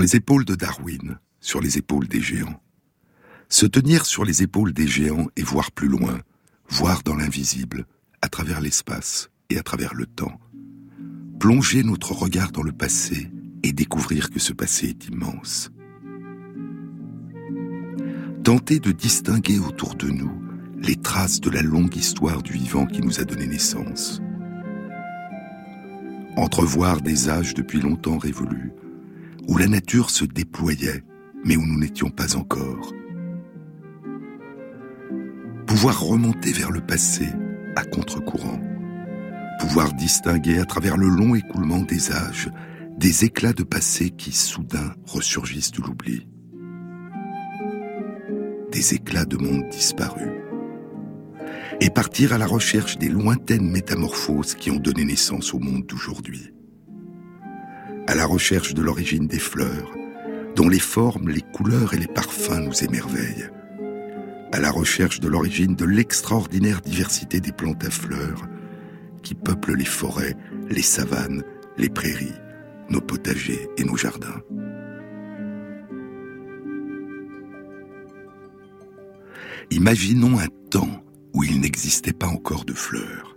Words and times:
Les 0.00 0.16
épaules 0.16 0.46
de 0.46 0.54
Darwin, 0.54 1.18
sur 1.40 1.60
les 1.60 1.76
épaules 1.76 2.08
des 2.08 2.22
géants. 2.22 2.58
Se 3.50 3.66
tenir 3.66 4.06
sur 4.06 4.24
les 4.24 4.42
épaules 4.42 4.72
des 4.72 4.86
géants 4.86 5.26
et 5.36 5.42
voir 5.42 5.72
plus 5.72 5.88
loin, 5.88 6.20
voir 6.70 7.02
dans 7.02 7.14
l'invisible, 7.14 7.84
à 8.22 8.28
travers 8.30 8.62
l'espace 8.62 9.28
et 9.50 9.58
à 9.58 9.62
travers 9.62 9.92
le 9.92 10.06
temps. 10.06 10.40
Plonger 11.38 11.82
notre 11.82 12.12
regard 12.12 12.50
dans 12.50 12.62
le 12.62 12.72
passé 12.72 13.30
et 13.62 13.72
découvrir 13.72 14.30
que 14.30 14.40
ce 14.40 14.54
passé 14.54 14.88
est 14.88 15.08
immense. 15.08 15.70
Tenter 18.42 18.78
de 18.78 18.92
distinguer 18.92 19.58
autour 19.58 19.96
de 19.96 20.08
nous 20.08 20.32
les 20.78 20.96
traces 20.96 21.42
de 21.42 21.50
la 21.50 21.62
longue 21.62 21.94
histoire 21.94 22.42
du 22.42 22.54
vivant 22.54 22.86
qui 22.86 23.02
nous 23.02 23.20
a 23.20 23.24
donné 23.24 23.46
naissance. 23.46 24.22
Entrevoir 26.36 27.02
des 27.02 27.28
âges 27.28 27.52
depuis 27.52 27.80
longtemps 27.80 28.16
révolus, 28.16 28.72
où 29.48 29.56
la 29.58 29.66
nature 29.66 30.10
se 30.10 30.24
déployait, 30.24 31.02
mais 31.44 31.56
où 31.56 31.64
nous 31.64 31.78
n'étions 31.78 32.10
pas 32.10 32.36
encore. 32.36 32.92
Pouvoir 35.66 36.00
remonter 36.00 36.52
vers 36.52 36.70
le 36.70 36.80
passé 36.80 37.26
à 37.76 37.84
contre-courant. 37.84 38.60
Pouvoir 39.60 39.92
distinguer 39.94 40.58
à 40.58 40.64
travers 40.64 40.96
le 40.96 41.08
long 41.08 41.34
écoulement 41.34 41.82
des 41.82 42.12
âges 42.12 42.50
des 43.00 43.24
éclats 43.24 43.54
de 43.54 43.62
passé 43.62 44.10
qui 44.10 44.30
soudain 44.30 44.92
ressurgissent 45.06 45.72
de 45.72 45.80
l'oubli. 45.80 46.28
Des 48.70 48.94
éclats 48.94 49.24
de 49.24 49.38
monde 49.38 49.66
disparus 49.70 50.28
et 51.80 51.88
partir 51.88 52.34
à 52.34 52.38
la 52.38 52.46
recherche 52.46 52.98
des 52.98 53.08
lointaines 53.08 53.70
métamorphoses 53.70 54.54
qui 54.54 54.70
ont 54.70 54.78
donné 54.78 55.06
naissance 55.06 55.54
au 55.54 55.58
monde 55.58 55.86
d'aujourd'hui. 55.86 56.52
À 58.10 58.16
la 58.16 58.26
recherche 58.26 58.74
de 58.74 58.82
l'origine 58.82 59.28
des 59.28 59.38
fleurs, 59.38 59.94
dont 60.56 60.68
les 60.68 60.80
formes, 60.80 61.28
les 61.28 61.42
couleurs 61.42 61.94
et 61.94 61.96
les 61.96 62.08
parfums 62.08 62.64
nous 62.64 62.82
émerveillent. 62.82 63.48
À 64.50 64.58
la 64.58 64.72
recherche 64.72 65.20
de 65.20 65.28
l'origine 65.28 65.76
de 65.76 65.84
l'extraordinaire 65.84 66.80
diversité 66.80 67.38
des 67.38 67.52
plantes 67.52 67.84
à 67.84 67.90
fleurs 67.90 68.48
qui 69.22 69.36
peuplent 69.36 69.76
les 69.76 69.84
forêts, 69.84 70.34
les 70.68 70.82
savanes, 70.82 71.44
les 71.78 71.88
prairies, 71.88 72.34
nos 72.88 73.00
potagers 73.00 73.68
et 73.76 73.84
nos 73.84 73.96
jardins. 73.96 74.42
Imaginons 79.70 80.40
un 80.40 80.48
temps 80.68 81.04
où 81.32 81.44
il 81.44 81.60
n'existait 81.60 82.12
pas 82.12 82.26
encore 82.26 82.64
de 82.64 82.74
fleurs. 82.74 83.36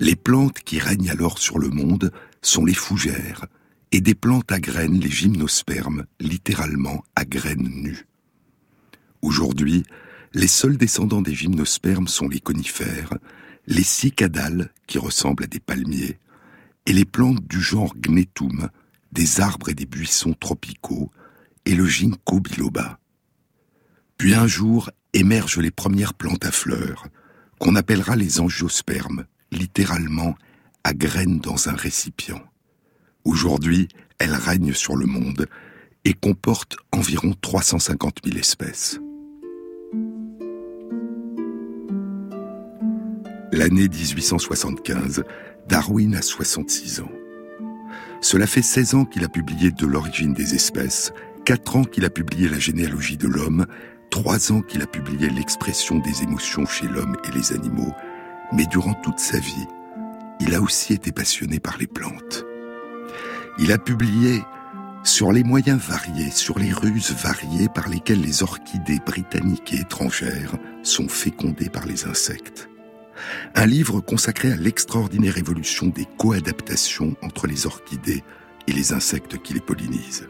Les 0.00 0.16
plantes 0.16 0.60
qui 0.60 0.78
règnent 0.78 1.10
alors 1.10 1.38
sur 1.38 1.58
le 1.58 1.68
monde 1.68 2.12
sont 2.40 2.64
les 2.64 2.72
fougères, 2.72 3.44
et 3.92 4.00
des 4.00 4.14
plantes 4.14 4.52
à 4.52 4.60
graines, 4.60 5.00
les 5.00 5.10
gymnospermes, 5.10 6.06
littéralement 6.20 7.02
à 7.16 7.24
graines 7.24 7.68
nues. 7.68 8.06
Aujourd'hui, 9.22 9.84
les 10.34 10.46
seuls 10.46 10.76
descendants 10.76 11.22
des 11.22 11.34
gymnospermes 11.34 12.08
sont 12.08 12.28
les 12.28 12.40
conifères, 12.40 13.14
les 13.66 13.82
cicadales, 13.82 14.70
qui 14.86 14.98
ressemblent 14.98 15.44
à 15.44 15.46
des 15.46 15.60
palmiers, 15.60 16.18
et 16.86 16.92
les 16.92 17.04
plantes 17.04 17.46
du 17.46 17.60
genre 17.60 17.94
Gnetum, 17.96 18.68
des 19.12 19.40
arbres 19.40 19.70
et 19.70 19.74
des 19.74 19.86
buissons 19.86 20.34
tropicaux, 20.34 21.10
et 21.64 21.74
le 21.74 21.86
ginkgo 21.86 22.40
biloba. 22.40 22.98
Puis 24.16 24.34
un 24.34 24.46
jour 24.46 24.90
émergent 25.12 25.60
les 25.60 25.70
premières 25.70 26.14
plantes 26.14 26.44
à 26.44 26.50
fleurs, 26.50 27.06
qu'on 27.58 27.74
appellera 27.74 28.16
les 28.16 28.40
angiospermes, 28.40 29.26
littéralement 29.50 30.36
à 30.84 30.92
graines 30.92 31.40
dans 31.40 31.68
un 31.68 31.74
récipient. 31.74 32.42
Aujourd'hui, 33.28 33.88
elles 34.18 34.32
règnent 34.32 34.72
sur 34.72 34.96
le 34.96 35.04
monde 35.04 35.48
et 36.06 36.14
comportent 36.14 36.76
environ 36.92 37.34
350 37.38 38.20
000 38.24 38.38
espèces. 38.38 39.00
L'année 43.52 43.86
1875, 43.86 45.24
Darwin 45.68 46.14
a 46.14 46.22
66 46.22 47.00
ans. 47.00 47.12
Cela 48.22 48.46
fait 48.46 48.62
16 48.62 48.94
ans 48.94 49.04
qu'il 49.04 49.24
a 49.24 49.28
publié 49.28 49.72
De 49.72 49.84
l'origine 49.84 50.32
des 50.32 50.54
espèces, 50.54 51.12
4 51.44 51.76
ans 51.76 51.84
qu'il 51.84 52.06
a 52.06 52.10
publié 52.10 52.48
La 52.48 52.58
généalogie 52.58 53.18
de 53.18 53.28
l'homme 53.28 53.66
trois 54.08 54.52
ans 54.52 54.62
qu'il 54.62 54.80
a 54.80 54.86
publié 54.86 55.28
l'expression 55.28 55.98
des 55.98 56.22
émotions 56.22 56.64
chez 56.64 56.88
l'homme 56.88 57.14
et 57.28 57.36
les 57.36 57.52
animaux, 57.52 57.92
mais 58.54 58.64
durant 58.64 58.94
toute 58.94 59.18
sa 59.18 59.38
vie, 59.38 59.66
il 60.40 60.54
a 60.54 60.62
aussi 60.62 60.94
été 60.94 61.12
passionné 61.12 61.60
par 61.60 61.76
les 61.76 61.86
plantes. 61.86 62.47
Il 63.58 63.72
a 63.72 63.78
publié 63.78 64.42
sur 65.02 65.32
les 65.32 65.42
moyens 65.42 65.80
variés, 65.80 66.30
sur 66.30 66.58
les 66.58 66.72
ruses 66.72 67.12
variées 67.12 67.68
par 67.68 67.88
lesquelles 67.88 68.20
les 68.20 68.42
orchidées 68.42 69.00
britanniques 69.04 69.72
et 69.72 69.80
étrangères 69.80 70.56
sont 70.82 71.08
fécondées 71.08 71.68
par 71.68 71.86
les 71.86 72.04
insectes. 72.06 72.68
Un 73.56 73.66
livre 73.66 74.00
consacré 74.00 74.52
à 74.52 74.56
l'extraordinaire 74.56 75.38
évolution 75.38 75.86
des 75.86 76.06
coadaptations 76.18 77.16
entre 77.22 77.48
les 77.48 77.66
orchidées 77.66 78.22
et 78.68 78.72
les 78.72 78.92
insectes 78.92 79.42
qui 79.42 79.54
les 79.54 79.60
pollinisent. 79.60 80.28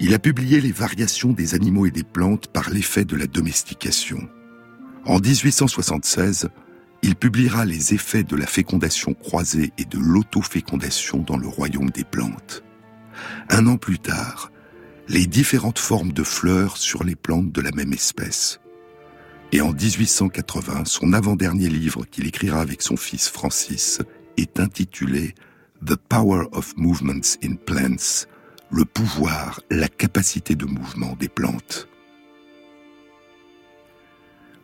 Il 0.00 0.14
a 0.14 0.18
publié 0.18 0.60
les 0.60 0.72
variations 0.72 1.32
des 1.32 1.54
animaux 1.54 1.86
et 1.86 1.90
des 1.90 2.02
plantes 2.02 2.46
par 2.48 2.70
l'effet 2.70 3.04
de 3.04 3.16
la 3.16 3.26
domestication. 3.26 4.28
En 5.04 5.18
1876, 5.18 6.48
il 7.04 7.16
publiera 7.16 7.66
les 7.66 7.92
effets 7.92 8.22
de 8.22 8.34
la 8.34 8.46
fécondation 8.46 9.12
croisée 9.12 9.74
et 9.76 9.84
de 9.84 9.98
l'autofécondation 9.98 11.18
dans 11.18 11.36
le 11.36 11.46
royaume 11.46 11.90
des 11.90 12.02
plantes. 12.02 12.64
Un 13.50 13.66
an 13.66 13.76
plus 13.76 13.98
tard, 13.98 14.50
les 15.08 15.26
différentes 15.26 15.78
formes 15.78 16.12
de 16.12 16.22
fleurs 16.22 16.78
sur 16.78 17.04
les 17.04 17.14
plantes 17.14 17.52
de 17.52 17.60
la 17.60 17.72
même 17.72 17.92
espèce. 17.92 18.58
Et 19.52 19.60
en 19.60 19.74
1880, 19.74 20.86
son 20.86 21.12
avant-dernier 21.12 21.68
livre 21.68 22.06
qu'il 22.06 22.26
écrira 22.26 22.62
avec 22.62 22.80
son 22.80 22.96
fils 22.96 23.28
Francis 23.28 24.00
est 24.38 24.58
intitulé 24.58 25.34
The 25.84 25.96
Power 25.96 26.46
of 26.52 26.72
Movements 26.78 27.36
in 27.44 27.56
Plants, 27.56 28.24
le 28.70 28.86
pouvoir, 28.86 29.60
la 29.68 29.88
capacité 29.88 30.54
de 30.54 30.64
mouvement 30.64 31.16
des 31.20 31.28
plantes. 31.28 31.86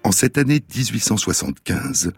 En 0.05 0.11
cette 0.11 0.39
année 0.39 0.63
1875, 0.75 2.15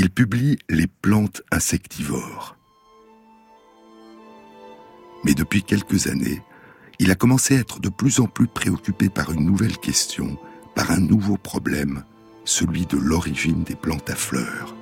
il 0.00 0.08
publie 0.08 0.56
Les 0.70 0.86
plantes 0.86 1.42
insectivores. 1.52 2.56
Mais 5.24 5.34
depuis 5.34 5.62
quelques 5.62 6.06
années, 6.06 6.40
il 6.98 7.10
a 7.10 7.14
commencé 7.14 7.58
à 7.58 7.60
être 7.60 7.80
de 7.80 7.90
plus 7.90 8.18
en 8.18 8.24
plus 8.24 8.46
préoccupé 8.46 9.10
par 9.10 9.30
une 9.30 9.44
nouvelle 9.44 9.76
question, 9.76 10.38
par 10.74 10.90
un 10.90 11.00
nouveau 11.00 11.36
problème, 11.36 12.02
celui 12.46 12.86
de 12.86 12.96
l'origine 12.96 13.62
des 13.62 13.74
plantes 13.74 14.08
à 14.08 14.14
fleurs. 14.14 14.74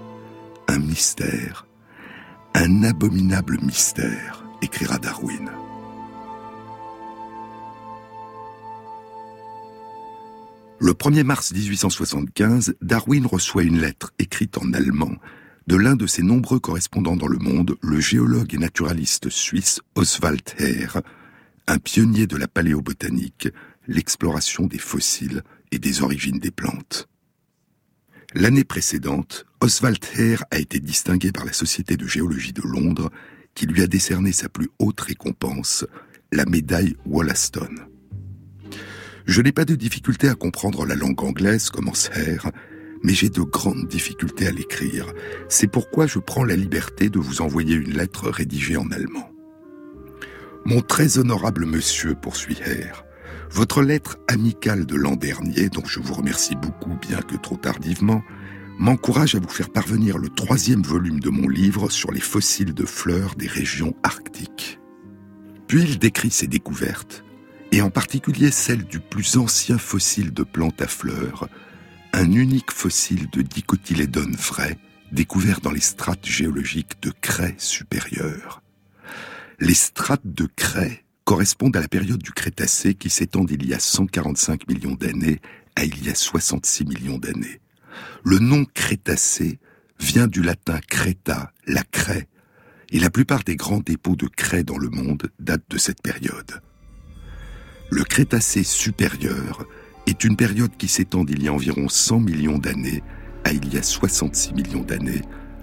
Un 0.69 0.79
mystère, 0.79 1.67
un 2.55 2.85
abominable 2.85 3.59
mystère, 3.61 4.45
écrira 4.63 4.99
Darwin. 4.99 5.51
Le 10.81 10.93
1er 10.93 11.25
mars 11.25 11.53
1875, 11.53 12.77
Darwin 12.83 13.27
reçoit 13.27 13.65
une 13.65 13.81
lettre 13.81 14.13
écrite 14.21 14.59
en 14.59 14.73
allemand 14.73 15.17
de 15.67 15.75
l'un 15.75 15.97
de 15.97 16.07
ses 16.07 16.23
nombreux 16.23 16.61
correspondants 16.61 17.17
dans 17.17 17.27
le 17.27 17.39
monde, 17.39 17.77
le 17.83 17.99
géologue 17.99 18.55
et 18.55 18.59
naturaliste 18.59 19.29
suisse 19.29 19.81
Oswald 19.97 20.41
Herr, 20.57 21.03
un 21.67 21.79
pionnier 21.79 22.29
de 22.29 22.37
la 22.37 22.47
paléobotanique, 22.47 23.49
l'exploration 23.89 24.67
des 24.67 24.79
fossiles 24.79 25.43
et 25.73 25.81
des 25.81 26.03
origines 26.03 26.39
des 26.39 26.53
plantes. 26.53 27.09
L'année 28.35 28.65
précédente, 28.65 29.47
Oswald 29.61 30.05
Herr 30.17 30.45
a 30.53 30.59
été 30.59 30.79
distingué 30.79 31.33
par 31.33 31.45
la 31.45 31.53
Société 31.53 31.97
de 31.97 32.07
géologie 32.07 32.53
de 32.53 32.63
Londres, 32.63 33.11
qui 33.55 33.67
lui 33.67 33.83
a 33.83 33.89
décerné 33.89 34.31
sa 34.31 34.49
plus 34.49 34.71
haute 34.79 35.01
récompense, 35.01 35.85
la 36.31 36.45
médaille 36.47 36.97
Wollaston. 37.05 37.75
Je 39.29 39.43
n'ai 39.43 39.53
pas 39.53 39.67
de 39.67 39.75
difficulté 39.75 40.27
à 40.31 40.35
comprendre 40.35 40.87
la 40.87 40.95
langue 40.95 41.23
anglaise, 41.23 41.69
commence 41.69 42.09
Herr, 42.15 42.51
mais 43.03 43.13
j'ai 43.13 43.29
de 43.29 43.43
grandes 43.43 43.87
difficultés 43.87 44.47
à 44.47 44.51
l'écrire. 44.51 45.13
C'est 45.51 45.67
pourquoi 45.67 46.07
je 46.07 46.19
prends 46.19 46.45
la 46.45 46.57
liberté 46.57 47.11
de 47.11 47.19
vous 47.19 47.43
envoyer 47.43 47.75
une 47.75 47.93
lettre 47.93 48.31
rédigée 48.31 48.79
en 48.79 48.91
allemand. 48.91 49.31
Mon 50.65 50.81
très 50.81 51.19
honorable 51.19 51.67
monsieur, 51.67 52.15
poursuit 52.15 52.57
Herr, 52.65 53.05
votre 53.51 53.83
lettre 53.83 54.17
amicale 54.29 54.87
de 54.87 54.97
l'an 54.97 55.15
dernier, 55.15 55.69
dont 55.69 55.85
je 55.85 56.01
vous 56.01 56.15
remercie 56.15 56.57
beaucoup, 56.57 56.97
bien 56.99 57.21
que 57.21 57.37
trop 57.37 57.59
tardivement, 57.59 58.23
m'encourage 58.79 59.35
à 59.35 59.41
vous 59.41 59.51
faire 59.51 59.69
parvenir 59.69 60.17
le 60.17 60.31
troisième 60.31 60.83
volume 60.83 61.21
de 61.21 61.29
mon 61.29 61.51
livre 61.51 61.91
sur 61.91 62.13
les 62.13 62.21
fossiles 62.21 62.73
de 62.73 62.87
fleurs 62.87 63.35
des 63.35 63.47
régions 63.47 63.95
arctiques. 64.03 64.81
Puis 65.67 65.83
il 65.83 65.99
décrit 65.99 66.31
ses 66.31 66.47
découvertes, 66.47 67.27
et 67.73 67.83
en 67.83 67.91
particulier 67.91 68.51
celle 68.51 68.85
du 68.85 69.01
plus 69.01 69.37
ancien 69.37 69.79
fossile 69.79 70.33
de 70.33 70.43
plantes 70.43 70.81
à 70.81 70.87
fleurs, 70.87 71.49
un 72.13 72.33
unique 72.33 72.71
fossile 72.71 73.29
de 73.31 73.43
dicotylédone 73.43 74.37
vrai 74.37 74.79
découvert 75.13 75.61
dans 75.61 75.71
les 75.71 75.81
strates 75.81 76.27
géologiques 76.27 77.01
de 77.03 77.11
craie 77.11 77.55
supérieure. 77.59 78.63
Les 79.61 79.75
strates 79.75 80.27
de 80.27 80.47
craie 80.47 81.05
correspondent 81.25 81.77
à 81.77 81.81
la 81.81 81.89
période 81.89 82.23
du 82.23 82.33
Crétacé 82.33 82.95
qui 82.95 83.11
s'étend 83.11 83.45
d'il 83.45 83.67
y 83.67 83.75
a 83.75 83.79
145 83.79 84.69
millions 84.69 84.95
d'années 84.95 85.41
à 85.77 85.85
il 85.85 86.05
y 86.05 86.11
a 86.11 86.15
66 86.15 86.85
millions 86.85 87.19
d'années. 87.19 87.61
Le 88.25 88.39
nom 88.39 88.65
Crétacé 88.65 89.59
vient 90.01 90.27
du 90.27 90.43
latin 90.43 90.79
creta, 90.89 91.53
la 91.67 91.83
craie, 91.83 92.29
et 92.91 92.99
la 92.99 93.11
plupart 93.11 93.45
des 93.45 93.57
grands 93.57 93.81
dépôts 93.81 94.17
de 94.17 94.27
craie 94.27 94.65
dans 94.65 94.79
le 94.79 94.89
monde 94.89 95.31
datent 95.39 95.69
de 95.69 95.79
cette 95.79 96.03
période. 96.03 96.63
Le 97.91 98.05
Crétacé 98.05 98.65
supérieur 98.65 99.65
est 100.07 100.23
une 100.25 100.37
période 100.37 100.77
qui 100.77 100.89
s'étend 100.89 101.25
d'il 101.25 101.43
y 101.43 101.49
a 101.49 101.53
environ 101.55 101.89
100 101.89 102.21
millions 102.21 102.59
d'années 102.59 103.03
à 103.45 103.53
il 103.53 103.73
y 103.73 103.79
a 103.79 103.83
66 103.83 104.53
millions 104.53 104.83
d'années, 104.83 105.23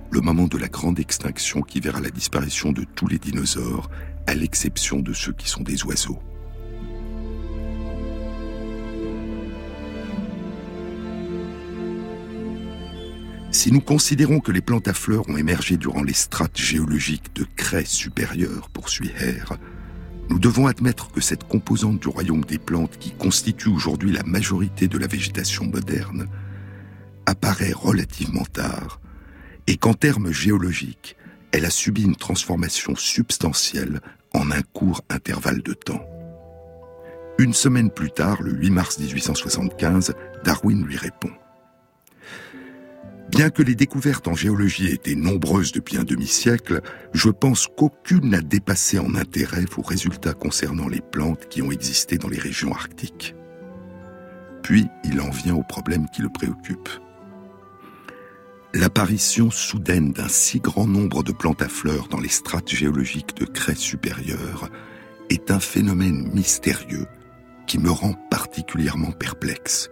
le 0.10 0.22
moment 0.22 0.48
de 0.48 0.58
la 0.58 0.68
grande 0.68 1.00
extinction 1.00 1.62
qui 1.62 1.80
verra 1.80 2.00
la 2.00 2.10
disparition 2.10 2.72
de 2.72 2.84
tous 2.84 3.08
les 3.08 3.20
dinosaures, 3.20 3.92
à 4.26 4.34
l'exception 4.34 5.02
de 5.02 5.14
ceux 5.14 5.34
qui 5.34 5.48
sont 5.48 5.62
des 5.62 5.84
oiseaux. 5.84 6.20
Si 13.52 13.72
nous 13.72 13.82
considérons 13.82 14.40
que 14.40 14.52
les 14.52 14.62
plantes 14.62 14.88
à 14.88 14.94
fleurs 14.94 15.30
ont 15.30 15.38
émergé 15.38 15.78
durant 15.78 16.04
les 16.04 16.14
strates 16.14 16.58
géologiques 16.58 17.36
de 17.36 17.46
craie 17.56 17.86
supérieure, 17.86 18.70
poursuit 18.70 19.12
Hare, 19.20 19.58
nous 20.30 20.40
devons 20.40 20.68
admettre 20.68 21.12
que 21.12 21.22
cette 21.22 21.48
composante 21.48 22.00
du 22.00 22.08
royaume 22.08 22.44
des 22.46 22.58
plantes 22.58 22.98
qui 22.98 23.12
constitue 23.12 23.70
aujourd'hui 23.70 24.12
la 24.12 24.24
majorité 24.24 24.88
de 24.88 24.98
la 24.98 25.08
végétation 25.08 25.66
moderne 25.66 26.28
apparaît 27.26 27.74
relativement 27.74 28.46
tard 28.46 29.00
et 29.68 29.78
qu'en 29.78 29.94
termes 29.94 30.32
géologiques, 30.32 31.16
elle 31.52 31.66
a 31.66 31.70
subi 31.70 32.04
une 32.04 32.16
transformation 32.16 32.96
substantielle 32.96 34.02
en 34.34 34.52
un 34.52 34.62
court 34.62 35.02
intervalle 35.10 35.62
de 35.62 35.74
temps. 35.74 36.06
Une 37.38 37.54
semaine 37.54 37.90
plus 37.90 38.12
tard, 38.12 38.42
le 38.42 38.54
8 38.54 38.70
mars 38.70 39.00
1875, 39.00 40.14
Darwin 40.44 40.84
lui 40.86 40.98
répond. 40.98 41.32
Bien 43.30 43.50
que 43.50 43.64
les 43.64 43.76
découvertes 43.76 44.28
en 44.28 44.36
géologie 44.36 44.88
aient 44.88 44.94
été 44.94 45.16
nombreuses 45.16 45.72
depuis 45.72 45.98
un 45.98 46.04
demi-siècle, 46.04 46.82
je 47.14 47.30
pense 47.30 47.68
qu'aucune 47.68 48.30
n'a 48.30 48.42
dépassé 48.42 49.00
en 49.00 49.16
intérêt 49.16 49.66
vos 49.72 49.82
résultats 49.82 50.34
concernant 50.34 50.88
les 50.88 51.02
plantes 51.02 51.48
qui 51.50 51.62
ont 51.62 51.72
existé 51.72 52.18
dans 52.18 52.30
les 52.30 52.40
régions 52.40 52.72
arctiques. 52.72 53.36
Puis 54.62 54.88
il 55.04 55.20
en 55.22 55.32
vient 55.32 55.56
au 55.56 55.64
problème 55.64 56.08
qui 56.14 56.22
le 56.22 56.30
préoccupe. 56.30 56.90
L'apparition 58.74 59.50
soudaine 59.52 60.12
d'un 60.12 60.28
si 60.28 60.60
grand 60.60 60.88
nombre 60.88 61.24
de 61.24 61.32
plantes 61.32 61.62
à 61.62 61.70
fleurs 61.70 62.08
dans 62.10 62.20
les 62.20 62.30
strates 62.30 62.70
géologiques 62.70 63.36
de 63.38 63.46
craie 63.46 63.76
supérieure 63.76 64.70
est 65.30 65.50
un 65.50 65.60
phénomène 65.60 66.30
mystérieux 66.34 67.08
qui 67.68 67.80
me 67.80 67.90
rend 67.90 68.14
particulièrement 68.30 69.12
perplexe 69.12 69.90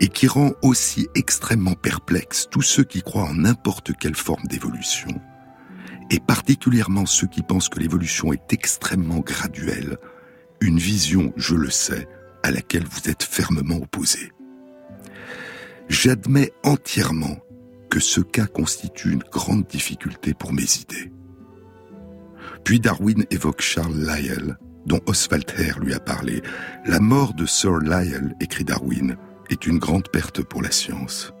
et 0.00 0.08
qui 0.08 0.26
rend 0.26 0.52
aussi 0.62 1.08
extrêmement 1.14 1.74
perplexe 1.74 2.46
tous 2.50 2.62
ceux 2.62 2.84
qui 2.84 3.02
croient 3.02 3.24
en 3.24 3.34
n'importe 3.34 3.92
quelle 3.98 4.14
forme 4.14 4.44
d'évolution, 4.44 5.10
et 6.10 6.20
particulièrement 6.20 7.06
ceux 7.06 7.26
qui 7.26 7.42
pensent 7.42 7.68
que 7.68 7.80
l'évolution 7.80 8.32
est 8.32 8.52
extrêmement 8.52 9.20
graduelle, 9.20 9.98
une 10.60 10.78
vision, 10.78 11.32
je 11.36 11.54
le 11.54 11.70
sais, 11.70 12.08
à 12.42 12.50
laquelle 12.50 12.84
vous 12.84 13.10
êtes 13.10 13.22
fermement 13.22 13.76
opposé. 13.76 14.32
J'admets 15.88 16.52
entièrement 16.64 17.38
que 17.90 18.00
ce 18.00 18.20
cas 18.20 18.46
constitue 18.46 19.12
une 19.12 19.24
grande 19.32 19.66
difficulté 19.66 20.34
pour 20.34 20.52
mes 20.52 20.62
idées. 20.80 21.12
Puis 22.64 22.80
Darwin 22.80 23.24
évoque 23.30 23.62
Charles 23.62 23.96
Lyell, 23.96 24.58
dont 24.86 25.00
Oswald 25.06 25.50
Hare 25.56 25.78
lui 25.80 25.94
a 25.94 26.00
parlé. 26.00 26.42
La 26.86 27.00
mort 27.00 27.34
de 27.34 27.46
Sir 27.46 27.78
Lyell, 27.78 28.34
écrit 28.40 28.64
Darwin, 28.64 29.16
est 29.50 29.66
une 29.66 29.78
grande 29.78 30.08
perte 30.08 30.42
pour 30.42 30.62
la 30.62 30.70
science. 30.70 31.32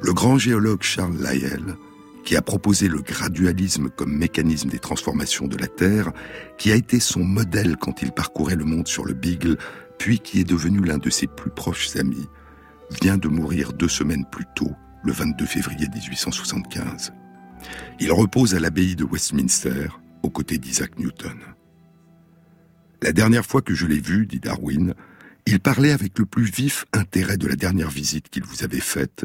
Le 0.00 0.12
grand 0.12 0.38
géologue 0.38 0.82
Charles 0.82 1.16
Lyell, 1.16 1.76
qui 2.24 2.36
a 2.36 2.42
proposé 2.42 2.88
le 2.88 3.00
gradualisme 3.00 3.88
comme 3.88 4.16
mécanisme 4.16 4.68
des 4.68 4.78
transformations 4.78 5.46
de 5.46 5.56
la 5.56 5.66
Terre, 5.66 6.12
qui 6.58 6.70
a 6.70 6.76
été 6.76 7.00
son 7.00 7.24
modèle 7.24 7.76
quand 7.76 8.02
il 8.02 8.12
parcourait 8.12 8.56
le 8.56 8.64
monde 8.64 8.88
sur 8.88 9.04
le 9.04 9.14
Beagle, 9.14 9.56
puis 9.98 10.20
qui 10.20 10.40
est 10.40 10.48
devenu 10.48 10.80
l'un 10.80 10.98
de 10.98 11.10
ses 11.10 11.26
plus 11.26 11.50
proches 11.50 11.96
amis, 11.96 12.28
vient 13.02 13.18
de 13.18 13.28
mourir 13.28 13.72
deux 13.72 13.88
semaines 13.88 14.26
plus 14.30 14.46
tôt 14.54 14.70
le 15.04 15.12
22 15.12 15.46
février 15.46 15.86
1875. 15.88 17.12
Il 18.00 18.12
repose 18.12 18.54
à 18.54 18.60
l'abbaye 18.60 18.94
de 18.94 19.04
Westminster, 19.04 19.88
aux 20.22 20.30
côtés 20.30 20.58
d'Isaac 20.58 20.98
Newton. 20.98 21.38
La 23.02 23.12
dernière 23.12 23.46
fois 23.46 23.62
que 23.62 23.74
je 23.74 23.86
l'ai 23.86 24.00
vu, 24.00 24.26
dit 24.26 24.40
Darwin, 24.40 24.94
il 25.50 25.60
parlait 25.60 25.92
avec 25.92 26.18
le 26.18 26.26
plus 26.26 26.44
vif 26.44 26.84
intérêt 26.92 27.38
de 27.38 27.46
la 27.46 27.56
dernière 27.56 27.88
visite 27.88 28.28
qu'il 28.28 28.44
vous 28.44 28.64
avait 28.64 28.80
faite, 28.80 29.24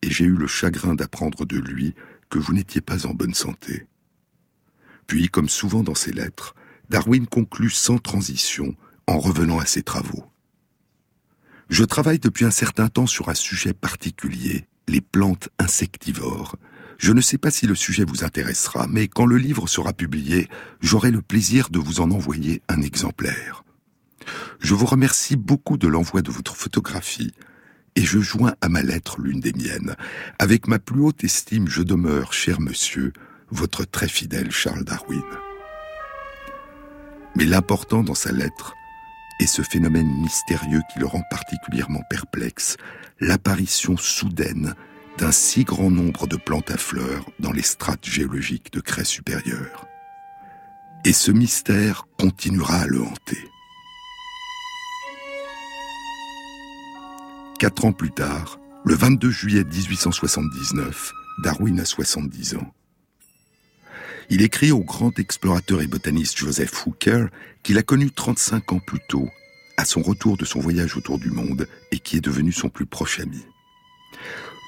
et 0.00 0.08
j'ai 0.08 0.24
eu 0.24 0.36
le 0.36 0.46
chagrin 0.46 0.94
d'apprendre 0.94 1.44
de 1.44 1.58
lui 1.58 1.92
que 2.30 2.38
vous 2.38 2.52
n'étiez 2.52 2.80
pas 2.80 3.04
en 3.04 3.14
bonne 3.14 3.34
santé. 3.34 3.84
Puis, 5.08 5.28
comme 5.28 5.48
souvent 5.48 5.82
dans 5.82 5.96
ses 5.96 6.12
lettres, 6.12 6.54
Darwin 6.88 7.26
conclut 7.26 7.70
sans 7.70 7.98
transition 7.98 8.76
en 9.08 9.18
revenant 9.18 9.58
à 9.58 9.66
ses 9.66 9.82
travaux. 9.82 10.24
Je 11.68 11.82
travaille 11.82 12.20
depuis 12.20 12.44
un 12.44 12.52
certain 12.52 12.86
temps 12.86 13.08
sur 13.08 13.28
un 13.28 13.34
sujet 13.34 13.72
particulier, 13.72 14.68
les 14.86 15.00
plantes 15.00 15.48
insectivores. 15.58 16.54
Je 16.96 17.10
ne 17.10 17.20
sais 17.20 17.38
pas 17.38 17.50
si 17.50 17.66
le 17.66 17.74
sujet 17.74 18.04
vous 18.04 18.22
intéressera, 18.22 18.86
mais 18.88 19.08
quand 19.08 19.26
le 19.26 19.36
livre 19.36 19.66
sera 19.66 19.92
publié, 19.92 20.48
j'aurai 20.80 21.10
le 21.10 21.22
plaisir 21.22 21.70
de 21.70 21.80
vous 21.80 22.00
en 22.00 22.12
envoyer 22.12 22.62
un 22.68 22.82
exemplaire. 22.82 23.65
Je 24.66 24.74
vous 24.74 24.86
remercie 24.86 25.36
beaucoup 25.36 25.76
de 25.76 25.86
l'envoi 25.86 26.22
de 26.22 26.32
votre 26.32 26.56
photographie, 26.56 27.32
et 27.94 28.02
je 28.02 28.18
joins 28.18 28.56
à 28.60 28.68
ma 28.68 28.82
lettre 28.82 29.20
l'une 29.20 29.38
des 29.38 29.52
miennes. 29.52 29.94
Avec 30.40 30.66
ma 30.66 30.80
plus 30.80 31.02
haute 31.02 31.22
estime, 31.22 31.68
je 31.68 31.82
demeure, 31.82 32.32
cher 32.32 32.60
monsieur, 32.60 33.12
votre 33.52 33.84
très 33.84 34.08
fidèle 34.08 34.50
Charles 34.50 34.82
Darwin. 34.82 35.22
Mais 37.36 37.44
l'important 37.44 38.02
dans 38.02 38.16
sa 38.16 38.32
lettre 38.32 38.74
est 39.38 39.46
ce 39.46 39.62
phénomène 39.62 40.10
mystérieux 40.20 40.82
qui 40.92 40.98
le 40.98 41.06
rend 41.06 41.22
particulièrement 41.30 42.02
perplexe, 42.10 42.76
l'apparition 43.20 43.96
soudaine 43.96 44.74
d'un 45.16 45.30
si 45.30 45.62
grand 45.62 45.92
nombre 45.92 46.26
de 46.26 46.36
plantes 46.36 46.72
à 46.72 46.76
fleurs 46.76 47.30
dans 47.38 47.52
les 47.52 47.62
strates 47.62 48.04
géologiques 48.04 48.72
de 48.72 48.80
craie 48.80 49.04
supérieure. 49.04 49.86
Et 51.04 51.12
ce 51.12 51.30
mystère 51.30 52.08
continuera 52.18 52.78
à 52.78 52.86
le 52.88 53.00
hanter. 53.00 53.48
Quatre 57.58 57.86
ans 57.86 57.92
plus 57.92 58.10
tard, 58.10 58.60
le 58.84 58.94
22 58.94 59.30
juillet 59.30 59.64
1879, 59.64 61.12
Darwin 61.42 61.80
a 61.80 61.86
70 61.86 62.56
ans. 62.56 62.74
Il 64.28 64.42
écrit 64.42 64.72
au 64.72 64.80
grand 64.80 65.18
explorateur 65.18 65.80
et 65.80 65.86
botaniste 65.86 66.36
Joseph 66.36 66.86
Hooker 66.86 67.28
qu'il 67.62 67.78
a 67.78 67.82
connu 67.82 68.10
35 68.10 68.72
ans 68.72 68.80
plus 68.86 69.00
tôt 69.08 69.30
à 69.78 69.86
son 69.86 70.02
retour 70.02 70.36
de 70.36 70.44
son 70.44 70.60
voyage 70.60 70.98
autour 70.98 71.18
du 71.18 71.30
monde 71.30 71.66
et 71.92 71.98
qui 71.98 72.18
est 72.18 72.24
devenu 72.24 72.52
son 72.52 72.68
plus 72.68 72.84
proche 72.84 73.20
ami. 73.20 73.42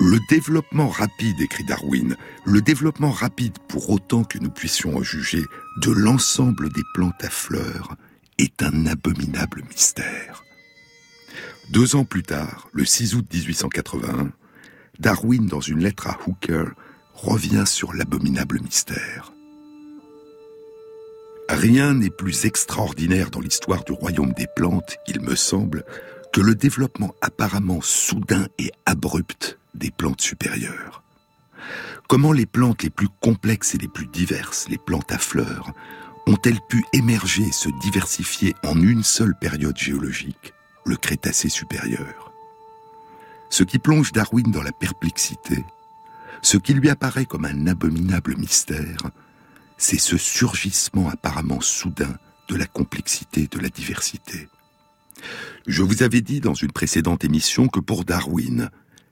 Le 0.00 0.18
développement 0.30 0.88
rapide, 0.88 1.40
écrit 1.42 1.64
Darwin, 1.64 2.16
le 2.46 2.62
développement 2.62 3.10
rapide 3.10 3.58
pour 3.68 3.90
autant 3.90 4.24
que 4.24 4.38
nous 4.38 4.50
puissions 4.50 4.96
en 4.96 5.02
juger 5.02 5.42
de 5.82 5.90
l'ensemble 5.90 6.72
des 6.72 6.84
plantes 6.94 7.22
à 7.22 7.28
fleurs 7.28 7.96
est 8.38 8.62
un 8.62 8.86
abominable 8.86 9.62
mystère. 9.68 10.42
Deux 11.70 11.96
ans 11.96 12.04
plus 12.04 12.22
tard, 12.22 12.68
le 12.72 12.86
6 12.86 13.14
août 13.14 13.26
1881, 13.30 14.32
Darwin, 15.00 15.46
dans 15.46 15.60
une 15.60 15.80
lettre 15.80 16.06
à 16.06 16.18
Hooker, 16.26 16.64
revient 17.12 17.64
sur 17.66 17.92
l'abominable 17.92 18.60
mystère. 18.62 19.34
Rien 21.50 21.92
n'est 21.92 22.10
plus 22.10 22.46
extraordinaire 22.46 23.30
dans 23.30 23.40
l'histoire 23.40 23.84
du 23.84 23.92
royaume 23.92 24.32
des 24.32 24.46
plantes, 24.56 24.96
il 25.08 25.20
me 25.20 25.34
semble, 25.34 25.84
que 26.32 26.40
le 26.40 26.54
développement 26.54 27.14
apparemment 27.20 27.80
soudain 27.82 28.46
et 28.58 28.72
abrupt 28.86 29.58
des 29.74 29.90
plantes 29.90 30.22
supérieures. 30.22 31.02
Comment 32.08 32.32
les 32.32 32.46
plantes 32.46 32.82
les 32.82 32.90
plus 32.90 33.08
complexes 33.20 33.74
et 33.74 33.78
les 33.78 33.88
plus 33.88 34.06
diverses, 34.06 34.68
les 34.70 34.78
plantes 34.78 35.12
à 35.12 35.18
fleurs, 35.18 35.70
ont-elles 36.26 36.60
pu 36.70 36.82
émerger 36.94 37.42
et 37.42 37.52
se 37.52 37.68
diversifier 37.82 38.54
en 38.64 38.80
une 38.80 39.02
seule 39.02 39.34
période 39.38 39.76
géologique, 39.76 40.54
le 40.88 40.96
Crétacé 40.96 41.48
supérieur 41.48 42.32
Ce 43.50 43.62
qui 43.62 43.78
plonge 43.78 44.12
Darwin 44.12 44.50
dans 44.50 44.62
la 44.62 44.72
perplexité, 44.72 45.64
ce 46.42 46.56
qui 46.56 46.72
lui 46.74 46.88
apparaît 46.88 47.26
comme 47.26 47.44
un 47.44 47.66
abominable 47.66 48.36
mystère, 48.36 48.98
c'est 49.76 49.98
ce 49.98 50.16
surgissement 50.16 51.08
apparemment 51.08 51.60
soudain 51.60 52.16
de 52.48 52.56
la 52.56 52.66
complexité 52.66 53.46
de 53.48 53.58
la 53.58 53.68
diversité. 53.68 54.48
Je 55.66 55.82
vous 55.82 56.02
avais 56.02 56.22
dit 56.22 56.40
dans 56.40 56.54
une 56.54 56.72
précédente 56.72 57.24
émission 57.24 57.68
que 57.68 57.80
pour 57.80 58.04
Darwin, 58.04 58.70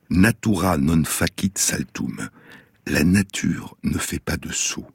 natura 0.09 0.79
non 0.79 1.05
facit 1.05 1.59
saltum, 1.59 2.31
la 2.87 3.05
nature 3.05 3.77
ne 3.83 3.99
fait 3.99 4.21
pas 4.21 4.37
de 4.37 4.51
saut. 4.51 4.87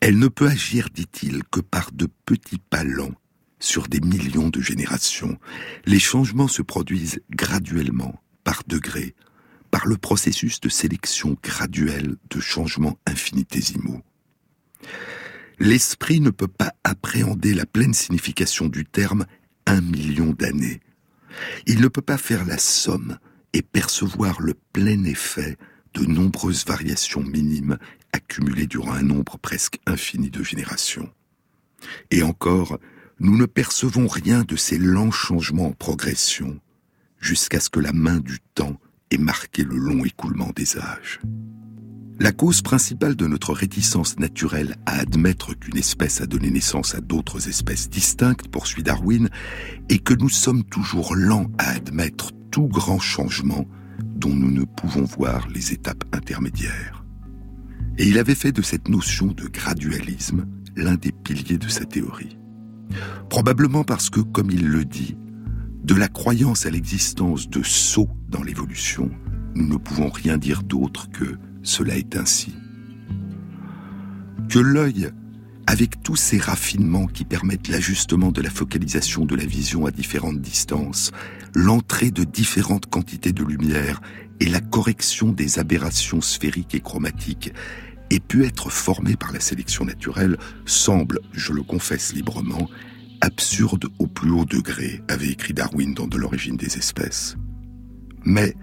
Elle 0.00 0.18
ne 0.18 0.28
peut 0.28 0.48
agir, 0.48 0.88
dit-il, 0.92 1.44
que 1.44 1.60
par 1.60 1.92
de 1.92 2.08
petits 2.26 2.58
pas 2.58 2.84
lents 2.84 3.14
sur 3.62 3.88
des 3.88 4.00
millions 4.00 4.48
de 4.48 4.60
générations. 4.60 5.38
Les 5.86 6.00
changements 6.00 6.48
se 6.48 6.62
produisent 6.62 7.20
graduellement, 7.30 8.20
par 8.44 8.62
degrés, 8.66 9.14
par 9.70 9.86
le 9.86 9.96
processus 9.96 10.60
de 10.60 10.68
sélection 10.68 11.36
graduelle 11.42 12.16
de 12.28 12.40
changements 12.40 12.98
infinitésimaux. 13.06 14.02
L'esprit 15.58 16.20
ne 16.20 16.30
peut 16.30 16.48
pas 16.48 16.72
appréhender 16.82 17.54
la 17.54 17.64
pleine 17.64 17.94
signification 17.94 18.66
du 18.66 18.84
terme 18.84 19.26
un 19.66 19.80
million 19.80 20.32
d'années. 20.32 20.80
Il 21.66 21.80
ne 21.80 21.88
peut 21.88 22.02
pas 22.02 22.18
faire 22.18 22.44
la 22.44 22.58
somme 22.58 23.18
et 23.52 23.62
percevoir 23.62 24.40
le 24.40 24.54
plein 24.72 25.04
effet 25.04 25.56
de 25.94 26.04
nombreuses 26.04 26.66
variations 26.66 27.22
minimes 27.22 27.78
accumulées 28.12 28.66
durant 28.66 28.92
un 28.92 29.02
nombre 29.02 29.38
presque 29.38 29.78
infini 29.86 30.30
de 30.30 30.42
générations. 30.42 31.10
Et 32.10 32.22
encore, 32.22 32.78
nous 33.20 33.36
ne 33.36 33.46
percevons 33.46 34.06
rien 34.06 34.42
de 34.42 34.56
ces 34.56 34.78
lents 34.78 35.10
changements 35.10 35.68
en 35.68 35.72
progression 35.72 36.60
jusqu'à 37.18 37.60
ce 37.60 37.70
que 37.70 37.80
la 37.80 37.92
main 37.92 38.18
du 38.18 38.38
temps 38.54 38.78
ait 39.10 39.18
marqué 39.18 39.64
le 39.64 39.76
long 39.76 40.04
écoulement 40.04 40.50
des 40.54 40.76
âges. 40.78 41.20
La 42.18 42.32
cause 42.32 42.62
principale 42.62 43.16
de 43.16 43.26
notre 43.26 43.52
réticence 43.52 44.18
naturelle 44.18 44.76
à 44.86 44.98
admettre 44.98 45.54
qu'une 45.54 45.78
espèce 45.78 46.20
a 46.20 46.26
donné 46.26 46.50
naissance 46.50 46.94
à 46.94 47.00
d'autres 47.00 47.48
espèces 47.48 47.88
distinctes, 47.88 48.48
poursuit 48.48 48.82
Darwin, 48.82 49.28
est 49.88 49.98
que 49.98 50.14
nous 50.14 50.28
sommes 50.28 50.62
toujours 50.64 51.16
lents 51.16 51.50
à 51.58 51.70
admettre 51.70 52.30
tout 52.50 52.68
grand 52.68 53.00
changement 53.00 53.66
dont 53.98 54.34
nous 54.34 54.50
ne 54.50 54.64
pouvons 54.64 55.04
voir 55.04 55.48
les 55.48 55.72
étapes 55.72 56.04
intermédiaires. 56.12 57.04
Et 57.98 58.06
il 58.06 58.18
avait 58.18 58.34
fait 58.34 58.52
de 58.52 58.62
cette 58.62 58.88
notion 58.88 59.26
de 59.26 59.48
gradualisme 59.48 60.46
l'un 60.76 60.94
des 60.94 61.12
piliers 61.12 61.58
de 61.58 61.68
sa 61.68 61.84
théorie. 61.84 62.36
Probablement 63.28 63.84
parce 63.84 64.10
que, 64.10 64.20
comme 64.20 64.50
il 64.50 64.66
le 64.66 64.84
dit, 64.84 65.16
de 65.84 65.94
la 65.94 66.08
croyance 66.08 66.66
à 66.66 66.70
l'existence 66.70 67.48
de 67.48 67.62
sauts 67.62 68.10
dans 68.28 68.42
l'évolution, 68.42 69.10
nous 69.54 69.66
ne 69.66 69.76
pouvons 69.76 70.10
rien 70.10 70.38
dire 70.38 70.62
d'autre 70.62 71.10
que 71.10 71.38
cela 71.62 71.96
est 71.96 72.16
ainsi. 72.16 72.54
Que 74.48 74.58
l'œil, 74.58 75.10
avec 75.66 76.02
tous 76.02 76.16
ces 76.16 76.38
raffinements 76.38 77.06
qui 77.06 77.24
permettent 77.24 77.68
l'ajustement 77.68 78.32
de 78.32 78.42
la 78.42 78.50
focalisation 78.50 79.24
de 79.24 79.34
la 79.34 79.44
vision 79.44 79.86
à 79.86 79.90
différentes 79.90 80.40
distances, 80.40 81.12
l'entrée 81.54 82.10
de 82.10 82.24
différentes 82.24 82.86
quantités 82.86 83.32
de 83.32 83.44
lumière 83.44 84.00
et 84.40 84.46
la 84.46 84.60
correction 84.60 85.30
des 85.32 85.58
aberrations 85.58 86.20
sphériques 86.20 86.74
et 86.74 86.80
chromatiques, 86.80 87.52
ait 88.14 88.20
pu 88.20 88.44
être 88.44 88.70
formé 88.70 89.16
par 89.16 89.32
la 89.32 89.40
sélection 89.40 89.84
naturelle 89.84 90.36
semble, 90.66 91.20
je 91.32 91.52
le 91.52 91.62
confesse 91.62 92.12
librement, 92.12 92.68
absurde 93.20 93.86
au 93.98 94.06
plus 94.06 94.30
haut 94.30 94.44
degré, 94.44 95.02
avait 95.08 95.28
écrit 95.28 95.54
Darwin 95.54 95.94
dans 95.94 96.06
De 96.06 96.18
l'origine 96.18 96.56
des 96.56 96.76
espèces. 96.76 97.36
Mais 98.24 98.54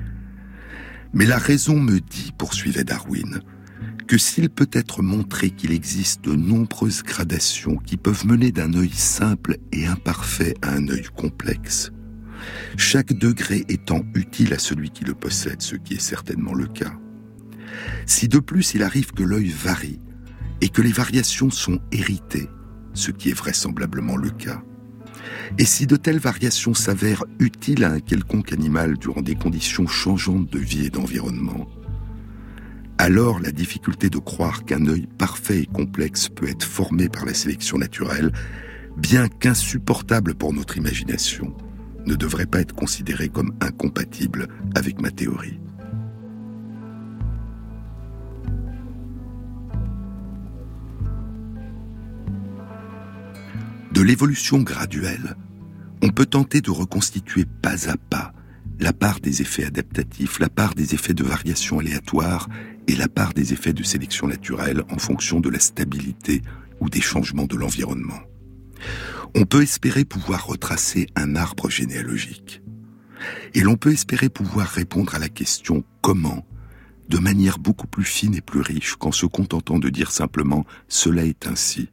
mais 1.11 1.25
la 1.25 1.39
raison 1.39 1.79
me 1.79 1.99
dit, 1.99 2.31
poursuivait 2.37 2.83
Darwin, 2.83 3.41
que 4.07 4.17
s'il 4.17 4.49
peut 4.49 4.69
être 4.71 5.01
montré 5.01 5.49
qu'il 5.49 5.71
existe 5.71 6.23
de 6.23 6.35
nombreuses 6.35 7.03
gradations 7.03 7.77
qui 7.77 7.97
peuvent 7.97 8.27
mener 8.27 8.51
d'un 8.51 8.73
œil 8.75 8.91
simple 8.91 9.57
et 9.71 9.87
imparfait 9.87 10.53
à 10.61 10.73
un 10.73 10.87
œil 10.87 11.07
complexe, 11.15 11.91
chaque 12.77 13.13
degré 13.13 13.65
étant 13.69 14.03
utile 14.13 14.53
à 14.53 14.59
celui 14.59 14.91
qui 14.91 15.03
le 15.03 15.15
possède, 15.15 15.61
ce 15.61 15.75
qui 15.75 15.95
est 15.95 16.01
certainement 16.01 16.53
le 16.53 16.67
cas. 16.67 16.93
Si 18.05 18.27
de 18.27 18.39
plus 18.39 18.73
il 18.73 18.83
arrive 18.83 19.11
que 19.11 19.23
l'œil 19.23 19.49
varie 19.49 19.99
et 20.61 20.69
que 20.69 20.81
les 20.81 20.91
variations 20.91 21.51
sont 21.51 21.79
héritées, 21.91 22.49
ce 22.93 23.11
qui 23.11 23.29
est 23.29 23.33
vraisemblablement 23.33 24.17
le 24.17 24.29
cas, 24.29 24.61
et 25.57 25.65
si 25.65 25.87
de 25.87 25.95
telles 25.95 26.19
variations 26.19 26.73
s'avèrent 26.73 27.25
utiles 27.39 27.83
à 27.83 27.91
un 27.91 27.99
quelconque 27.99 28.53
animal 28.53 28.97
durant 28.97 29.21
des 29.21 29.35
conditions 29.35 29.87
changeantes 29.87 30.49
de 30.51 30.59
vie 30.59 30.85
et 30.85 30.89
d'environnement, 30.89 31.67
alors 32.97 33.39
la 33.39 33.51
difficulté 33.51 34.09
de 34.09 34.17
croire 34.17 34.65
qu'un 34.65 34.85
œil 34.87 35.07
parfait 35.17 35.61
et 35.61 35.65
complexe 35.65 36.27
peut 36.29 36.49
être 36.49 36.65
formé 36.65 37.07
par 37.07 37.25
la 37.25 37.33
sélection 37.33 37.77
naturelle, 37.77 38.31
bien 38.97 39.29
qu'insupportable 39.29 40.35
pour 40.35 40.53
notre 40.53 40.77
imagination, 40.77 41.55
ne 42.05 42.15
devrait 42.15 42.45
pas 42.45 42.59
être 42.59 42.75
considérée 42.75 43.29
comme 43.29 43.53
incompatible 43.61 44.47
avec 44.75 45.01
ma 45.01 45.11
théorie. 45.11 45.59
De 53.91 54.01
l'évolution 54.01 54.59
graduelle, 54.59 55.35
on 56.03 56.09
peut 56.09 56.27
tenter 56.27 56.61
de 56.61 56.69
reconstituer 56.69 57.45
pas 57.61 57.89
à 57.89 57.97
pas 57.97 58.33
la 58.79 58.93
part 58.93 59.19
des 59.19 59.41
effets 59.41 59.65
adaptatifs, 59.65 60.39
la 60.39 60.49
part 60.49 60.75
des 60.75 60.93
effets 60.93 61.13
de 61.13 61.23
variation 61.23 61.79
aléatoire 61.79 62.47
et 62.87 62.95
la 62.95 63.09
part 63.09 63.33
des 63.33 63.51
effets 63.51 63.73
de 63.73 63.83
sélection 63.83 64.27
naturelle 64.27 64.83
en 64.89 64.97
fonction 64.97 65.39
de 65.39 65.49
la 65.49 65.59
stabilité 65.59 66.41
ou 66.79 66.89
des 66.89 67.01
changements 67.01 67.47
de 67.47 67.57
l'environnement. 67.57 68.19
On 69.35 69.45
peut 69.45 69.63
espérer 69.63 70.05
pouvoir 70.05 70.45
retracer 70.45 71.07
un 71.15 71.35
arbre 71.35 71.69
généalogique. 71.69 72.61
Et 73.53 73.61
l'on 73.61 73.75
peut 73.75 73.91
espérer 73.91 74.29
pouvoir 74.29 74.67
répondre 74.67 75.15
à 75.15 75.19
la 75.19 75.29
question 75.29 75.83
comment? 76.01 76.45
de 77.09 77.17
manière 77.17 77.57
beaucoup 77.57 77.87
plus 77.87 78.03
fine 78.03 78.35
et 78.35 78.41
plus 78.41 78.61
riche 78.61 78.95
qu'en 78.95 79.11
se 79.11 79.25
contentant 79.25 79.79
de 79.79 79.89
dire 79.89 80.11
simplement 80.11 80.63
cela 80.87 81.25
est 81.25 81.47
ainsi 81.47 81.89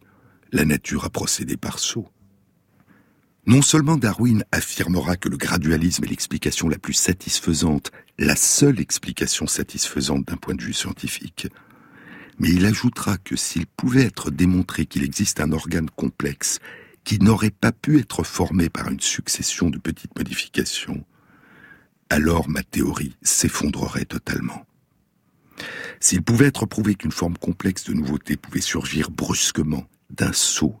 la 0.57 0.65
nature 0.65 1.05
a 1.05 1.11
procédé 1.11 1.55
par 1.55 1.77
saut. 1.77 2.09
Non 3.45 3.61
seulement 3.61 3.95
Darwin 3.95 4.43
affirmera 4.51 5.15
que 5.15 5.29
le 5.29 5.37
gradualisme 5.37 6.03
est 6.03 6.07
l'explication 6.07 6.67
la 6.67 6.79
plus 6.79 6.95
satisfaisante, 6.95 7.91
la 8.17 8.35
seule 8.35 8.79
explication 8.79 9.45
satisfaisante 9.45 10.25
d'un 10.25 10.35
point 10.35 10.55
de 10.55 10.63
vue 10.63 10.73
scientifique, 10.73 11.47
mais 12.39 12.49
il 12.49 12.65
ajoutera 12.65 13.19
que 13.19 13.35
s'il 13.35 13.67
pouvait 13.67 14.05
être 14.05 14.31
démontré 14.31 14.87
qu'il 14.87 15.03
existe 15.03 15.39
un 15.41 15.51
organe 15.51 15.91
complexe 15.91 16.57
qui 17.03 17.19
n'aurait 17.19 17.51
pas 17.51 17.71
pu 17.71 17.99
être 17.99 18.23
formé 18.23 18.67
par 18.67 18.89
une 18.89 18.99
succession 18.99 19.69
de 19.69 19.77
petites 19.77 20.17
modifications, 20.17 21.05
alors 22.09 22.49
ma 22.49 22.63
théorie 22.63 23.15
s'effondrerait 23.21 24.05
totalement. 24.05 24.65
S'il 25.99 26.23
pouvait 26.23 26.47
être 26.47 26.65
prouvé 26.65 26.95
qu'une 26.95 27.11
forme 27.11 27.37
complexe 27.37 27.83
de 27.83 27.93
nouveauté 27.93 28.37
pouvait 28.37 28.59
surgir 28.59 29.11
brusquement 29.11 29.87
d'un 30.09 30.33
saut, 30.33 30.79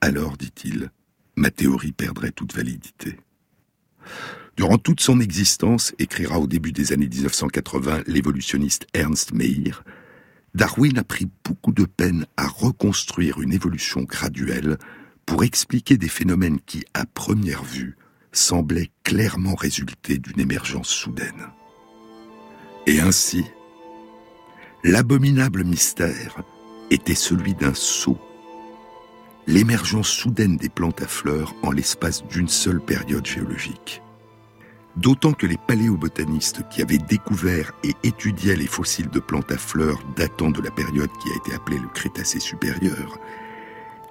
alors, 0.00 0.36
dit-il, 0.36 0.90
ma 1.36 1.50
théorie 1.50 1.92
perdrait 1.92 2.30
toute 2.30 2.54
validité. 2.54 3.18
Durant 4.56 4.78
toute 4.78 5.00
son 5.00 5.20
existence, 5.20 5.94
écrira 5.98 6.38
au 6.38 6.46
début 6.46 6.72
des 6.72 6.92
années 6.92 7.08
1980 7.08 8.02
l'évolutionniste 8.06 8.86
Ernst 8.94 9.32
Mayr, 9.32 9.84
Darwin 10.54 10.98
a 10.98 11.04
pris 11.04 11.28
beaucoup 11.44 11.72
de 11.72 11.84
peine 11.84 12.26
à 12.36 12.46
reconstruire 12.46 13.40
une 13.40 13.52
évolution 13.52 14.02
graduelle 14.02 14.78
pour 15.26 15.44
expliquer 15.44 15.96
des 15.96 16.08
phénomènes 16.08 16.60
qui, 16.60 16.84
à 16.92 17.06
première 17.06 17.62
vue, 17.62 17.96
semblaient 18.32 18.90
clairement 19.04 19.54
résulter 19.54 20.18
d'une 20.18 20.40
émergence 20.40 20.88
soudaine. 20.88 21.48
Et 22.86 23.00
ainsi, 23.00 23.44
l'abominable 24.82 25.64
mystère 25.64 26.42
était 26.90 27.14
celui 27.14 27.54
d'un 27.54 27.74
saut 27.74 28.20
l'émergence 29.46 30.08
soudaine 30.08 30.56
des 30.56 30.68
plantes 30.68 31.02
à 31.02 31.06
fleurs 31.06 31.54
en 31.62 31.70
l'espace 31.70 32.24
d'une 32.26 32.48
seule 32.48 32.80
période 32.80 33.26
géologique. 33.26 34.02
D'autant 34.96 35.32
que 35.32 35.46
les 35.46 35.56
paléobotanistes 35.56 36.68
qui 36.68 36.82
avaient 36.82 36.98
découvert 36.98 37.72
et 37.84 37.94
étudié 38.02 38.56
les 38.56 38.66
fossiles 38.66 39.08
de 39.08 39.20
plantes 39.20 39.52
à 39.52 39.56
fleurs 39.56 40.00
datant 40.16 40.50
de 40.50 40.60
la 40.60 40.70
période 40.70 41.10
qui 41.22 41.30
a 41.30 41.36
été 41.36 41.54
appelée 41.54 41.78
le 41.78 41.88
Crétacé 41.88 42.40
supérieur 42.40 43.18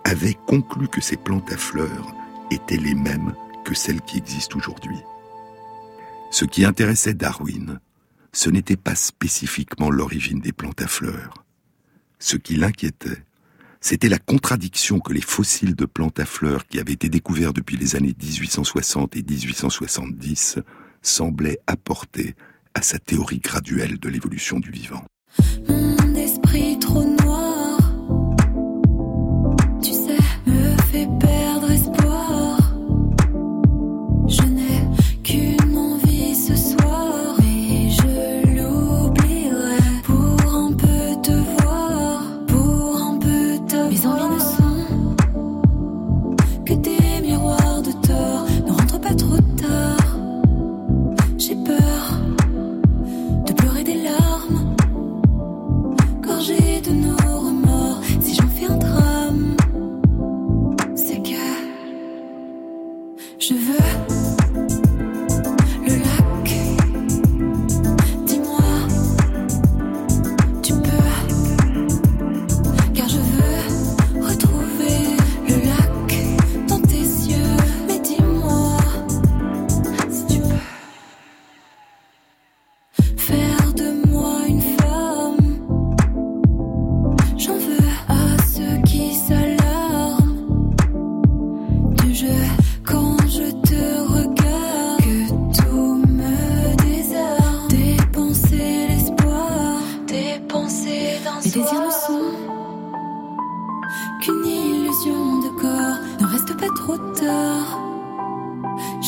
avaient 0.05 0.37
conclu 0.47 0.87
que 0.87 1.01
ces 1.01 1.17
plantes 1.17 1.51
à 1.51 1.57
fleurs 1.57 2.13
étaient 2.51 2.77
les 2.77 2.95
mêmes 2.95 3.33
que 3.65 3.75
celles 3.75 4.01
qui 4.01 4.17
existent 4.17 4.57
aujourd'hui. 4.57 4.97
Ce 6.31 6.45
qui 6.45 6.63
intéressait 6.63 7.13
Darwin, 7.13 7.79
ce 8.31 8.49
n'était 8.49 8.77
pas 8.77 8.95
spécifiquement 8.95 9.89
l'origine 9.89 10.39
des 10.39 10.53
plantes 10.53 10.81
à 10.81 10.87
fleurs. 10.87 11.45
Ce 12.19 12.37
qui 12.37 12.55
l'inquiétait, 12.55 13.23
c'était 13.81 14.09
la 14.09 14.19
contradiction 14.19 14.99
que 14.99 15.13
les 15.13 15.21
fossiles 15.21 15.75
de 15.75 15.85
plantes 15.85 16.19
à 16.19 16.25
fleurs 16.25 16.67
qui 16.67 16.79
avaient 16.79 16.93
été 16.93 17.09
découverts 17.09 17.53
depuis 17.53 17.77
les 17.77 17.95
années 17.95 18.15
1860 18.21 19.15
et 19.15 19.23
1870 19.23 20.59
semblaient 21.01 21.59
apporter 21.67 22.35
à 22.73 22.81
sa 22.81 22.99
théorie 22.99 23.39
graduelle 23.39 23.99
de 23.99 24.09
l'évolution 24.09 24.59
du 24.59 24.69
vivant. 24.69 25.03
Mon 25.67 26.15
esprit 26.15 26.77
trop 26.79 27.03
peu 31.19 31.38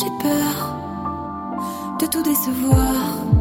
J'ai 0.01 0.09
peur 0.09 0.79
de 1.99 2.07
tout 2.07 2.23
décevoir. 2.23 3.40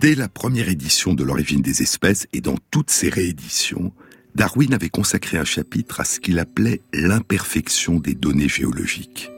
Dès 0.00 0.16
la 0.16 0.28
première 0.28 0.68
édition 0.68 1.14
de 1.14 1.22
l'origine 1.22 1.62
des 1.62 1.82
espèces 1.82 2.26
et 2.32 2.40
dans 2.40 2.56
toutes 2.72 2.90
ses 2.90 3.08
rééditions, 3.08 3.92
Darwin 4.34 4.74
avait 4.74 4.88
consacré 4.88 5.38
un 5.38 5.44
chapitre 5.44 6.00
à 6.00 6.04
ce 6.04 6.18
qu'il 6.18 6.40
appelait 6.40 6.80
l'imperfection 6.92 8.00
des 8.00 8.16
données 8.16 8.48
géologiques. 8.48 9.30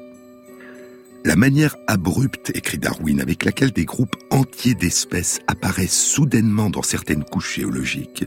La 1.27 1.37
manière 1.37 1.77
abrupte, 1.89 2.51
écrit 2.55 2.79
Darwin, 2.79 3.21
avec 3.21 3.45
laquelle 3.45 3.73
des 3.73 3.85
groupes 3.85 4.17
entiers 4.31 4.75
d'espèces 4.75 5.41
apparaissent 5.47 6.03
soudainement 6.03 6.71
dans 6.71 6.83
certaines 6.83 7.25
couches 7.25 7.57
géologiques, 7.57 8.25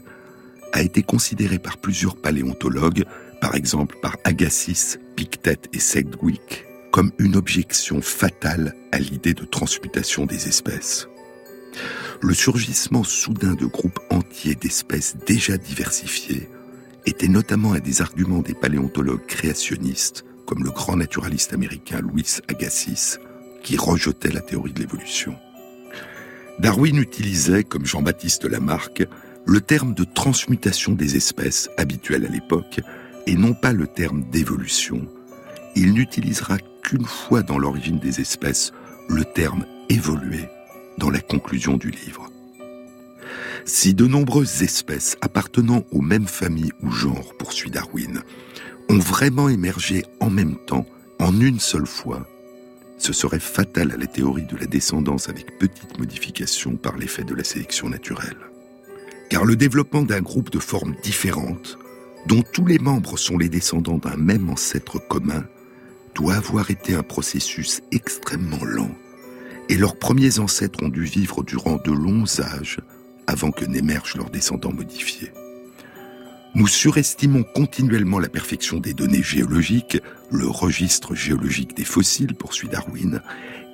a 0.71 0.83
été 0.83 1.01
considérée 1.01 1.57
par 1.57 1.77
plusieurs 1.77 2.15
paléontologues, 2.15 3.05
par 3.41 3.55
exemple 3.55 3.97
par 4.03 4.17
Agassiz, 4.23 4.99
Pictet 5.15 5.61
et 5.73 5.79
Sedgwick, 5.79 6.65
comme 6.91 7.11
une 7.19 7.35
objection 7.35 8.01
fatale 8.01 8.75
à 8.91 8.99
l'idée 8.99 9.33
de 9.33 9.45
transmutation 9.45 10.25
des 10.25 10.47
espèces. 10.47 11.07
Le 12.21 12.33
surgissement 12.33 13.03
soudain 13.03 13.53
de 13.53 13.65
groupes 13.65 13.99
entiers 14.09 14.55
d'espèces 14.55 15.15
déjà 15.25 15.57
diversifiées 15.57 16.49
était 17.05 17.27
notamment 17.27 17.73
un 17.73 17.79
des 17.79 18.01
arguments 18.01 18.41
des 18.41 18.53
paléontologues 18.53 19.25
créationnistes, 19.25 20.23
comme 20.45 20.63
le 20.63 20.69
grand 20.69 20.97
naturaliste 20.97 21.53
américain 21.53 22.01
Louis 22.01 22.37
Agassiz, 22.47 23.19
qui 23.63 23.77
rejetait 23.77 24.31
la 24.31 24.41
théorie 24.41 24.73
de 24.73 24.81
l'évolution. 24.81 25.35
Darwin 26.59 26.97
utilisait, 26.97 27.63
comme 27.63 27.85
Jean-Baptiste 27.85 28.45
Lamarck, 28.45 29.07
le 29.45 29.61
terme 29.61 29.93
de 29.95 30.03
transmutation 30.03 30.93
des 30.93 31.15
espèces 31.15 31.69
habituel 31.77 32.25
à 32.25 32.29
l'époque, 32.29 32.81
et 33.25 33.35
non 33.35 33.53
pas 33.53 33.73
le 33.73 33.87
terme 33.87 34.23
d'évolution. 34.29 35.07
Il 35.75 35.93
n'utilisera 35.93 36.57
fois 37.05 37.41
dans 37.41 37.57
l'origine 37.57 37.99
des 37.99 38.19
espèces 38.19 38.71
le 39.09 39.23
terme 39.23 39.65
évoluer 39.89 40.47
dans 40.97 41.09
la 41.09 41.19
conclusion 41.19 41.77
du 41.77 41.89
livre. 41.89 42.29
Si 43.65 43.93
de 43.93 44.07
nombreuses 44.07 44.63
espèces 44.63 45.17
appartenant 45.21 45.83
aux 45.91 46.01
mêmes 46.01 46.27
familles 46.27 46.73
ou 46.81 46.91
genres, 46.91 47.33
poursuit 47.37 47.71
Darwin, 47.71 48.21
ont 48.89 48.99
vraiment 48.99 49.49
émergé 49.49 50.03
en 50.19 50.29
même 50.29 50.57
temps, 50.65 50.85
en 51.19 51.39
une 51.39 51.59
seule 51.59 51.85
fois, 51.85 52.27
ce 52.97 53.13
serait 53.13 53.39
fatal 53.39 53.91
à 53.91 53.97
la 53.97 54.07
théorie 54.07 54.45
de 54.45 54.57
la 54.57 54.65
descendance 54.65 55.29
avec 55.29 55.57
petites 55.57 55.97
modifications 55.97 56.75
par 56.75 56.97
l'effet 56.97 57.23
de 57.23 57.33
la 57.33 57.43
sélection 57.43 57.89
naturelle. 57.89 58.37
Car 59.29 59.45
le 59.45 59.55
développement 59.55 60.03
d'un 60.03 60.21
groupe 60.21 60.51
de 60.51 60.59
formes 60.59 60.95
différentes, 61.03 61.77
dont 62.27 62.43
tous 62.53 62.65
les 62.65 62.79
membres 62.79 63.17
sont 63.17 63.37
les 63.37 63.49
descendants 63.49 63.97
d'un 63.97 64.17
même 64.17 64.49
ancêtre 64.49 64.99
commun, 65.07 65.45
doit 66.15 66.35
avoir 66.35 66.71
été 66.71 66.95
un 66.95 67.03
processus 67.03 67.81
extrêmement 67.91 68.63
lent, 68.63 68.91
et 69.69 69.75
leurs 69.75 69.97
premiers 69.97 70.39
ancêtres 70.39 70.83
ont 70.83 70.89
dû 70.89 71.03
vivre 71.03 71.43
durant 71.43 71.77
de 71.77 71.91
longs 71.91 72.39
âges 72.39 72.79
avant 73.27 73.51
que 73.51 73.65
n'émergent 73.65 74.17
leurs 74.17 74.29
descendants 74.29 74.73
modifiés. 74.73 75.31
Nous 76.53 76.67
surestimons 76.67 77.43
continuellement 77.43 78.19
la 78.19 78.27
perfection 78.27 78.79
des 78.79 78.93
données 78.93 79.23
géologiques, 79.23 79.97
le 80.31 80.47
registre 80.47 81.15
géologique 81.15 81.77
des 81.77 81.85
fossiles, 81.85 82.35
poursuit 82.35 82.67
Darwin, 82.67 83.21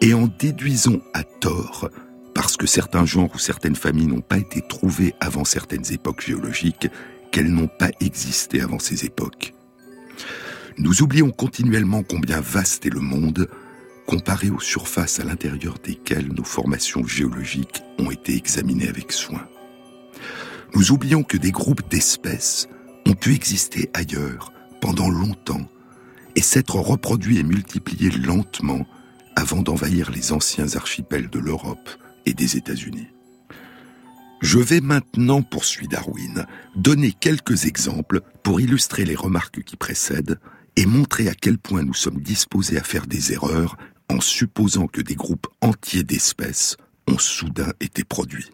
et 0.02 0.14
en 0.14 0.28
déduisons 0.28 1.02
à 1.16 1.24
tort, 1.24 1.90
parce 2.36 2.56
que 2.56 2.68
certains 2.68 3.06
genres 3.06 3.32
ou 3.34 3.40
certaines 3.40 3.76
familles 3.76 4.06
n'ont 4.06 4.22
pas 4.22 4.38
été 4.38 4.62
trouvés 4.62 5.16
avant 5.20 5.44
certaines 5.44 5.92
époques 5.92 6.22
géologiques, 6.22 6.88
qu'elles 7.32 7.52
n'ont 7.52 7.68
pas 7.68 7.90
existé 8.00 8.62
avant 8.62 8.78
ces 8.78 9.06
époques. 9.06 9.56
Nous 10.80 11.02
oublions 11.02 11.32
continuellement 11.32 12.04
combien 12.04 12.40
vaste 12.40 12.86
est 12.86 12.94
le 12.94 13.00
monde, 13.00 13.50
comparé 14.06 14.52
aux 14.52 14.60
surfaces 14.60 15.20
à 15.20 15.24
l'intérieur 15.24 15.80
desquelles 15.84 16.32
nos 16.32 16.44
formations 16.44 17.04
géologiques 17.04 17.82
ont 17.98 18.12
été 18.12 18.36
examinées 18.36 18.88
avec 18.88 19.12
soin. 19.12 19.48
Nous 20.76 20.92
oublions 20.92 21.24
que 21.24 21.38
des 21.38 21.52
groupes 21.52 21.90
d'espèces 21.90 22.68
ont 23.08 23.16
pu 23.16 23.34
exister 23.34 23.90
ailleurs 23.96 24.54
pendant 24.80 25.10
longtemps 25.10 25.68
et 26.36 26.42
s'être 26.44 26.76
reproduits 26.76 27.40
et 27.40 27.44
multipliés 27.44 28.12
lentement 28.12 28.86
avant 29.36 29.64
d'envahir 29.64 30.12
les 30.12 30.32
anciens 30.32 30.76
archipels 30.76 31.32
de 31.32 31.40
l'Europe 31.40 31.90
et 32.28 32.36
des 32.36 32.56
États-Unis. 32.56 33.08
Je 34.42 34.60
vais 34.60 34.82
maintenant, 34.82 35.42
poursuit 35.42 35.88
Darwin, 35.88 36.46
donner 36.76 37.12
quelques 37.12 37.66
exemples 37.66 38.22
pour 38.44 38.62
illustrer 38.62 39.06
les 39.06 39.16
remarques 39.16 39.64
qui 39.64 39.76
précèdent 39.76 40.40
et 40.78 40.86
montrer 40.86 41.28
à 41.28 41.34
quel 41.34 41.58
point 41.58 41.84
nous 41.84 41.96
sommes 41.96 42.22
disposés 42.22 42.78
à 42.78 42.84
faire 42.84 43.08
des 43.08 43.34
erreurs 43.34 43.78
en 44.10 44.22
supposant 44.22 44.88
que 44.88 45.02
des 45.02 45.16
groupes 45.16 45.48
entiers 45.60 46.04
d'espèces 46.04 46.78
ont 47.08 47.18
soudain 47.18 47.74
été 47.82 48.04
produits. 48.04 48.52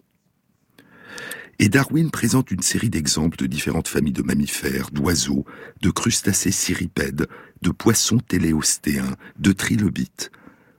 Et 1.58 1.68
Darwin 1.68 2.10
présente 2.10 2.50
une 2.50 2.62
série 2.62 2.90
d'exemples 2.90 3.36
de 3.36 3.46
différentes 3.46 3.86
familles 3.86 4.14
de 4.14 4.22
mammifères, 4.22 4.90
d'oiseaux, 4.90 5.44
de 5.82 5.90
crustacés 5.90 6.50
cirripèdes, 6.50 7.28
de 7.62 7.70
poissons 7.70 8.18
téléostéens, 8.18 9.16
de 9.38 9.52
trilobites, 9.52 10.32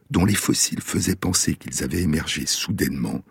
dont 0.10 0.26
les 0.26 0.36
fossiles 0.36 0.82
faisaient 0.82 1.16
penser 1.16 1.56
qu'ils 1.56 1.84
avaient 1.84 2.02
émergé 2.02 2.46
soudainement 2.46 3.24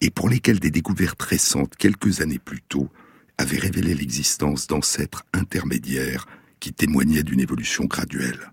et 0.00 0.10
pour 0.10 0.30
lesquels 0.30 0.60
des 0.60 0.70
découvertes 0.70 1.22
récentes, 1.22 1.76
quelques 1.76 2.22
années 2.22 2.38
plus 2.38 2.62
tôt, 2.62 2.88
avaient 3.36 3.58
révélé 3.58 3.94
l'existence 3.94 4.66
d'ancêtres 4.66 5.24
intermédiaires 5.34 6.26
qui 6.60 6.72
témoignaient 6.72 7.22
d'une 7.22 7.40
évolution 7.40 7.84
graduelle. 7.86 8.52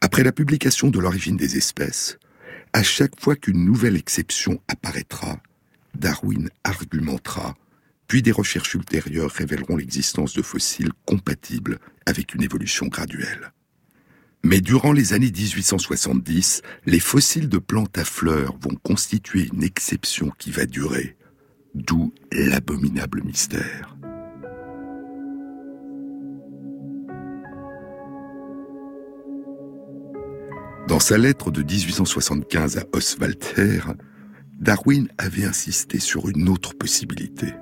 Après 0.00 0.22
la 0.22 0.32
publication 0.32 0.90
de 0.90 0.98
l'origine 0.98 1.36
des 1.36 1.56
espèces, 1.56 2.18
à 2.72 2.82
chaque 2.82 3.20
fois 3.20 3.36
qu'une 3.36 3.64
nouvelle 3.64 3.96
exception 3.96 4.60
apparaîtra, 4.68 5.40
Darwin 5.94 6.48
argumentera, 6.64 7.56
puis 8.08 8.22
des 8.22 8.32
recherches 8.32 8.74
ultérieures 8.74 9.30
révéleront 9.30 9.76
l'existence 9.76 10.34
de 10.34 10.42
fossiles 10.42 10.92
compatibles 11.06 11.78
avec 12.06 12.34
une 12.34 12.42
évolution 12.42 12.86
graduelle. 12.86 13.52
Mais 14.44 14.60
durant 14.60 14.92
les 14.92 15.12
années 15.12 15.30
1870, 15.30 16.62
les 16.86 17.00
fossiles 17.00 17.48
de 17.48 17.58
plantes 17.58 17.96
à 17.96 18.04
fleurs 18.04 18.56
vont 18.60 18.74
constituer 18.82 19.48
une 19.52 19.62
exception 19.62 20.30
qui 20.36 20.50
va 20.50 20.66
durer, 20.66 21.16
d'où 21.74 22.12
l'abominable 22.32 23.22
mystère. 23.22 23.96
Dans 30.88 30.98
sa 30.98 31.16
lettre 31.16 31.50
de 31.50 31.62
1875 31.62 32.78
à 32.78 32.84
Oswalter, 32.92 33.80
Darwin 34.58 35.08
avait 35.16 35.44
insisté 35.44 36.00
sur 36.00 36.28
une 36.28 36.48
autre 36.48 36.74
possibilité. 36.74 37.54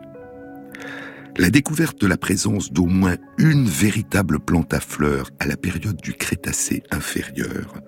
La 1.36 1.50
découverte 1.50 2.00
de 2.00 2.06
la 2.06 2.16
présence 2.16 2.72
d'au 2.72 2.86
moins 2.86 3.16
une 3.38 3.66
véritable 3.66 4.40
plante 4.40 4.72
à 4.74 4.80
fleurs 4.80 5.30
à 5.38 5.46
la 5.46 5.56
période 5.56 6.00
du 6.00 6.14
Crétacé 6.14 6.82
inférieur 6.90 7.80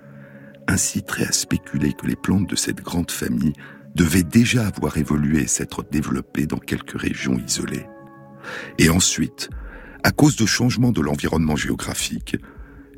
inciterait 0.68 1.26
à 1.26 1.32
spéculer 1.32 1.92
que 1.92 2.06
les 2.06 2.16
plantes 2.16 2.48
de 2.48 2.56
cette 2.56 2.82
grande 2.82 3.10
famille 3.10 3.54
devaient 3.94 4.22
déjà 4.22 4.66
avoir 4.66 4.96
évolué 4.96 5.42
et 5.42 5.46
s'être 5.46 5.82
développées 5.90 6.46
dans 6.46 6.58
quelques 6.58 6.98
régions 7.00 7.38
isolées. 7.38 7.86
Et 8.78 8.90
ensuite, 8.90 9.50
à 10.04 10.10
cause 10.10 10.36
de 10.36 10.46
changements 10.46 10.92
de 10.92 11.00
l'environnement 11.00 11.56
géographique, 11.56 12.36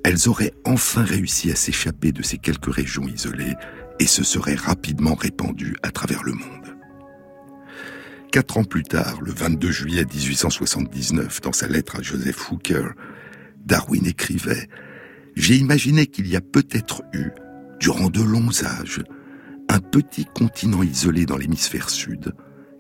elles 0.04 0.28
auraient 0.28 0.52
enfin 0.64 1.02
réussi 1.02 1.50
à 1.50 1.56
s'échapper 1.56 2.12
de 2.12 2.22
ces 2.22 2.36
quelques 2.36 2.72
régions 2.72 3.08
isolées 3.08 3.54
et 3.98 4.06
se 4.06 4.22
seraient 4.22 4.54
rapidement 4.54 5.14
répandues 5.14 5.76
à 5.82 5.90
travers 5.90 6.22
le 6.22 6.34
monde. 6.34 6.76
Quatre 8.30 8.58
ans 8.58 8.64
plus 8.64 8.82
tard, 8.82 9.20
le 9.22 9.32
22 9.32 9.70
juillet 9.70 10.04
1879, 10.04 11.40
dans 11.40 11.52
sa 11.52 11.68
lettre 11.68 11.96
à 11.96 12.02
Joseph 12.02 12.50
Hooker, 12.50 12.90
Darwin 13.64 14.06
écrivait 14.06 14.68
J'ai 15.36 15.56
imaginé 15.56 16.06
qu'il 16.06 16.26
y 16.28 16.36
a 16.36 16.42
peut-être 16.42 17.02
eu, 17.14 17.30
durant 17.80 18.10
de 18.10 18.20
longs 18.20 18.62
âges, 18.62 19.02
un 19.70 19.78
petit 19.78 20.26
continent 20.26 20.82
isolé 20.82 21.24
dans 21.24 21.38
l'hémisphère 21.38 21.88
sud, 21.88 22.34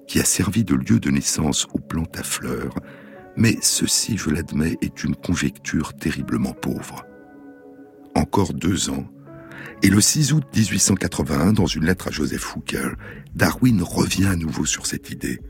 qui 0.06 0.20
a 0.20 0.24
servi 0.24 0.64
de 0.64 0.74
lieu 0.74 1.00
de 1.00 1.10
naissance 1.10 1.66
aux 1.72 1.78
plantes 1.78 2.18
à 2.18 2.22
fleurs, 2.22 2.74
mais 3.36 3.56
ceci, 3.62 4.18
je 4.18 4.28
l'admets, 4.28 4.76
est 4.82 5.04
une 5.04 5.16
conjecture 5.16 5.94
terriblement 5.94 6.52
pauvre 6.52 7.06
encore 8.14 8.54
deux 8.54 8.90
ans, 8.90 9.06
et 9.82 9.88
le 9.88 10.00
6 10.00 10.32
août 10.32 10.44
1881, 10.54 11.52
dans 11.52 11.66
une 11.66 11.84
lettre 11.84 12.08
à 12.08 12.10
Joseph 12.10 12.56
Hooker, 12.56 12.94
Darwin 13.34 13.82
revient 13.82 14.26
à 14.26 14.36
nouveau 14.36 14.64
sur 14.64 14.86
cette 14.86 15.10
idée. 15.10 15.40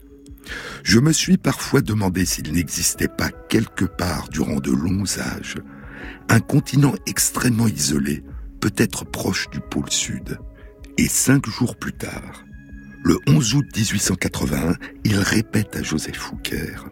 Je 0.83 0.99
me 0.99 1.13
suis 1.13 1.37
parfois 1.37 1.81
demandé 1.81 2.25
s'il 2.25 2.53
n'existait 2.53 3.09
pas 3.09 3.31
quelque 3.49 3.85
part 3.85 4.29
durant 4.29 4.61
de 4.61 4.73
longs 4.73 5.19
âges 5.19 5.57
un 6.29 6.41
continent 6.41 6.95
extrêmement 7.07 7.69
isolé, 7.69 8.25
peut-être 8.61 9.05
proche 9.05 9.49
du 9.51 9.61
pôle 9.61 9.91
sud. 9.91 10.39
Et 10.99 11.09
cinq 11.09 11.49
jours 11.49 11.77
plus 11.77 11.93
tard, 11.93 12.45
le 13.05 13.19
11 13.27 13.55
août 13.55 13.67
1881, 13.77 14.75
il 15.05 15.19
répète 15.19 15.77
à 15.77 15.83
Joseph 15.83 16.33
Hooker 16.33 16.89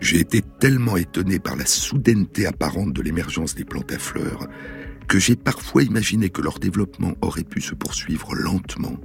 J'ai 0.00 0.20
été 0.20 0.42
tellement 0.60 0.96
étonné 0.96 1.38
par 1.38 1.56
la 1.56 1.66
soudaineté 1.66 2.46
apparente 2.46 2.92
de 2.92 3.02
l'émergence 3.02 3.54
des 3.54 3.64
plantes 3.64 3.92
à 3.92 3.98
fleurs 3.98 4.46
que 5.10 5.18
j'ai 5.18 5.34
parfois 5.34 5.82
imaginé 5.82 6.30
que 6.30 6.40
leur 6.40 6.60
développement 6.60 7.14
aurait 7.20 7.42
pu 7.42 7.60
se 7.60 7.74
poursuivre 7.74 8.32
lentement, 8.36 8.96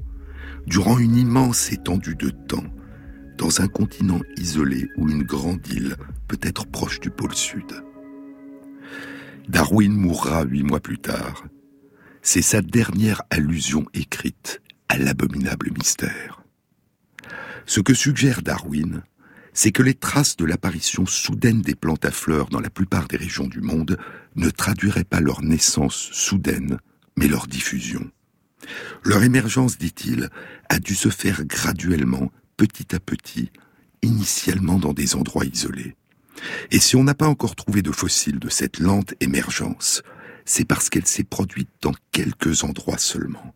durant 0.67 0.99
une 0.99 1.15
immense 1.15 1.71
étendue 1.71 2.13
de 2.13 2.29
temps, 2.29 2.71
dans 3.39 3.59
un 3.59 3.67
continent 3.67 4.21
isolé 4.37 4.87
ou 4.97 5.09
une 5.09 5.23
grande 5.23 5.67
île, 5.67 5.95
peut-être 6.27 6.67
proche 6.67 6.99
du 6.99 7.09
pôle 7.09 7.33
sud. 7.33 7.83
Darwin 9.49 9.93
mourra 9.93 10.43
huit 10.43 10.61
mois 10.61 10.79
plus 10.79 10.99
tard. 10.99 11.43
C'est 12.21 12.43
sa 12.43 12.61
dernière 12.61 13.23
allusion 13.31 13.87
écrite 13.95 14.61
à 14.89 14.99
l'abominable 14.99 15.71
mystère. 15.75 16.43
Ce 17.65 17.79
que 17.79 17.95
suggère 17.95 18.43
Darwin, 18.43 19.01
c'est 19.53 19.71
que 19.71 19.81
les 19.81 19.95
traces 19.95 20.35
de 20.35 20.45
l'apparition 20.45 21.07
soudaine 21.07 21.61
des 21.61 21.75
plantes 21.75 22.05
à 22.05 22.11
fleurs 22.11 22.49
dans 22.49 22.59
la 22.59 22.69
plupart 22.69 23.07
des 23.07 23.17
régions 23.17 23.47
du 23.47 23.61
monde 23.61 23.97
ne 24.35 24.49
traduiraient 24.49 25.03
pas 25.03 25.19
leur 25.19 25.41
naissance 25.41 25.95
soudaine, 25.95 26.79
mais 27.17 27.27
leur 27.27 27.47
diffusion. 27.47 28.09
Leur 29.03 29.23
émergence, 29.23 29.77
dit-il, 29.77 30.29
a 30.69 30.79
dû 30.79 30.95
se 30.95 31.09
faire 31.09 31.45
graduellement, 31.45 32.31
petit 32.57 32.95
à 32.95 32.99
petit, 32.99 33.51
initialement 34.01 34.79
dans 34.79 34.93
des 34.93 35.15
endroits 35.15 35.45
isolés. 35.45 35.95
Et 36.71 36.79
si 36.79 36.95
on 36.95 37.03
n'a 37.03 37.13
pas 37.13 37.27
encore 37.27 37.55
trouvé 37.55 37.81
de 37.81 37.91
fossiles 37.91 38.39
de 38.39 38.49
cette 38.49 38.79
lente 38.79 39.13
émergence, 39.19 40.01
c'est 40.45 40.65
parce 40.65 40.89
qu'elle 40.89 41.07
s'est 41.07 41.23
produite 41.23 41.69
dans 41.81 41.93
quelques 42.11 42.63
endroits 42.63 42.97
seulement. 42.97 43.53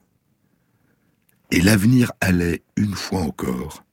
Et 1.51 1.61
l'avenir 1.61 2.11
allait, 2.21 2.63
une 2.75 2.93
fois 2.93 3.21
encore, 3.21 3.83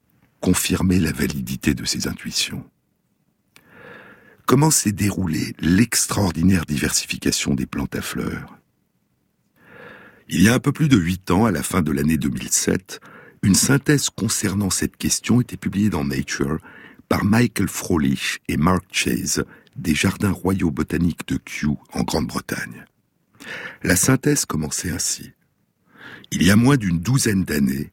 confirmer 0.40 0.98
la 1.00 1.12
validité 1.12 1.74
de 1.74 1.84
ses 1.84 2.06
intuitions. 2.08 2.64
Comment 4.46 4.70
s'est 4.70 4.92
déroulée 4.92 5.54
l'extraordinaire 5.58 6.66
diversification 6.66 7.54
des 7.54 7.66
plantes 7.66 7.96
à 7.96 8.00
fleurs? 8.00 8.56
Il 10.28 10.40
y 10.40 10.48
a 10.48 10.54
un 10.54 10.60
peu 10.60 10.70
plus 10.70 10.88
de 10.88 10.96
huit 10.96 11.32
ans, 11.32 11.46
à 11.46 11.50
la 11.50 11.64
fin 11.64 11.82
de 11.82 11.90
l'année 11.90 12.16
2007, 12.16 13.00
une 13.42 13.56
synthèse 13.56 14.08
concernant 14.08 14.70
cette 14.70 14.96
question 14.96 15.40
était 15.40 15.56
publiée 15.56 15.90
dans 15.90 16.04
Nature 16.04 16.58
par 17.08 17.24
Michael 17.24 17.66
Frolich 17.66 18.38
et 18.46 18.56
Mark 18.56 18.84
Chase 18.92 19.44
des 19.74 19.96
Jardins 19.96 20.30
royaux 20.30 20.70
botaniques 20.70 21.26
de 21.26 21.38
Kew 21.38 21.76
en 21.92 22.04
Grande-Bretagne. 22.04 22.84
La 23.82 23.96
synthèse 23.96 24.44
commençait 24.44 24.90
ainsi. 24.90 25.32
Il 26.30 26.44
y 26.44 26.52
a 26.52 26.56
moins 26.56 26.76
d'une 26.76 27.00
douzaine 27.00 27.42
d'années, 27.42 27.90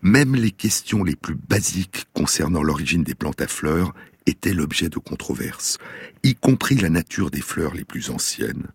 même 0.00 0.36
les 0.36 0.52
questions 0.52 1.02
les 1.02 1.16
plus 1.16 1.34
basiques 1.34 2.06
concernant 2.12 2.62
l'origine 2.62 3.02
des 3.02 3.16
plantes 3.16 3.40
à 3.40 3.48
fleurs 3.48 3.94
étaient 4.28 4.54
l'objet 4.54 4.88
de 4.88 4.98
controverses, 4.98 5.78
y 6.22 6.34
compris 6.34 6.76
la 6.76 6.90
nature 6.90 7.30
des 7.30 7.40
fleurs 7.40 7.74
les 7.74 7.84
plus 7.84 8.10
anciennes, 8.10 8.68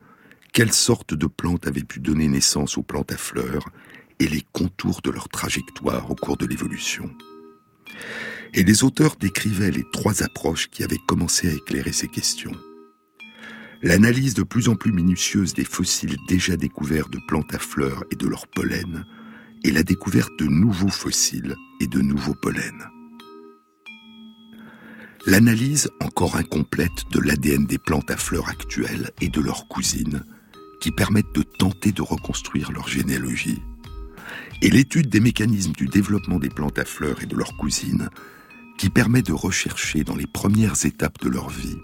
quelle 0.53 0.71
sorte 0.71 1.13
de 1.13 1.25
plantes 1.25 1.65
avaient 1.65 1.83
pu 1.83 1.99
donner 1.99 2.27
naissance 2.27 2.77
aux 2.77 2.83
plantes 2.83 3.11
à 3.11 3.17
fleurs, 3.17 3.69
et 4.19 4.27
les 4.27 4.43
contours 4.51 5.01
de 5.01 5.09
leur 5.09 5.27
trajectoire 5.27 6.11
au 6.11 6.15
cours 6.15 6.37
de 6.37 6.45
l'évolution? 6.45 7.09
Et 8.53 8.63
les 8.63 8.83
auteurs 8.83 9.15
décrivaient 9.15 9.71
les 9.71 9.83
trois 9.91 10.21
approches 10.21 10.69
qui 10.69 10.83
avaient 10.83 11.01
commencé 11.07 11.49
à 11.49 11.53
éclairer 11.53 11.91
ces 11.91 12.07
questions. 12.07 12.55
L'analyse 13.81 14.35
de 14.35 14.43
plus 14.43 14.69
en 14.69 14.75
plus 14.75 14.91
minutieuse 14.91 15.53
des 15.53 15.65
fossiles 15.65 16.17
déjà 16.27 16.55
découverts 16.55 17.09
de 17.09 17.19
plantes 17.27 17.53
à 17.53 17.59
fleurs 17.59 18.03
et 18.11 18.15
de 18.15 18.27
leur 18.27 18.47
pollen, 18.47 19.05
et 19.63 19.71
la 19.71 19.81
découverte 19.81 20.37
de 20.37 20.45
nouveaux 20.45 20.89
fossiles 20.89 21.55
et 21.79 21.87
de 21.87 21.99
nouveaux 21.99 22.35
pollens. 22.35 22.87
L'analyse 25.25 25.89
encore 26.01 26.35
incomplète 26.35 27.09
de 27.11 27.19
l'ADN 27.19 27.65
des 27.65 27.77
plantes 27.77 28.11
à 28.11 28.17
fleurs 28.17 28.49
actuelles 28.49 29.11
et 29.21 29.29
de 29.29 29.41
leurs 29.41 29.67
cousines, 29.67 30.23
qui 30.81 30.91
permettent 30.91 31.33
de 31.33 31.43
tenter 31.43 31.91
de 31.91 32.01
reconstruire 32.01 32.71
leur 32.71 32.87
généalogie. 32.87 33.61
Et 34.61 34.69
l'étude 34.69 35.09
des 35.09 35.21
mécanismes 35.21 35.73
du 35.73 35.87
développement 35.87 36.39
des 36.39 36.49
plantes 36.49 36.79
à 36.79 36.85
fleurs 36.85 37.21
et 37.23 37.25
de 37.25 37.35
leurs 37.35 37.55
cousines, 37.57 38.09
qui 38.77 38.89
permet 38.89 39.21
de 39.21 39.33
rechercher 39.33 40.03
dans 40.03 40.15
les 40.15 40.27
premières 40.27 40.85
étapes 40.85 41.21
de 41.21 41.29
leur 41.29 41.49
vie 41.49 41.77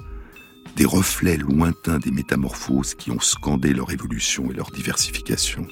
des 0.79 0.85
reflets 0.85 1.35
lointains 1.35 1.99
des 1.99 2.09
métamorphoses 2.09 2.95
qui 2.95 3.11
ont 3.11 3.19
scandé 3.19 3.73
leur 3.73 3.91
évolution 3.91 4.49
et 4.49 4.53
leur 4.53 4.71
diversification. 4.71 5.67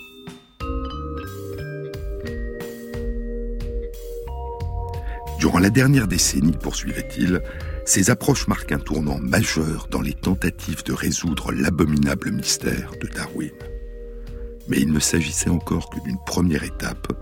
Durant 5.40 5.60
la 5.60 5.70
dernière 5.70 6.08
décennie, 6.08 6.58
poursuivait-il, 6.58 7.42
ces 7.86 8.10
approches 8.10 8.48
marquent 8.48 8.72
un 8.72 8.80
tournant 8.80 9.20
majeur 9.20 9.88
dans 9.92 10.02
les 10.02 10.14
tentatives 10.14 10.84
de 10.84 10.94
résoudre 10.94 11.52
l'abominable 11.52 12.32
mystère 12.32 12.92
de 13.02 13.08
Darwin. 13.08 13.52
Mais 14.68 14.78
il 14.80 14.92
ne 14.92 15.00
s'agissait 15.00 15.50
encore 15.50 15.90
que 15.90 16.00
d'une 16.04 16.18
première 16.26 16.64
étape, 16.64 17.14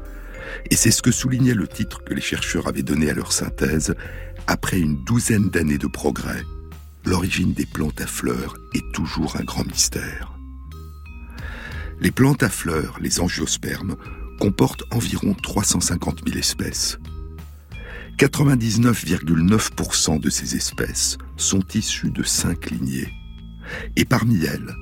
et 0.71 0.75
c'est 0.75 0.91
ce 0.91 1.01
que 1.01 1.11
soulignait 1.11 1.53
le 1.53 1.67
titre 1.67 2.03
que 2.03 2.13
les 2.13 2.21
chercheurs 2.21 2.67
avaient 2.67 2.83
donné 2.83 3.09
à 3.09 3.13
leur 3.13 3.31
synthèse, 3.31 3.95
après 4.47 4.79
une 4.79 5.03
douzaine 5.03 5.49
d'années 5.49 5.77
de 5.77 5.87
progrès, 5.87 6.41
l'origine 7.05 7.53
des 7.53 7.65
plantes 7.65 8.01
à 8.01 8.07
fleurs 8.07 8.55
est 8.73 8.93
toujours 8.93 9.35
un 9.37 9.43
grand 9.43 9.65
mystère. 9.65 10.33
Les 11.99 12.11
plantes 12.11 12.43
à 12.43 12.49
fleurs, 12.49 12.97
les 13.01 13.19
angiospermes, 13.19 13.95
comportent 14.39 14.83
environ 14.91 15.33
350 15.33 16.21
000 16.27 16.37
espèces. 16.37 16.97
99,9% 18.17 20.21
de 20.21 20.29
ces 20.29 20.55
espèces 20.55 21.17
sont 21.35 21.63
issues 21.73 22.11
de 22.11 22.23
cinq 22.23 22.71
lignées. 22.71 23.09
Et 23.97 24.05
parmi 24.05 24.45
elles, 24.45 24.73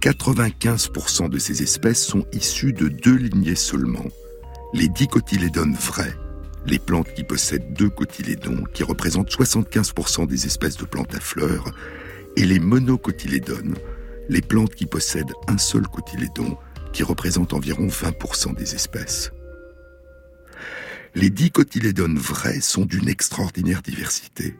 95% 0.00 1.28
de 1.28 1.38
ces 1.38 1.62
espèces 1.62 2.04
sont 2.04 2.24
issues 2.32 2.72
de 2.72 2.86
deux 2.88 3.16
lignées 3.16 3.56
seulement, 3.56 4.06
les 4.72 4.88
dicotylédones 4.88 5.74
vrais, 5.74 6.14
les 6.64 6.78
plantes 6.78 7.12
qui 7.14 7.24
possèdent 7.24 7.72
deux 7.72 7.90
cotylédons, 7.90 8.62
qui 8.72 8.84
représentent 8.84 9.30
75% 9.30 10.28
des 10.28 10.46
espèces 10.46 10.76
de 10.76 10.84
plantes 10.84 11.14
à 11.14 11.20
fleurs, 11.20 11.72
et 12.36 12.44
les 12.44 12.60
monocotylédones, 12.60 13.74
les 14.28 14.42
plantes 14.42 14.76
qui 14.76 14.86
possèdent 14.86 15.32
un 15.48 15.58
seul 15.58 15.88
cotylédon, 15.88 16.56
qui 16.92 17.02
représentent 17.02 17.52
environ 17.52 17.88
20% 17.88 18.54
des 18.54 18.76
espèces. 18.76 19.32
Les 21.16 21.30
dicotylédones 21.30 22.18
vrais 22.18 22.60
sont 22.60 22.84
d'une 22.84 23.08
extraordinaire 23.08 23.80
diversité. 23.80 24.54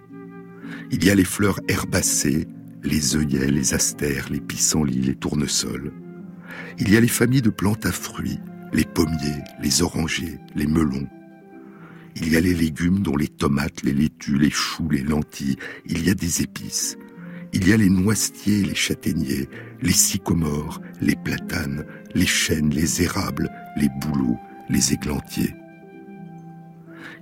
Il 0.90 1.04
y 1.04 1.10
a 1.10 1.14
les 1.14 1.26
fleurs 1.26 1.60
herbacées, 1.68 2.48
les 2.82 3.14
œillets, 3.14 3.50
les 3.50 3.74
astères, 3.74 4.30
les 4.30 4.40
pissenlits, 4.40 5.02
les 5.02 5.16
tournesols. 5.16 5.92
Il 6.78 6.90
y 6.90 6.96
a 6.96 7.00
les 7.02 7.08
familles 7.08 7.42
de 7.42 7.50
plantes 7.50 7.84
à 7.84 7.92
fruits, 7.92 8.38
les 8.72 8.86
pommiers, 8.86 9.44
les 9.62 9.82
orangers, 9.82 10.38
les 10.54 10.66
melons. 10.66 11.06
Il 12.14 12.32
y 12.32 12.36
a 12.36 12.40
les 12.40 12.54
légumes 12.54 13.00
dont 13.00 13.16
les 13.16 13.28
tomates, 13.28 13.82
les 13.82 13.92
laitues, 13.92 14.38
les 14.38 14.48
choux, 14.48 14.88
les 14.88 15.02
lentilles. 15.02 15.58
Il 15.84 16.06
y 16.06 16.10
a 16.10 16.14
des 16.14 16.40
épices. 16.40 16.96
Il 17.52 17.68
y 17.68 17.74
a 17.74 17.76
les 17.76 17.90
noisetiers, 17.90 18.62
les 18.62 18.74
châtaigniers, 18.74 19.50
les 19.82 19.92
sycomores, 19.92 20.80
les 21.02 21.16
platanes, 21.16 21.84
les 22.14 22.24
chênes, 22.24 22.70
les 22.70 23.02
érables, 23.02 23.50
les 23.76 23.90
bouleaux, 24.00 24.38
les 24.70 24.94
églantiers. 24.94 25.54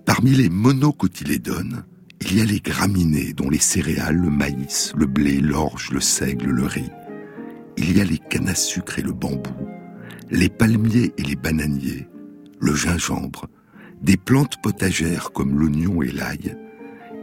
Parmi 0.05 0.31
les 0.31 0.49
monocotylédones, 0.49 1.85
il 2.21 2.39
y 2.39 2.41
a 2.41 2.45
les 2.45 2.61
graminées, 2.61 3.33
dont 3.33 3.51
les 3.51 3.59
céréales, 3.59 4.17
le 4.17 4.31
maïs, 4.31 4.93
le 4.97 5.07
blé, 5.07 5.41
l'orge, 5.41 5.91
le 5.91 6.01
seigle, 6.01 6.51
le 6.51 6.65
riz. 6.65 6.91
Il 7.77 7.97
y 7.97 8.01
a 8.01 8.05
les 8.05 8.19
cannes 8.19 8.49
à 8.49 8.55
sucre 8.55 8.99
et 8.99 9.03
le 9.03 9.13
bambou, 9.13 9.69
les 10.31 10.49
palmiers 10.49 11.13
et 11.19 11.23
les 11.23 11.37
bananiers, 11.37 12.09
le 12.61 12.75
gingembre, 12.75 13.47
des 14.01 14.17
plantes 14.17 14.61
potagères 14.63 15.33
comme 15.33 15.59
l'oignon 15.59 16.03
et 16.03 16.11
l'ail, 16.11 16.57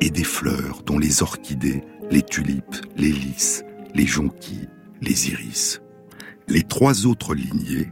et 0.01 0.09
des 0.09 0.23
fleurs 0.23 0.83
dont 0.83 0.99
les 0.99 1.21
orchidées, 1.21 1.83
les 2.09 2.23
tulipes, 2.23 2.75
les 2.97 3.11
lys, 3.11 3.63
les 3.93 4.05
jonquilles, 4.05 4.69
les 5.01 5.29
iris. 5.29 5.81
Les 6.47 6.63
trois 6.63 7.05
autres 7.05 7.33
lignées, 7.33 7.91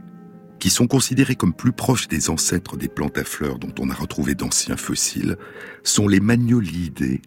qui 0.60 0.70
sont 0.70 0.86
considérées 0.86 1.34
comme 1.34 1.54
plus 1.54 1.72
proches 1.72 2.06
des 2.06 2.28
ancêtres 2.30 2.76
des 2.76 2.88
plantes 2.88 3.18
à 3.18 3.24
fleurs 3.24 3.58
dont 3.58 3.74
on 3.80 3.90
a 3.90 3.94
retrouvé 3.94 4.34
d'anciens 4.34 4.76
fossiles, 4.76 5.38
sont 5.82 6.06
les 6.06 6.20
magnolidées, 6.20 7.22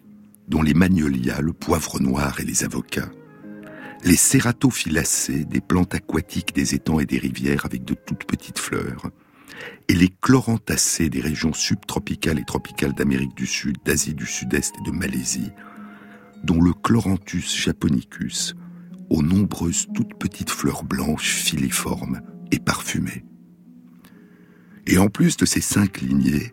dont 0.48 0.62
les 0.62 0.72
magnolias, 0.72 1.40
le 1.40 1.52
poivre 1.52 2.00
noir 2.00 2.38
et 2.40 2.44
les 2.44 2.64
avocats, 2.64 3.10
les 4.04 4.16
cératophyllacées, 4.16 5.44
des 5.44 5.60
plantes 5.60 5.94
aquatiques 5.94 6.54
des 6.54 6.74
étangs 6.74 7.00
et 7.00 7.06
des 7.06 7.18
rivières 7.18 7.66
avec 7.66 7.84
de 7.84 7.94
toutes 7.94 8.24
petites 8.24 8.60
fleurs, 8.60 9.10
et 9.88 9.94
les 9.94 10.10
chlorantacées 10.20 11.08
des 11.08 11.20
régions 11.20 11.52
subtropicales 11.52 12.38
et 12.38 12.44
tropicales 12.44 12.94
d'Amérique 12.94 13.36
du 13.36 13.46
Sud, 13.46 13.78
d'Asie 13.84 14.14
du 14.14 14.26
Sud-Est 14.26 14.74
et 14.78 14.90
de 14.90 14.96
Malaisie, 14.96 15.50
dont 16.44 16.62
le 16.62 16.72
Chloranthus 16.72 17.48
japonicus, 17.48 18.54
aux 19.10 19.22
nombreuses 19.22 19.86
toutes 19.94 20.14
petites 20.18 20.50
fleurs 20.50 20.84
blanches 20.84 21.34
filiformes 21.34 22.20
et 22.50 22.58
parfumées. 22.58 23.24
Et 24.86 24.98
en 24.98 25.08
plus 25.08 25.36
de 25.36 25.46
ces 25.46 25.60
cinq 25.60 26.00
lignées, 26.00 26.52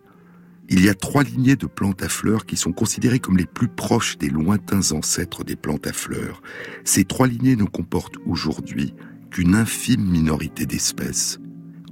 il 0.68 0.82
y 0.82 0.88
a 0.88 0.94
trois 0.94 1.22
lignées 1.22 1.56
de 1.56 1.66
plantes 1.66 2.02
à 2.02 2.08
fleurs 2.08 2.46
qui 2.46 2.56
sont 2.56 2.72
considérées 2.72 3.18
comme 3.18 3.36
les 3.36 3.46
plus 3.46 3.68
proches 3.68 4.16
des 4.16 4.30
lointains 4.30 4.92
ancêtres 4.92 5.44
des 5.44 5.56
plantes 5.56 5.86
à 5.86 5.92
fleurs. 5.92 6.42
Ces 6.84 7.04
trois 7.04 7.26
lignées 7.26 7.56
ne 7.56 7.64
comportent 7.64 8.16
aujourd'hui 8.26 8.94
qu'une 9.30 9.54
infime 9.54 10.04
minorité 10.04 10.64
d'espèces, 10.64 11.38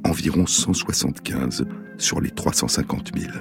environ 0.05 0.47
175 0.47 1.67
sur 1.99 2.21
les 2.21 2.31
350 2.31 3.11
000. 3.19 3.33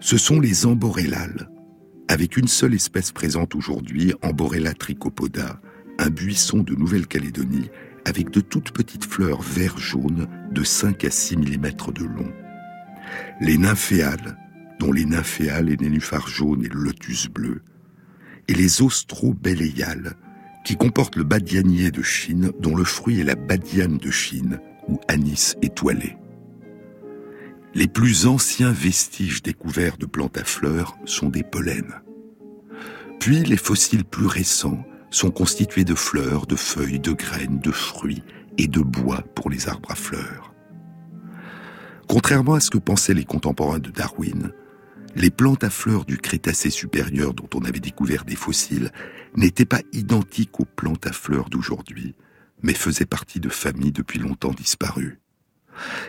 Ce 0.00 0.16
sont 0.16 0.40
les 0.40 0.64
amborellales, 0.64 1.50
avec 2.08 2.36
une 2.36 2.48
seule 2.48 2.74
espèce 2.74 3.12
présente 3.12 3.54
aujourd'hui, 3.54 4.14
Amborella 4.22 4.72
trichopoda, 4.72 5.60
un 5.98 6.10
buisson 6.10 6.58
de 6.58 6.74
Nouvelle-Calédonie 6.74 7.70
avec 8.04 8.30
de 8.30 8.40
toutes 8.40 8.72
petites 8.72 9.04
fleurs 9.04 9.42
vert-jaune 9.42 10.28
de 10.50 10.62
5 10.62 11.04
à 11.04 11.10
6 11.10 11.36
mm 11.36 11.70
de 11.94 12.04
long. 12.04 12.32
Les 13.40 13.58
nymphéales, 13.58 14.36
dont 14.78 14.92
les 14.92 15.04
nymphéales 15.04 15.70
et 15.70 15.76
nénuphars 15.76 16.28
jaunes 16.28 16.64
et 16.64 16.68
le 16.68 16.80
lotus 16.80 17.28
bleu, 17.28 17.62
et 18.48 18.54
les 18.54 18.82
austrobelléiales, 18.82 20.14
qui 20.64 20.76
comportent 20.76 21.16
le 21.16 21.24
badianier 21.24 21.90
de 21.90 22.02
Chine, 22.02 22.52
dont 22.60 22.76
le 22.76 22.84
fruit 22.84 23.20
est 23.20 23.24
la 23.24 23.34
badiane 23.34 23.98
de 23.98 24.10
Chine, 24.10 24.60
ou 24.88 24.98
anis 25.08 25.56
étoilé. 25.62 26.16
Les 27.74 27.86
plus 27.86 28.26
anciens 28.26 28.72
vestiges 28.72 29.42
découverts 29.42 29.96
de 29.96 30.06
plantes 30.06 30.38
à 30.38 30.44
fleurs 30.44 30.96
sont 31.04 31.28
des 31.28 31.44
pollens. 31.44 32.02
Puis 33.20 33.44
les 33.44 33.56
fossiles 33.56 34.04
plus 34.04 34.26
récents 34.26 34.82
sont 35.10 35.30
constitués 35.30 35.84
de 35.84 35.94
fleurs, 35.94 36.46
de 36.46 36.56
feuilles, 36.56 37.00
de 37.00 37.12
graines, 37.12 37.60
de 37.60 37.70
fruits 37.70 38.22
et 38.58 38.68
de 38.68 38.80
bois 38.80 39.22
pour 39.34 39.50
les 39.50 39.68
arbres 39.68 39.90
à 39.90 39.96
fleurs. 39.96 40.54
Contrairement 42.08 42.54
à 42.54 42.60
ce 42.60 42.70
que 42.70 42.78
pensaient 42.78 43.14
les 43.14 43.24
contemporains 43.24 43.78
de 43.78 43.90
Darwin, 43.90 44.52
les 45.16 45.30
plantes 45.30 45.64
à 45.64 45.70
fleurs 45.70 46.04
du 46.04 46.18
Crétacé 46.18 46.70
supérieur 46.70 47.34
dont 47.34 47.48
on 47.54 47.64
avait 47.64 47.80
découvert 47.80 48.24
des 48.24 48.36
fossiles 48.36 48.92
n'étaient 49.36 49.64
pas 49.64 49.82
identiques 49.92 50.60
aux 50.60 50.64
plantes 50.64 51.06
à 51.06 51.12
fleurs 51.12 51.50
d'aujourd'hui, 51.50 52.14
mais 52.62 52.74
faisaient 52.74 53.06
partie 53.06 53.40
de 53.40 53.48
familles 53.48 53.92
depuis 53.92 54.18
longtemps 54.18 54.52
disparues. 54.52 55.20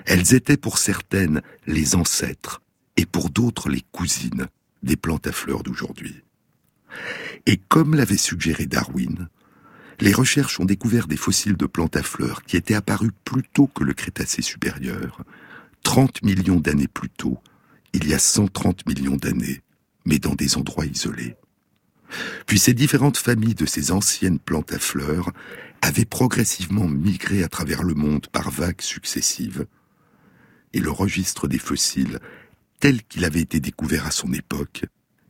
Elles 0.05 0.33
étaient 0.33 0.57
pour 0.57 0.77
certaines 0.77 1.41
les 1.65 1.95
ancêtres 1.95 2.61
et 2.97 3.05
pour 3.05 3.29
d'autres 3.29 3.69
les 3.69 3.81
cousines 3.91 4.47
des 4.83 4.95
plantes 4.95 5.27
à 5.27 5.31
fleurs 5.31 5.63
d'aujourd'hui. 5.63 6.23
Et 7.45 7.57
comme 7.57 7.95
l'avait 7.95 8.17
suggéré 8.17 8.65
Darwin, 8.65 9.29
les 9.99 10.13
recherches 10.13 10.59
ont 10.59 10.65
découvert 10.65 11.07
des 11.07 11.17
fossiles 11.17 11.57
de 11.57 11.65
plantes 11.65 11.95
à 11.95 12.03
fleurs 12.03 12.43
qui 12.43 12.57
étaient 12.57 12.73
apparus 12.73 13.11
plus 13.23 13.43
tôt 13.43 13.67
que 13.67 13.83
le 13.83 13.93
Crétacé 13.93 14.41
supérieur, 14.41 15.23
30 15.83 16.23
millions 16.23 16.59
d'années 16.59 16.87
plus 16.87 17.09
tôt, 17.09 17.39
il 17.93 18.07
y 18.07 18.13
a 18.13 18.19
130 18.19 18.87
millions 18.87 19.17
d'années, 19.17 19.61
mais 20.05 20.19
dans 20.19 20.35
des 20.35 20.57
endroits 20.57 20.85
isolés. 20.85 21.35
Puis 22.45 22.59
ces 22.59 22.73
différentes 22.73 23.17
familles 23.17 23.55
de 23.55 23.65
ces 23.65 23.91
anciennes 23.91 24.39
plantes 24.39 24.73
à 24.73 24.79
fleurs 24.79 25.31
avaient 25.81 26.05
progressivement 26.05 26.87
migré 26.87 27.43
à 27.43 27.47
travers 27.47 27.83
le 27.83 27.93
monde 27.93 28.27
par 28.27 28.51
vagues 28.51 28.81
successives. 28.81 29.65
Et 30.73 30.79
le 30.79 30.91
registre 30.91 31.47
des 31.47 31.59
fossiles, 31.59 32.19
tel 32.79 33.03
qu'il 33.03 33.25
avait 33.25 33.41
été 33.41 33.59
découvert 33.59 34.05
à 34.05 34.11
son 34.11 34.31
époque, 34.33 34.85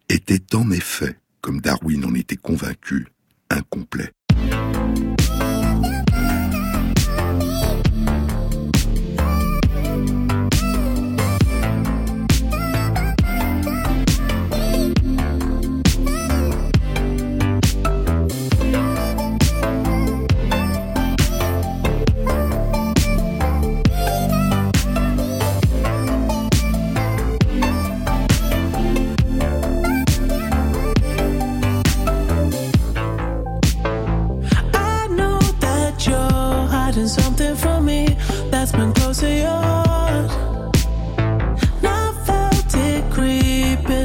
était 0.09 0.55
en 0.55 0.71
effet, 0.71 1.17
comme 1.41 1.59
Darwin 1.59 2.05
en 2.05 2.13
était 2.15 2.37
convaincu, 2.37 3.07
incomplet. 3.49 4.11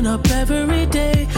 up 0.05 0.29
every 0.31 0.85
day. 0.87 1.29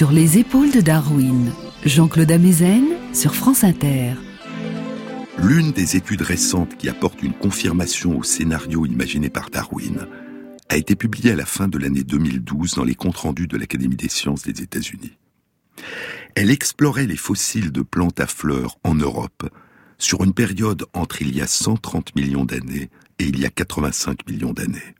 Sur 0.00 0.12
les 0.12 0.38
épaules 0.38 0.70
de 0.70 0.80
Darwin, 0.80 1.52
Jean-Claude 1.84 2.32
Amezen 2.32 2.86
sur 3.12 3.34
France 3.34 3.64
Inter. 3.64 4.14
L'une 5.36 5.72
des 5.72 5.94
études 5.94 6.22
récentes 6.22 6.74
qui 6.78 6.88
apporte 6.88 7.22
une 7.22 7.34
confirmation 7.34 8.16
au 8.16 8.22
scénario 8.22 8.86
imaginé 8.86 9.28
par 9.28 9.50
Darwin 9.50 10.06
a 10.70 10.78
été 10.78 10.96
publiée 10.96 11.32
à 11.32 11.36
la 11.36 11.44
fin 11.44 11.68
de 11.68 11.76
l'année 11.76 12.02
2012 12.02 12.76
dans 12.76 12.84
les 12.84 12.94
comptes 12.94 13.18
rendus 13.18 13.46
de 13.46 13.58
l'Académie 13.58 13.96
des 13.96 14.08
sciences 14.08 14.44
des 14.44 14.62
États-Unis. 14.62 15.18
Elle 16.34 16.50
explorait 16.50 17.06
les 17.06 17.18
fossiles 17.18 17.70
de 17.70 17.82
plantes 17.82 18.20
à 18.20 18.26
fleurs 18.26 18.78
en 18.84 18.94
Europe 18.94 19.50
sur 19.98 20.24
une 20.24 20.32
période 20.32 20.86
entre 20.94 21.20
il 21.20 21.36
y 21.36 21.42
a 21.42 21.46
130 21.46 22.16
millions 22.16 22.46
d'années 22.46 22.88
et 23.18 23.24
il 23.24 23.38
y 23.38 23.44
a 23.44 23.50
85 23.50 24.26
millions 24.26 24.54
d'années. 24.54 24.94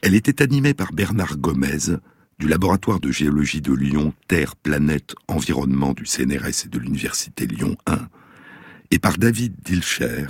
Elle 0.00 0.14
était 0.14 0.40
animée 0.40 0.72
par 0.72 0.94
Bernard 0.94 1.36
Gomez, 1.36 1.98
du 2.42 2.48
laboratoire 2.48 2.98
de 2.98 3.12
géologie 3.12 3.60
de 3.60 3.72
Lyon 3.72 4.12
Terre, 4.26 4.56
Planète, 4.56 5.14
Environnement 5.28 5.92
du 5.92 6.06
CNRS 6.06 6.64
et 6.64 6.68
de 6.68 6.80
l'Université 6.80 7.46
Lyon 7.46 7.76
1, 7.86 8.08
et 8.90 8.98
par 8.98 9.16
David 9.16 9.54
Dilcher, 9.64 10.26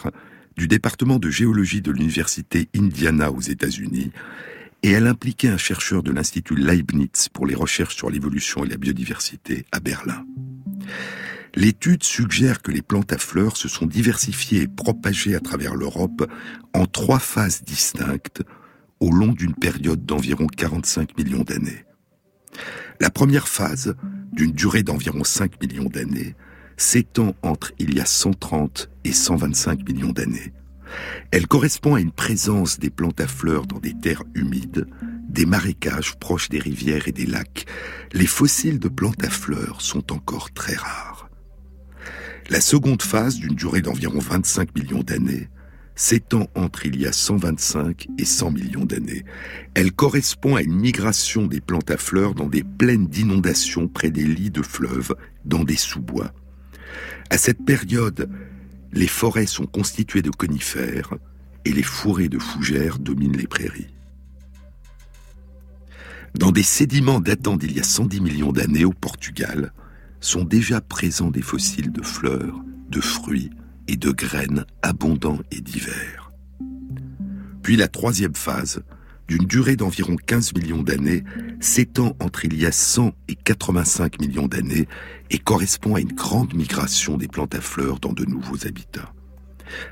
du 0.55 0.69
département 0.69 1.19
de 1.19 1.31
géologie 1.31 1.81
de 1.81 1.91
l'Université 1.91 2.69
Indiana 2.77 3.33
aux 3.33 3.41
États-Unis, 3.41 4.11
et 4.83 4.91
elle 4.91 5.07
impliquait 5.07 5.49
un 5.49 5.57
chercheur 5.57 6.03
de 6.03 6.13
l'Institut 6.13 6.55
Leibniz 6.55 7.31
pour 7.33 7.47
les 7.47 7.55
recherches 7.55 7.97
sur 7.97 8.11
l'évolution 8.11 8.63
et 8.63 8.69
la 8.69 8.77
biodiversité 8.77 9.65
à 9.73 9.81
Berlin. 9.81 10.27
L'étude 11.55 12.05
suggère 12.05 12.61
que 12.61 12.73
les 12.73 12.83
plantes 12.83 13.15
à 13.15 13.19
fleurs 13.19 13.57
se 13.57 13.69
sont 13.69 13.87
diversifiées 13.87 14.61
et 14.61 14.69
propagées 14.69 15.35
à 15.35 15.41
travers 15.41 15.75
l'Europe 15.75 16.31
en 16.75 16.85
trois 16.85 17.21
phases 17.21 17.63
distinctes 17.65 18.43
au 19.01 19.11
long 19.11 19.33
d'une 19.33 19.55
période 19.55 20.05
d'environ 20.05 20.47
45 20.47 21.17
millions 21.17 21.45
d'années. 21.45 21.87
La 23.01 23.11
première 23.11 23.49
phase, 23.49 23.95
d'une 24.33 24.53
durée 24.53 24.83
d'environ 24.83 25.25
5 25.25 25.61
millions 25.61 25.89
d'années, 25.89 26.35
s'étend 26.77 27.35
entre 27.43 27.73
il 27.79 27.95
y 27.95 28.01
a 28.01 28.07
130 28.07 28.91
et 29.05 29.13
125 29.13 29.89
millions 29.89 30.13
d'années. 30.13 30.53
Elle 31.31 31.47
correspond 31.47 31.95
à 31.95 32.01
une 32.01 32.13
présence 32.13 32.79
des 32.79 32.91
plantes 32.91 33.21
à 33.21 33.27
fleurs 33.27 33.67
dans 33.67 33.79
des 33.79 33.95
terres 33.95 34.25
humides, 34.35 34.87
des 35.29 35.47
marécages 35.47 36.17
proches 36.17 36.49
des 36.49 36.59
rivières 36.59 37.09
et 37.09 37.13
des 37.13 37.27
lacs. 37.27 37.67
Les 38.13 38.27
fossiles 38.27 38.79
de 38.79 38.89
plantes 38.89 39.25
à 39.25 39.31
fleurs 39.31 39.81
sont 39.81 40.13
encore 40.13 40.53
très 40.53 40.75
rares. 40.75 41.31
La 42.51 42.61
seconde 42.61 43.03
phase, 43.03 43.37
d'une 43.37 43.55
durée 43.55 43.81
d'environ 43.81 44.19
25 44.19 44.77
millions 44.77 45.03
d'années, 45.03 45.49
s'étend 45.95 46.49
entre 46.55 46.87
il 46.87 47.01
y 47.01 47.07
a 47.07 47.13
125 47.13 48.09
et 48.19 48.25
100 48.25 48.51
millions 48.51 48.85
d'années. 48.85 49.25
Elle 49.75 49.93
correspond 49.93 50.57
à 50.57 50.63
une 50.63 50.75
migration 50.75 51.47
des 51.47 51.61
plantes 51.61 51.91
à 51.91 51.97
fleurs 51.97 52.35
dans 52.35 52.49
des 52.49 52.65
plaines 52.65 53.07
d'inondations 53.07 53.89
près 53.89 54.11
des 54.11 54.25
lits 54.25 54.51
de 54.51 54.63
fleuves, 54.63 55.15
dans 55.45 55.65
des 55.65 55.77
sous-bois. 55.77 56.33
À 57.31 57.39
cette 57.39 57.65
période, 57.65 58.31
les 58.93 59.07
forêts 59.07 59.47
sont 59.47 59.67
constituées 59.67 60.23
de 60.23 60.31
conifères 60.31 61.15
et 61.65 61.73
les 61.73 61.83
fourrés 61.83 62.29
de 62.29 62.39
fougères 62.39 62.99
dominent 62.99 63.37
les 63.37 63.47
prairies. 63.47 63.95
Dans 66.35 66.51
des 66.51 66.63
sédiments 66.63 67.21
datant 67.21 67.57
d'il 67.57 67.73
y 67.73 67.81
a 67.81 67.85
110 67.85 68.21
millions 68.21 68.53
d'années 68.53 68.85
au 68.85 68.93
Portugal, 68.93 69.73
sont 70.21 70.45
déjà 70.45 70.81
présents 70.81 71.31
des 71.31 71.43
fossiles 71.43 71.93
de 71.93 72.03
fleurs, 72.03 72.61
de 72.89 73.01
fruits, 73.01 73.51
et 73.89 73.97
de 73.97 74.11
graines 74.11 74.65
abondants 74.83 75.41
et 75.51 75.61
divers. 75.61 76.33
Puis 77.63 77.77
la 77.77 77.89
troisième 77.89 78.35
phase, 78.35 78.83
d'une 79.29 79.47
durée 79.47 79.77
d'environ 79.77 80.17
15 80.17 80.55
millions 80.55 80.83
d'années, 80.83 81.25
s'étend 81.61 82.17
entre 82.21 82.45
il 82.45 82.61
y 82.61 82.67
a 82.67 82.73
100 82.73 83.13
et 83.29 83.35
85 83.35 84.21
millions 84.21 84.49
d'années 84.49 84.89
et 85.31 85.39
correspond 85.39 85.95
à 85.95 86.01
une 86.01 86.13
grande 86.13 86.55
migration 86.55 87.17
des 87.17 87.29
plantes 87.29 87.55
à 87.55 87.61
fleurs 87.61 88.01
dans 88.01 88.13
de 88.13 88.25
nouveaux 88.25 88.67
habitats. 88.67 89.13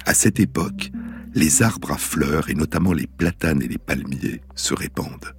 À 0.04 0.14
cette 0.14 0.40
époque, 0.40 0.90
les 1.34 1.62
arbres 1.62 1.92
à 1.92 1.98
fleurs, 1.98 2.50
et 2.50 2.54
notamment 2.54 2.92
les 2.92 3.06
platanes 3.06 3.62
et 3.62 3.68
les 3.68 3.78
palmiers, 3.78 4.40
se 4.54 4.74
répandent. 4.74 5.34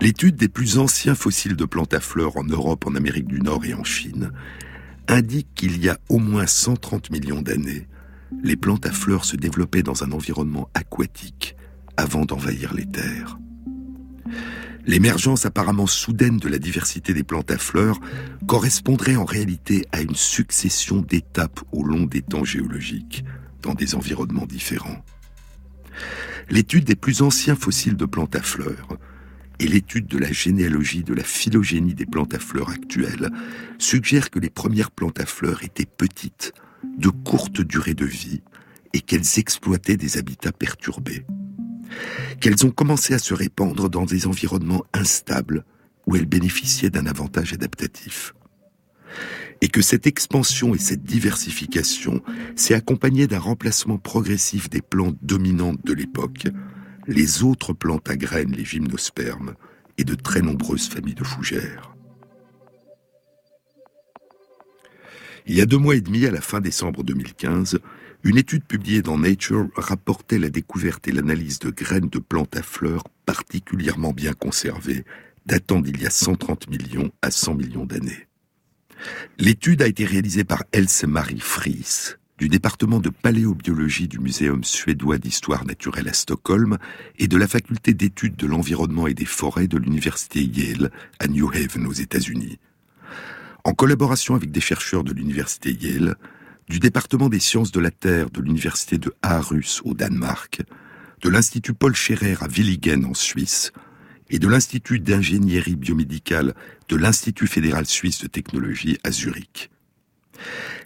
L'étude 0.00 0.34
des 0.34 0.48
plus 0.48 0.78
anciens 0.78 1.14
fossiles 1.14 1.56
de 1.56 1.64
plantes 1.64 1.94
à 1.94 2.00
fleurs 2.00 2.36
en 2.36 2.44
Europe, 2.44 2.86
en 2.86 2.96
Amérique 2.96 3.28
du 3.28 3.40
Nord 3.40 3.64
et 3.64 3.72
en 3.72 3.84
Chine 3.84 4.32
indique 5.12 5.54
qu'il 5.54 5.82
y 5.82 5.88
a 5.88 5.98
au 6.08 6.18
moins 6.18 6.46
130 6.46 7.10
millions 7.10 7.42
d'années, 7.42 7.86
les 8.42 8.56
plantes 8.56 8.86
à 8.86 8.92
fleurs 8.92 9.24
se 9.24 9.36
développaient 9.36 9.82
dans 9.82 10.04
un 10.04 10.12
environnement 10.12 10.70
aquatique 10.74 11.54
avant 11.96 12.24
d'envahir 12.24 12.74
les 12.74 12.86
terres. 12.86 13.38
L'émergence 14.86 15.46
apparemment 15.46 15.86
soudaine 15.86 16.38
de 16.38 16.48
la 16.48 16.58
diversité 16.58 17.12
des 17.14 17.22
plantes 17.22 17.50
à 17.50 17.58
fleurs 17.58 18.00
correspondrait 18.48 19.16
en 19.16 19.24
réalité 19.24 19.86
à 19.92 20.00
une 20.00 20.16
succession 20.16 21.02
d'étapes 21.02 21.60
au 21.70 21.84
long 21.84 22.04
des 22.04 22.22
temps 22.22 22.44
géologiques, 22.44 23.24
dans 23.60 23.74
des 23.74 23.94
environnements 23.94 24.46
différents. 24.46 25.04
L'étude 26.50 26.84
des 26.84 26.96
plus 26.96 27.22
anciens 27.22 27.54
fossiles 27.54 27.96
de 27.96 28.06
plantes 28.06 28.34
à 28.34 28.42
fleurs 28.42 28.96
et 29.62 29.68
l'étude 29.68 30.08
de 30.08 30.18
la 30.18 30.32
généalogie 30.32 31.04
de 31.04 31.14
la 31.14 31.22
phylogénie 31.22 31.94
des 31.94 32.04
plantes 32.04 32.34
à 32.34 32.40
fleurs 32.40 32.70
actuelles 32.70 33.30
suggère 33.78 34.30
que 34.30 34.40
les 34.40 34.50
premières 34.50 34.90
plantes 34.90 35.20
à 35.20 35.26
fleurs 35.26 35.62
étaient 35.62 35.86
petites, 35.86 36.52
de 36.98 37.08
courte 37.08 37.60
durée 37.60 37.94
de 37.94 38.04
vie, 38.04 38.42
et 38.92 39.00
qu'elles 39.00 39.38
exploitaient 39.38 39.96
des 39.96 40.18
habitats 40.18 40.50
perturbés. 40.50 41.24
Qu'elles 42.40 42.66
ont 42.66 42.72
commencé 42.72 43.14
à 43.14 43.20
se 43.20 43.34
répandre 43.34 43.88
dans 43.88 44.04
des 44.04 44.26
environnements 44.26 44.84
instables 44.92 45.64
où 46.08 46.16
elles 46.16 46.26
bénéficiaient 46.26 46.90
d'un 46.90 47.06
avantage 47.06 47.52
adaptatif. 47.52 48.34
Et 49.60 49.68
que 49.68 49.80
cette 49.80 50.08
expansion 50.08 50.74
et 50.74 50.78
cette 50.78 51.04
diversification 51.04 52.20
s'est 52.56 52.74
accompagnée 52.74 53.28
d'un 53.28 53.38
remplacement 53.38 53.98
progressif 53.98 54.68
des 54.68 54.82
plantes 54.82 55.18
dominantes 55.22 55.84
de 55.84 55.92
l'époque 55.92 56.48
les 57.12 57.42
autres 57.42 57.72
plantes 57.72 58.08
à 58.10 58.16
graines, 58.16 58.52
les 58.52 58.64
gymnospermes, 58.64 59.54
et 59.98 60.04
de 60.04 60.14
très 60.14 60.40
nombreuses 60.40 60.88
familles 60.88 61.14
de 61.14 61.24
fougères. 61.24 61.94
Il 65.46 65.56
y 65.56 65.60
a 65.60 65.66
deux 65.66 65.78
mois 65.78 65.96
et 65.96 66.00
demi, 66.00 66.24
à 66.26 66.30
la 66.30 66.40
fin 66.40 66.60
décembre 66.60 67.02
2015, 67.02 67.80
une 68.24 68.38
étude 68.38 68.64
publiée 68.64 69.02
dans 69.02 69.18
Nature 69.18 69.68
rapportait 69.74 70.38
la 70.38 70.48
découverte 70.48 71.08
et 71.08 71.12
l'analyse 71.12 71.58
de 71.58 71.70
graines 71.70 72.08
de 72.08 72.20
plantes 72.20 72.56
à 72.56 72.62
fleurs 72.62 73.04
particulièrement 73.26 74.12
bien 74.12 74.32
conservées, 74.32 75.04
datant 75.46 75.80
d'il 75.80 76.00
y 76.00 76.06
a 76.06 76.10
130 76.10 76.70
millions 76.70 77.10
à 77.20 77.32
100 77.32 77.54
millions 77.54 77.84
d'années. 77.84 78.28
L'étude 79.38 79.82
a 79.82 79.88
été 79.88 80.04
réalisée 80.04 80.44
par 80.44 80.62
Else 80.70 81.04
Marie 81.04 81.40
Fries, 81.40 82.14
du 82.42 82.48
département 82.48 82.98
de 82.98 83.08
paléobiologie 83.08 84.08
du 84.08 84.18
Muséum 84.18 84.64
suédois 84.64 85.18
d'histoire 85.18 85.64
naturelle 85.64 86.08
à 86.08 86.12
Stockholm 86.12 86.76
et 87.20 87.28
de 87.28 87.36
la 87.36 87.46
faculté 87.46 87.94
d'études 87.94 88.34
de 88.34 88.48
l'environnement 88.48 89.06
et 89.06 89.14
des 89.14 89.26
forêts 89.26 89.68
de 89.68 89.78
l'université 89.78 90.42
Yale 90.42 90.90
à 91.20 91.28
New 91.28 91.48
Haven 91.50 91.86
aux 91.86 91.92
États-Unis. 91.92 92.58
En 93.62 93.74
collaboration 93.74 94.34
avec 94.34 94.50
des 94.50 94.60
chercheurs 94.60 95.04
de 95.04 95.12
l'université 95.12 95.70
Yale, 95.70 96.16
du 96.68 96.80
département 96.80 97.28
des 97.28 97.38
sciences 97.38 97.70
de 97.70 97.78
la 97.78 97.92
Terre 97.92 98.28
de 98.28 98.40
l'université 98.40 98.98
de 98.98 99.14
Aarhus 99.22 99.80
au 99.84 99.94
Danemark, 99.94 100.62
de 101.20 101.28
l'Institut 101.28 101.74
Paul 101.74 101.94
Scherrer 101.94 102.34
à 102.40 102.48
Willigen 102.48 103.04
en 103.04 103.14
Suisse 103.14 103.70
et 104.30 104.40
de 104.40 104.48
l'Institut 104.48 104.98
d'ingénierie 104.98 105.76
biomédicale 105.76 106.56
de 106.88 106.96
l'Institut 106.96 107.46
fédéral 107.46 107.86
suisse 107.86 108.20
de 108.20 108.26
technologie 108.26 108.98
à 109.04 109.12
Zurich 109.12 109.70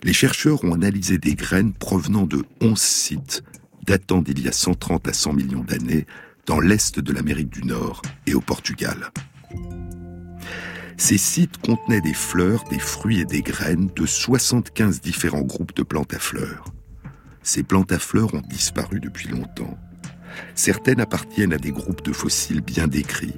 les 0.02 0.12
chercheurs 0.12 0.64
ont 0.64 0.72
analysé 0.72 1.18
des 1.18 1.34
graines 1.34 1.72
provenant 1.72 2.26
de 2.26 2.44
11 2.60 2.78
sites 2.80 3.42
datant 3.86 4.20
d'il 4.20 4.40
y 4.40 4.48
a 4.48 4.52
130 4.52 5.08
à 5.08 5.12
100 5.12 5.32
millions 5.32 5.64
d'années 5.64 6.06
dans 6.46 6.60
l'est 6.60 6.98
de 6.98 7.12
l'Amérique 7.12 7.50
du 7.50 7.64
Nord 7.64 8.02
et 8.26 8.34
au 8.34 8.40
Portugal. 8.40 9.10
Ces 10.96 11.18
sites 11.18 11.58
contenaient 11.58 12.00
des 12.00 12.14
fleurs, 12.14 12.64
des 12.64 12.78
fruits 12.78 13.20
et 13.20 13.24
des 13.24 13.42
graines 13.42 13.90
de 13.94 14.06
75 14.06 15.00
différents 15.00 15.42
groupes 15.42 15.74
de 15.76 15.82
plantes 15.82 16.14
à 16.14 16.18
fleurs. 16.18 16.72
Ces 17.42 17.62
plantes 17.62 17.92
à 17.92 17.98
fleurs 17.98 18.34
ont 18.34 18.42
disparu 18.48 18.98
depuis 18.98 19.28
longtemps. 19.28 19.78
Certaines 20.54 21.00
appartiennent 21.00 21.52
à 21.52 21.58
des 21.58 21.70
groupes 21.70 22.04
de 22.04 22.12
fossiles 22.12 22.60
bien 22.60 22.88
décrits, 22.88 23.36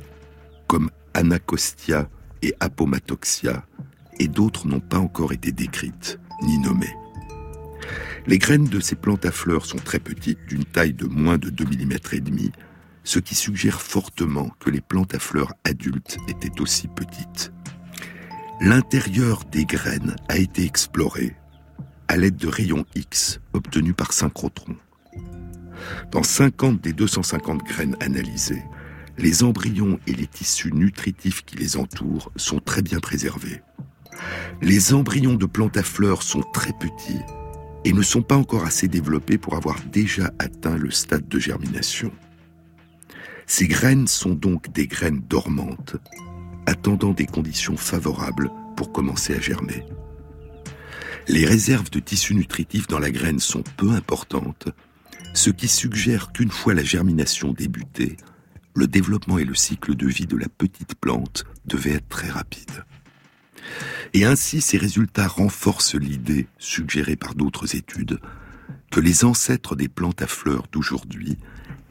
comme 0.67 0.91
Anacostia 1.15 2.09
et 2.43 2.55
Apomatoxia, 2.61 3.67
et 4.19 4.29
d'autres 4.29 4.67
n'ont 4.67 4.81
pas 4.81 4.99
encore 4.99 5.33
été 5.33 5.53
décrites 5.53 6.19
ni 6.43 6.59
nommées. 6.59 6.95
Les 8.27 8.39
graines 8.39 8.69
de 8.69 8.81
ces 8.81 8.95
plantes 8.95 9.25
à 9.25 9.31
fleurs 9.31 9.65
sont 9.65 9.79
très 9.79 9.99
petites, 9.99 10.45
d'une 10.47 10.65
taille 10.65 10.93
de 10.93 11.07
moins 11.07 11.39
de 11.39 11.51
2 11.51 11.65
mm 11.65 11.93
et 12.13 12.21
demi, 12.21 12.53
ce 13.05 13.19
qui 13.19 13.35
suggère 13.35 13.81
fortement 13.81 14.51
que 14.61 14.71
les 14.71 14.83
plantes 14.83 15.15
à 15.15 15.19
fleurs 15.19 15.55
adultes 15.65 16.19
étaient 16.29 16.61
aussi 16.61 16.89
petites. 16.89 17.53
L'intérieur 18.61 19.45
des 19.45 19.65
graines 19.65 20.17
a 20.29 20.37
été 20.37 20.65
exploré 20.65 21.37
à 22.09 22.17
l'aide 22.17 22.37
de 22.37 22.49
rayons 22.49 22.85
X 22.95 23.41
obtenus 23.53 23.95
par 23.97 24.13
synchrotron. 24.13 24.77
Dans 26.11 26.23
50 26.23 26.81
des 26.81 26.93
250 26.93 27.63
graines 27.65 27.97
analysées, 28.01 28.65
les 29.17 29.43
embryons 29.43 29.99
et 30.07 30.13
les 30.13 30.27
tissus 30.27 30.73
nutritifs 30.73 31.45
qui 31.45 31.57
les 31.57 31.77
entourent 31.77 32.31
sont 32.37 32.61
très 32.61 32.83
bien 32.83 33.01
préservés. 33.01 33.63
Les 34.61 34.93
embryons 34.95 35.35
de 35.35 35.47
plantes 35.47 35.77
à 35.77 35.83
fleurs 35.83 36.23
sont 36.23 36.43
très 36.53 36.73
petits 36.73 37.21
et 37.85 37.93
ne 37.93 38.03
sont 38.03 38.23
pas 38.23 38.37
encore 38.37 38.65
assez 38.65 38.89
développées 38.89 39.39
pour 39.39 39.55
avoir 39.55 39.81
déjà 39.93 40.33
atteint 40.39 40.77
le 40.77 40.91
stade 40.91 41.29
de 41.29 41.39
germination. 41.39 42.13
Ces 43.47 43.67
graines 43.67 44.09
sont 44.09 44.35
donc 44.35 44.73
des 44.73 44.87
graines 44.87 45.23
dormantes, 45.29 45.97
attendant 46.67 47.13
des 47.13 47.27
conditions 47.27 47.77
favorables 47.77 48.51
pour 48.77 48.93
commencer 48.93 49.35
à 49.35 49.41
germer. 49.41 49.85
Les 51.29 51.45
réserves 51.45 51.91
de 51.91 52.01
tissu 52.01 52.35
nutritif 52.35 52.87
dans 52.87 52.99
la 52.99 53.11
graine 53.11 53.39
sont 53.39 53.65
peu 53.77 53.91
importantes, 53.91 54.69
ce 55.35 55.51
qui 55.51 55.69
suggère 55.69 56.33
qu'une 56.33 56.51
fois 56.51 56.75
la 56.75 56.85
germination 56.85 57.53
débutée, 57.53 58.17
le 58.75 58.87
développement 58.87 59.39
et 59.39 59.45
le 59.45 59.55
cycle 59.55 59.95
de 59.95 60.07
vie 60.07 60.27
de 60.27 60.37
la 60.37 60.49
petite 60.49 60.95
plante 60.95 61.45
devaient 61.65 61.95
être 61.95 62.09
très 62.09 62.29
rapides. 62.29 62.85
Et 64.15 64.25
ainsi, 64.25 64.61
ces 64.61 64.79
résultats 64.79 65.29
renforcent 65.29 65.95
l'idée, 65.95 66.47
suggérée 66.59 67.17
par 67.17 67.35
d'autres 67.35 67.77
études, 67.77 68.21
que 68.91 69.01
les 69.01 69.25
ancêtres 69.25 69.77
des 69.77 69.89
plantes 69.89 70.23
à 70.23 70.27
fleurs 70.27 70.67
d'aujourd'hui 70.73 71.37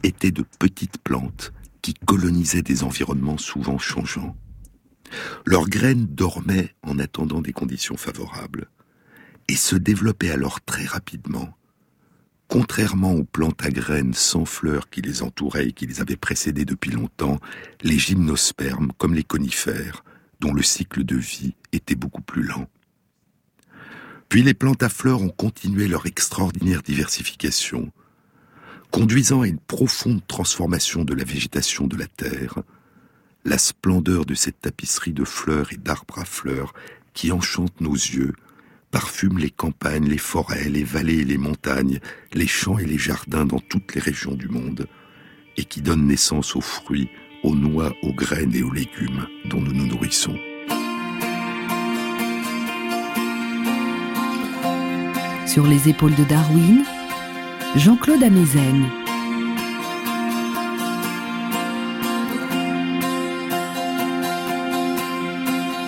étaient 0.04 0.32
de 0.32 0.44
petites 0.60 0.98
plantes 0.98 1.54
qui 1.82 1.94
colonisaient 1.94 2.64
des 2.64 2.84
environnements 2.84 3.38
souvent 3.38 3.78
changeants. 3.78 4.36
Leurs 5.46 5.70
graines 5.70 6.08
dormaient 6.08 6.74
en 6.84 7.00
attendant 7.00 7.42
des 7.42 7.54
conditions 7.54 7.98
favorables 7.98 8.68
et 9.48 9.56
se 9.56 9.76
développaient 9.76 10.32
alors 10.32 10.60
très 10.62 10.86
rapidement. 10.86 11.54
Contrairement 12.48 13.14
aux 13.14 13.24
plantes 13.24 13.64
à 13.64 13.70
graines 13.70 14.14
sans 14.14 14.46
fleurs 14.46 14.90
qui 14.90 15.02
les 15.02 15.22
entouraient 15.22 15.68
et 15.68 15.74
qui 15.74 15.86
les 15.86 16.02
avaient 16.02 16.16
précédées 16.16 16.66
depuis 16.66 16.92
longtemps, 16.92 17.40
les 17.82 18.00
gymnospermes, 18.00 18.92
comme 18.98 19.14
les 19.14 19.24
conifères, 19.24 20.04
dont 20.40 20.54
le 20.54 20.64
cycle 20.64 21.04
de 21.04 21.16
vie 21.16 21.56
était 21.72 21.96
beaucoup 21.96 22.22
plus 22.22 22.44
lent. 22.44 22.68
Puis 24.30 24.44
les 24.44 24.54
plantes 24.54 24.84
à 24.84 24.90
fleurs 24.90 25.22
ont 25.22 25.30
continué 25.30 25.88
leur 25.88 26.06
extraordinaire 26.06 26.84
diversification, 26.84 27.92
conduisant 28.92 29.42
à 29.42 29.48
une 29.48 29.60
profonde 29.60 30.26
transformation 30.28 31.06
de 31.06 31.14
la 31.14 31.24
végétation 31.24 31.88
de 31.88 31.96
la 31.96 32.08
Terre, 32.08 32.60
la 33.46 33.58
splendeur 33.58 34.26
de 34.26 34.34
cette 34.34 34.62
tapisserie 34.62 35.14
de 35.14 35.24
fleurs 35.24 35.72
et 35.72 35.78
d'arbres 35.78 36.20
à 36.20 36.26
fleurs 36.26 36.74
qui 37.14 37.32
enchante 37.32 37.80
nos 37.82 37.94
yeux, 37.94 38.34
parfume 38.92 39.38
les 39.38 39.50
campagnes, 39.50 40.08
les 40.08 40.18
forêts, 40.18 40.70
les 40.70 40.84
vallées 40.84 41.20
et 41.20 41.26
les 41.26 41.38
montagnes, 41.38 42.00
les 42.34 42.48
champs 42.48 42.78
et 42.78 42.86
les 42.86 42.98
jardins 42.98 43.46
dans 43.46 43.60
toutes 43.60 43.96
les 43.96 44.02
régions 44.02 44.36
du 44.36 44.50
monde, 44.50 44.88
et 45.56 45.66
qui 45.66 45.82
donne 45.82 46.06
naissance 46.06 46.56
aux 46.56 46.62
fruits, 46.62 47.10
aux 47.44 47.56
noix, 47.56 47.94
aux 48.02 48.14
graines 48.14 48.56
et 48.56 48.64
aux 48.64 48.72
légumes 48.72 49.28
dont 49.46 49.62
nous 49.62 49.74
nous 49.74 49.88
nourrissons. 49.88 50.38
Sur 55.46 55.66
les 55.66 55.90
épaules 55.90 56.16
de 56.16 56.24
Darwin, 56.24 56.84
Jean-Claude 57.76 58.24
Amezen. 58.24 58.86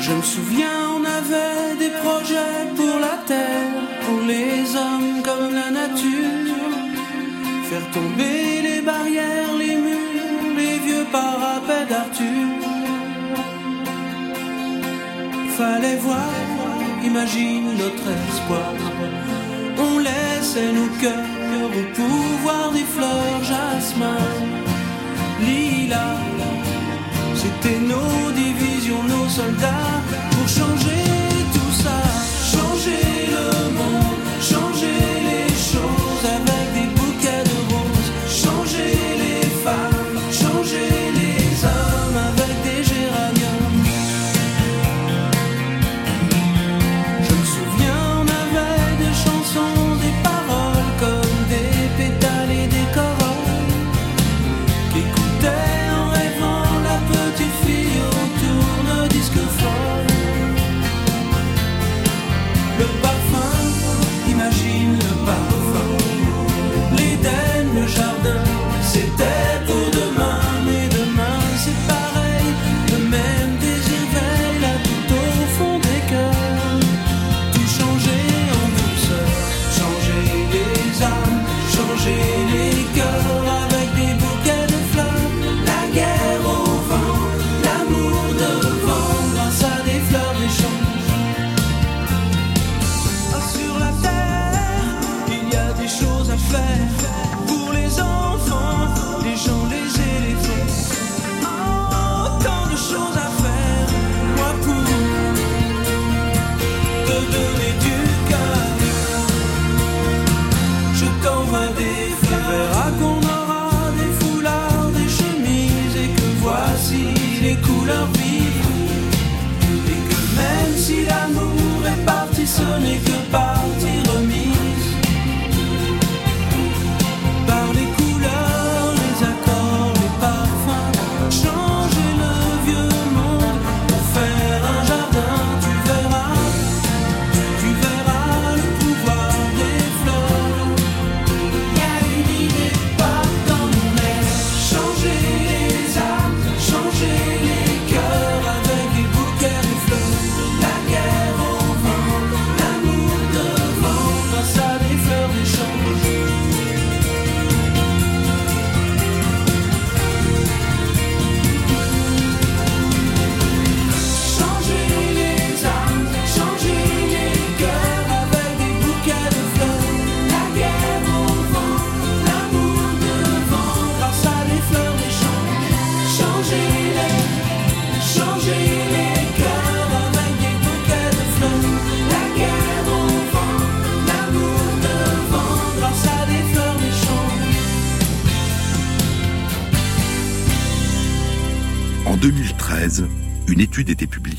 Je 0.02 0.12
me 0.12 0.22
souviens, 0.22 0.80
on 0.97 1.04
avait 1.06 1.76
des 1.78 1.91
projets 2.02 2.66
pour 2.76 3.00
la 3.00 3.18
terre, 3.28 3.82
pour 4.06 4.22
les 4.26 4.76
hommes 4.76 5.22
comme 5.24 5.54
la 5.54 5.70
nature. 5.70 6.56
Faire 7.70 7.91
tomber 7.91 8.62
les 8.64 8.82
barrières, 8.82 9.56
parapets 11.12 11.86
d'Arthur. 11.89 12.47
Fallait 15.57 15.97
voir, 15.97 16.34
imagine 17.03 17.66
notre 17.84 18.07
espoir. 18.28 18.74
On 19.78 19.99
laissait 19.99 20.72
nos 20.72 20.91
cœurs 21.01 21.72
au 21.80 21.86
pouvoir 21.95 22.72
des 22.72 22.88
fleurs 22.95 23.43
jasmin, 23.43 24.26
lilas. 25.45 26.20
C'était 27.36 27.80
nos 27.80 28.32
divisions, 28.32 29.03
nos 29.03 29.30
soldats 29.30 30.01
pour 30.32 30.47
changer 30.47 30.99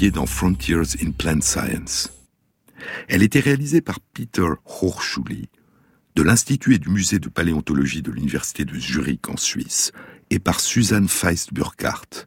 dans 0.08 0.24
Frontiers 0.24 0.96
in 1.02 1.10
Plant 1.10 1.42
Science. 1.42 2.10
Elle 3.08 3.22
était 3.22 3.40
réalisée 3.40 3.82
par 3.82 4.00
Peter 4.00 4.46
Hochschuli 4.64 5.50
de 6.16 6.22
l'Institut 6.22 6.74
et 6.74 6.78
du 6.78 6.88
Musée 6.88 7.18
de 7.18 7.28
paléontologie 7.28 8.00
de 8.00 8.10
l'Université 8.10 8.64
de 8.64 8.74
Zurich 8.78 9.28
en 9.28 9.36
Suisse 9.36 9.92
et 10.30 10.38
par 10.38 10.60
Suzanne 10.60 11.06
Feist-Burkhardt. 11.06 12.26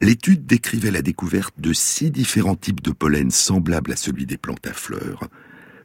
L'étude 0.00 0.44
décrivait 0.44 0.90
la 0.90 1.02
découverte 1.02 1.54
de 1.58 1.72
six 1.72 2.10
différents 2.10 2.56
types 2.56 2.82
de 2.82 2.90
pollen 2.90 3.30
semblables 3.30 3.92
à 3.92 3.96
celui 3.96 4.26
des 4.26 4.36
plantes 4.36 4.66
à 4.66 4.72
fleurs 4.72 5.28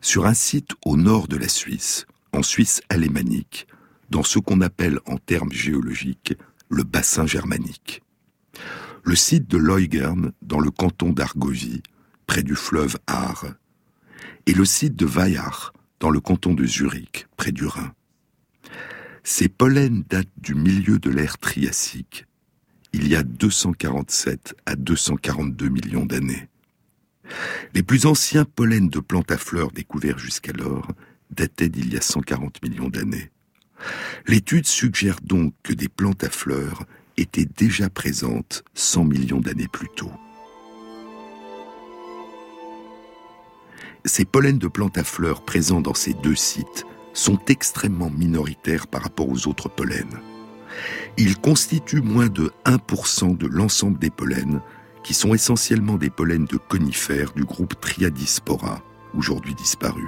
sur 0.01 0.25
un 0.25 0.33
site 0.33 0.71
au 0.83 0.97
nord 0.97 1.27
de 1.27 1.37
la 1.37 1.47
Suisse, 1.47 2.07
en 2.33 2.41
Suisse 2.41 2.81
alémanique, 2.89 3.67
dans 4.09 4.23
ce 4.23 4.39
qu'on 4.39 4.61
appelle 4.61 4.99
en 5.05 5.17
termes 5.17 5.51
géologiques 5.51 6.33
le 6.69 6.83
bassin 6.83 7.27
germanique. 7.27 8.01
Le 9.07 9.15
site 9.15 9.47
de 9.47 9.57
Leugern, 9.57 10.31
dans 10.41 10.59
le 10.59 10.71
canton 10.71 11.11
d'Argovie, 11.11 11.83
près 12.25 12.41
du 12.41 12.55
fleuve 12.55 12.97
Aar, 13.05 13.45
et 14.47 14.53
le 14.53 14.65
site 14.65 14.95
de 14.95 15.05
Weihach, 15.05 15.71
dans 15.99 16.09
le 16.09 16.19
canton 16.19 16.55
de 16.55 16.65
Zurich, 16.65 17.27
près 17.37 17.51
du 17.51 17.67
Rhin. 17.67 17.93
Ces 19.23 19.47
pollens 19.47 20.03
datent 20.09 20.27
du 20.37 20.55
milieu 20.55 20.97
de 20.97 21.11
l'ère 21.11 21.37
triassique, 21.37 22.25
il 22.93 23.07
y 23.07 23.15
a 23.15 23.21
247 23.21 24.55
à 24.65 24.75
242 24.75 25.69
millions 25.69 26.07
d'années. 26.07 26.49
Les 27.75 27.83
plus 27.83 28.07
anciens 28.07 28.45
pollens 28.45 28.89
de 28.89 28.99
plantes 28.99 29.31
à 29.31 29.37
fleurs 29.37 29.71
découverts 29.71 30.17
jusqu'alors 30.17 30.91
dataient 31.29 31.69
d'il 31.69 31.93
y 31.93 31.97
a 31.97 32.01
140 32.01 32.63
millions 32.63 32.89
d'années. 32.89 33.29
L'étude 34.25 34.65
suggère 34.65 35.17
donc 35.21 35.53
que 35.61 35.73
des 35.73 35.89
plantes 35.89 36.23
à 36.23 36.31
fleurs 36.31 36.85
étaient 37.17 37.47
déjà 37.57 37.89
présentes 37.89 38.63
100 38.73 39.05
millions 39.05 39.39
d'années 39.39 39.67
plus 39.67 39.89
tôt. 39.95 40.11
Ces 44.05 44.25
pollens 44.25 44.59
de 44.59 44.67
plantes 44.67 44.97
à 44.97 45.03
fleurs 45.03 45.43
présents 45.43 45.81
dans 45.81 45.95
ces 45.95 46.13
deux 46.13 46.35
sites 46.35 46.85
sont 47.13 47.39
extrêmement 47.47 48.11
minoritaires 48.11 48.87
par 48.87 49.01
rapport 49.01 49.29
aux 49.29 49.47
autres 49.47 49.69
pollens. 49.69 50.19
Ils 51.17 51.37
constituent 51.37 52.01
moins 52.01 52.27
de 52.27 52.51
1% 52.65 53.37
de 53.37 53.47
l'ensemble 53.47 53.97
des 53.97 54.09
pollens, 54.09 54.61
qui 55.03 55.13
sont 55.13 55.33
essentiellement 55.33 55.97
des 55.97 56.09
pollens 56.09 56.47
de 56.47 56.57
conifères 56.57 57.31
du 57.33 57.45
groupe 57.45 57.79
Triadispora, 57.79 58.81
aujourd'hui 59.13 59.55
disparu. 59.55 60.03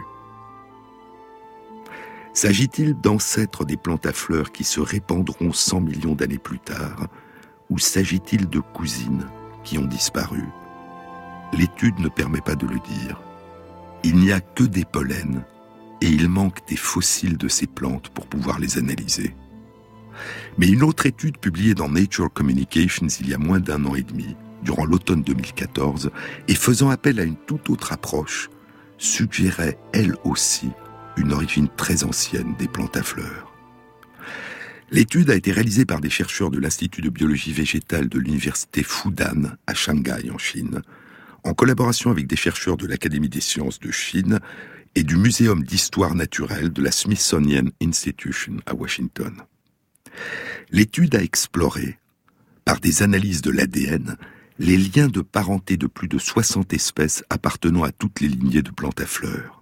S'agit-il 2.37 2.93
d'ancêtres 2.93 3.65
des 3.65 3.77
plantes 3.77 4.05
à 4.05 4.13
fleurs 4.13 4.51
qui 4.51 4.63
se 4.63 4.79
répandront 4.79 5.51
100 5.51 5.81
millions 5.81 6.13
d'années 6.13 6.37
plus 6.37 6.59
tard, 6.59 7.07
ou 7.71 7.79
s'agit-il 7.79 8.47
de 8.47 8.59
cousines 8.59 9.25
qui 9.63 9.79
ont 9.79 9.87
disparu? 9.87 10.43
L'étude 11.51 11.97
ne 11.97 12.09
permet 12.09 12.41
pas 12.41 12.53
de 12.53 12.67
le 12.67 12.77
dire. 12.77 13.19
Il 14.03 14.17
n'y 14.17 14.31
a 14.31 14.39
que 14.39 14.63
des 14.63 14.85
pollens, 14.85 15.43
et 15.99 16.05
il 16.05 16.29
manque 16.29 16.59
des 16.67 16.75
fossiles 16.75 17.37
de 17.37 17.47
ces 17.47 17.65
plantes 17.65 18.09
pour 18.09 18.27
pouvoir 18.27 18.59
les 18.59 18.77
analyser. 18.77 19.35
Mais 20.59 20.67
une 20.67 20.83
autre 20.83 21.07
étude 21.07 21.39
publiée 21.39 21.73
dans 21.73 21.89
Nature 21.89 22.31
Communications 22.31 23.07
il 23.19 23.29
y 23.29 23.33
a 23.33 23.39
moins 23.39 23.59
d'un 23.59 23.83
an 23.83 23.95
et 23.95 24.03
demi, 24.03 24.35
durant 24.61 24.85
l'automne 24.85 25.23
2014, 25.23 26.11
et 26.47 26.53
faisant 26.53 26.91
appel 26.91 27.19
à 27.19 27.23
une 27.23 27.37
toute 27.47 27.71
autre 27.71 27.93
approche, 27.93 28.51
suggérait 28.99 29.79
elle 29.91 30.15
aussi 30.23 30.69
une 31.17 31.33
origine 31.33 31.67
très 31.75 32.03
ancienne 32.03 32.55
des 32.57 32.67
plantes 32.67 32.95
à 32.95 33.03
fleurs. 33.03 33.53
L'étude 34.89 35.29
a 35.29 35.35
été 35.35 35.51
réalisée 35.51 35.85
par 35.85 35.99
des 35.99 36.09
chercheurs 36.09 36.49
de 36.49 36.59
l'Institut 36.59 37.01
de 37.01 37.09
biologie 37.09 37.51
végétale 37.51 38.07
de 38.07 38.19
l'Université 38.19 38.83
Fudan 38.83 39.57
à 39.65 39.73
Shanghai 39.73 40.29
en 40.31 40.37
Chine, 40.37 40.81
en 41.43 41.53
collaboration 41.53 42.09
avec 42.09 42.27
des 42.27 42.37
chercheurs 42.37 42.77
de 42.77 42.87
l'Académie 42.87 43.29
des 43.29 43.41
sciences 43.41 43.79
de 43.79 43.91
Chine 43.91 44.39
et 44.95 45.03
du 45.03 45.17
Muséum 45.17 45.63
d'histoire 45.63 46.15
naturelle 46.15 46.71
de 46.71 46.81
la 46.81 46.91
Smithsonian 46.91 47.65
Institution 47.81 48.57
à 48.65 48.73
Washington. 48.73 49.41
L'étude 50.71 51.15
a 51.15 51.21
exploré, 51.21 51.99
par 52.63 52.79
des 52.79 53.03
analyses 53.03 53.41
de 53.41 53.51
l'ADN, 53.51 54.17
les 54.59 54.77
liens 54.77 55.07
de 55.07 55.21
parenté 55.21 55.77
de 55.77 55.87
plus 55.87 56.07
de 56.07 56.17
60 56.17 56.73
espèces 56.73 57.23
appartenant 57.29 57.83
à 57.83 57.91
toutes 57.91 58.21
les 58.21 58.29
lignées 58.29 58.63
de 58.63 58.71
plantes 58.71 59.01
à 59.01 59.05
fleurs 59.05 59.56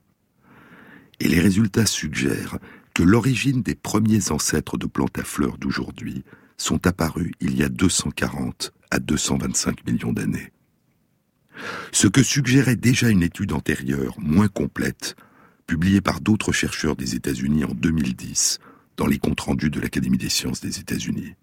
et 1.20 1.28
les 1.28 1.39
résultats 1.39 1.86
suggèrent 1.86 2.59
que 2.93 3.03
l'origine 3.03 3.61
des 3.61 3.76
premiers 3.76 4.32
ancêtres 4.32 4.78
de 4.78 4.86
plantes 4.86 5.20
à 5.20 5.24
fleurs 5.24 5.57
d'aujourd'hui 5.57 6.24
sont 6.57 6.88
apparus 6.88 7.32
il 7.41 7.57
y 7.57 7.63
a 7.63 7.70
240 7.70 8.74
à 8.91 8.99
225 8.99 9.86
millions 9.86 10.13
d'années. 10.13 10.51
Ce 11.91 12.07
que 12.07 12.24
suggérait 12.24 12.76
déjà 12.76 13.09
une 13.09 13.24
étude 13.24 13.53
antérieure, 13.53 14.16
moins 14.20 14.47
complète, 14.47 15.16
publiée 15.68 16.01
par 16.01 16.22
d'autres 16.22 16.51
chercheurs 16.51 16.95
des 16.95 17.16
États-Unis 17.16 17.63
en 17.63 17.74
2010 17.74 18.59
dans 18.97 19.07
les 19.07 19.18
comptes 19.18 19.41
rendus 19.41 19.70
de 19.70 19.80
l'Académie 19.80 20.18
des 20.18 20.30
sciences 20.30 20.61
des 20.61 20.80
États-Unis. 20.80 21.34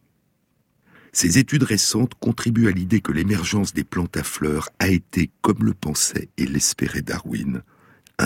Ces 1.12 1.36
études 1.38 1.64
récentes 1.64 2.14
contribuent 2.14 2.68
à 2.68 2.70
l'idée 2.70 3.02
que 3.02 3.12
l'émergence 3.12 3.74
des 3.74 3.84
plantes 3.84 4.16
à 4.16 4.22
fleurs 4.22 4.70
a 4.78 4.88
été, 4.88 5.30
comme 5.42 5.64
le 5.64 5.74
pensait 5.74 6.30
et 6.38 6.46
l'espérait 6.46 7.02
Darwin, 7.02 7.62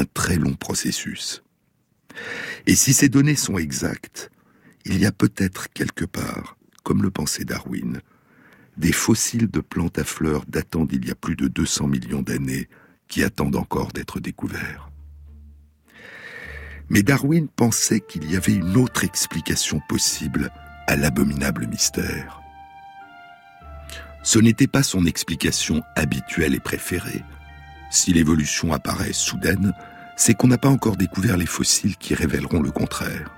très 0.04 0.36
long 0.36 0.54
processus. 0.54 1.42
Et 2.66 2.74
si 2.74 2.92
ces 2.92 3.08
données 3.08 3.36
sont 3.36 3.58
exactes, 3.58 4.30
il 4.84 4.98
y 4.98 5.06
a 5.06 5.12
peut-être 5.12 5.70
quelque 5.72 6.04
part, 6.04 6.56
comme 6.82 7.02
le 7.02 7.10
pensait 7.10 7.44
Darwin, 7.44 8.00
des 8.76 8.92
fossiles 8.92 9.50
de 9.50 9.60
plantes 9.60 9.98
à 9.98 10.04
fleurs 10.04 10.44
datant 10.46 10.84
d'il 10.84 11.06
y 11.06 11.10
a 11.10 11.14
plus 11.14 11.36
de 11.36 11.48
200 11.48 11.88
millions 11.88 12.22
d'années 12.22 12.68
qui 13.08 13.22
attendent 13.22 13.56
encore 13.56 13.92
d'être 13.92 14.20
découverts. 14.20 14.90
Mais 16.88 17.02
Darwin 17.02 17.48
pensait 17.48 18.00
qu'il 18.00 18.30
y 18.30 18.36
avait 18.36 18.54
une 18.54 18.76
autre 18.76 19.04
explication 19.04 19.80
possible 19.88 20.50
à 20.86 20.96
l'abominable 20.96 21.66
mystère. 21.66 22.40
Ce 24.22 24.38
n'était 24.38 24.66
pas 24.66 24.82
son 24.82 25.04
explication 25.06 25.82
habituelle 25.94 26.54
et 26.54 26.60
préférée, 26.60 27.24
si 27.90 28.12
l'évolution 28.12 28.72
apparaît 28.72 29.12
soudaine, 29.12 29.72
c'est 30.16 30.34
qu'on 30.34 30.48
n'a 30.48 30.58
pas 30.58 30.68
encore 30.68 30.96
découvert 30.96 31.36
les 31.36 31.46
fossiles 31.46 31.96
qui 31.96 32.14
révéleront 32.14 32.62
le 32.62 32.70
contraire. 32.70 33.30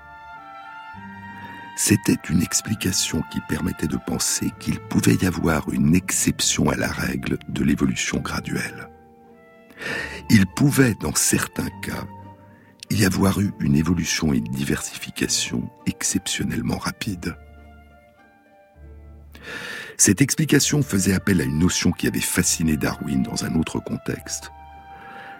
C'était 1.75 2.17
une 2.29 2.41
explication 2.41 3.23
qui 3.31 3.39
permettait 3.47 3.87
de 3.87 3.97
penser 3.97 4.51
qu'il 4.59 4.79
pouvait 4.79 5.15
y 5.15 5.25
avoir 5.25 5.69
une 5.71 5.95
exception 5.95 6.69
à 6.69 6.75
la 6.75 6.89
règle 6.89 7.37
de 7.47 7.63
l'évolution 7.63 8.19
graduelle. 8.19 8.89
Il 10.29 10.45
pouvait, 10.45 10.95
dans 10.95 11.15
certains 11.15 11.69
cas, 11.81 12.05
y 12.89 13.05
avoir 13.05 13.39
eu 13.39 13.53
une 13.59 13.75
évolution 13.75 14.33
et 14.33 14.41
diversification 14.41 15.69
exceptionnellement 15.85 16.77
rapides. 16.77 17.35
Cette 19.99 20.21
explication 20.21 20.81
faisait 20.81 21.13
appel 21.13 21.41
à 21.41 21.43
une 21.43 21.59
notion 21.59 21.91
qui 21.91 22.07
avait 22.07 22.21
fasciné 22.21 22.77
Darwin 22.77 23.21
dans 23.21 23.43
un 23.43 23.53
autre 23.55 23.81
contexte, 23.81 24.53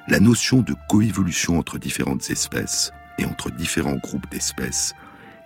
la 0.10 0.20
notion 0.20 0.62
de 0.62 0.76
coévolution 0.90 1.58
entre 1.58 1.80
différentes 1.80 2.30
espèces 2.30 2.92
et 3.18 3.26
entre 3.26 3.52
différents 3.52 3.96
groupes 3.96 4.30
d'espèces, 4.30 4.96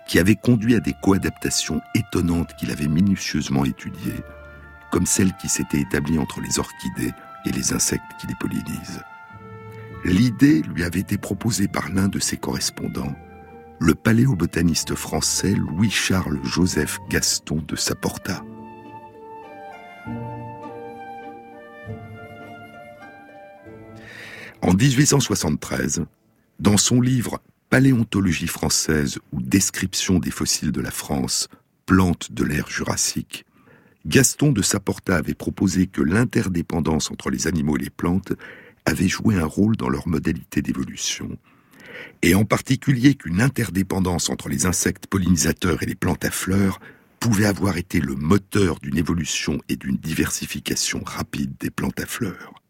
qui 0.08 0.18
avait 0.18 0.34
conduit 0.34 0.74
à 0.74 0.80
des 0.80 0.94
coadaptations 1.00 1.80
étonnantes 1.94 2.56
qu'il 2.56 2.72
avait 2.72 2.88
minutieusement 2.88 3.64
étudiées, 3.64 4.20
comme 4.90 5.06
celle 5.06 5.32
qui 5.36 5.48
s'était 5.48 5.80
établie 5.80 6.18
entre 6.18 6.40
les 6.40 6.58
orchidées 6.58 7.12
et 7.46 7.52
les 7.52 7.72
insectes 7.72 8.02
qui 8.20 8.26
les 8.26 8.34
pollinisent. 8.34 9.04
L'idée 10.04 10.62
lui 10.62 10.82
avait 10.82 10.98
été 10.98 11.18
proposée 11.18 11.68
par 11.68 11.88
l'un 11.88 12.08
de 12.08 12.18
ses 12.18 12.36
correspondants, 12.36 13.14
le 13.78 13.94
paléobotaniste 13.94 14.96
français 14.96 15.54
Louis-Charles 15.54 16.40
Joseph 16.42 16.98
Gaston 17.08 17.62
de 17.64 17.76
Saporta. 17.76 18.42
En 24.64 24.72
1873, 24.72 26.06
dans 26.58 26.78
son 26.78 27.02
livre 27.02 27.42
Paléontologie 27.68 28.46
française 28.46 29.18
ou 29.30 29.42
description 29.42 30.18
des 30.18 30.30
fossiles 30.30 30.72
de 30.72 30.80
la 30.80 30.90
France, 30.90 31.48
plantes 31.84 32.32
de 32.32 32.44
l'ère 32.44 32.70
jurassique, 32.70 33.44
Gaston 34.06 34.52
de 34.52 34.62
Saporta 34.62 35.16
avait 35.16 35.34
proposé 35.34 35.86
que 35.86 36.00
l'interdépendance 36.00 37.10
entre 37.10 37.28
les 37.28 37.46
animaux 37.46 37.76
et 37.76 37.82
les 37.82 37.90
plantes 37.90 38.32
avait 38.86 39.06
joué 39.06 39.34
un 39.34 39.44
rôle 39.44 39.76
dans 39.76 39.90
leur 39.90 40.08
modalité 40.08 40.62
d'évolution, 40.62 41.36
et 42.22 42.34
en 42.34 42.46
particulier 42.46 43.16
qu'une 43.16 43.42
interdépendance 43.42 44.30
entre 44.30 44.48
les 44.48 44.64
insectes 44.64 45.08
pollinisateurs 45.08 45.82
et 45.82 45.86
les 45.86 45.94
plantes 45.94 46.24
à 46.24 46.30
fleurs 46.30 46.80
pouvait 47.20 47.44
avoir 47.44 47.76
été 47.76 48.00
le 48.00 48.14
moteur 48.14 48.78
d'une 48.78 48.96
évolution 48.96 49.60
et 49.68 49.76
d'une 49.76 49.98
diversification 49.98 51.02
rapide 51.04 51.52
des 51.60 51.70
plantes 51.70 52.00
à 52.00 52.06
fleurs. 52.06 52.63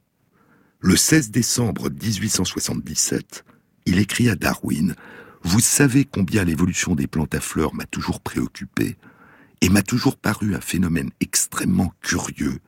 Le 0.86 0.98
16 0.98 1.30
décembre 1.30 1.88
1877, 1.88 3.46
il 3.86 3.98
écrit 3.98 4.28
à 4.28 4.36
Darwin 4.36 4.94
Vous 5.42 5.60
savez 5.60 6.04
combien 6.04 6.44
l'évolution 6.44 6.94
des 6.94 7.06
plantes 7.06 7.34
à 7.34 7.40
fleurs 7.40 7.74
m'a 7.74 7.86
toujours 7.86 8.20
préoccupé 8.20 8.98
et 9.62 9.70
m'a 9.70 9.80
toujours 9.80 10.18
paru 10.18 10.54
un 10.54 10.60
phénomène 10.60 11.08
extrêmement 11.20 11.94
curieux, 12.02 12.58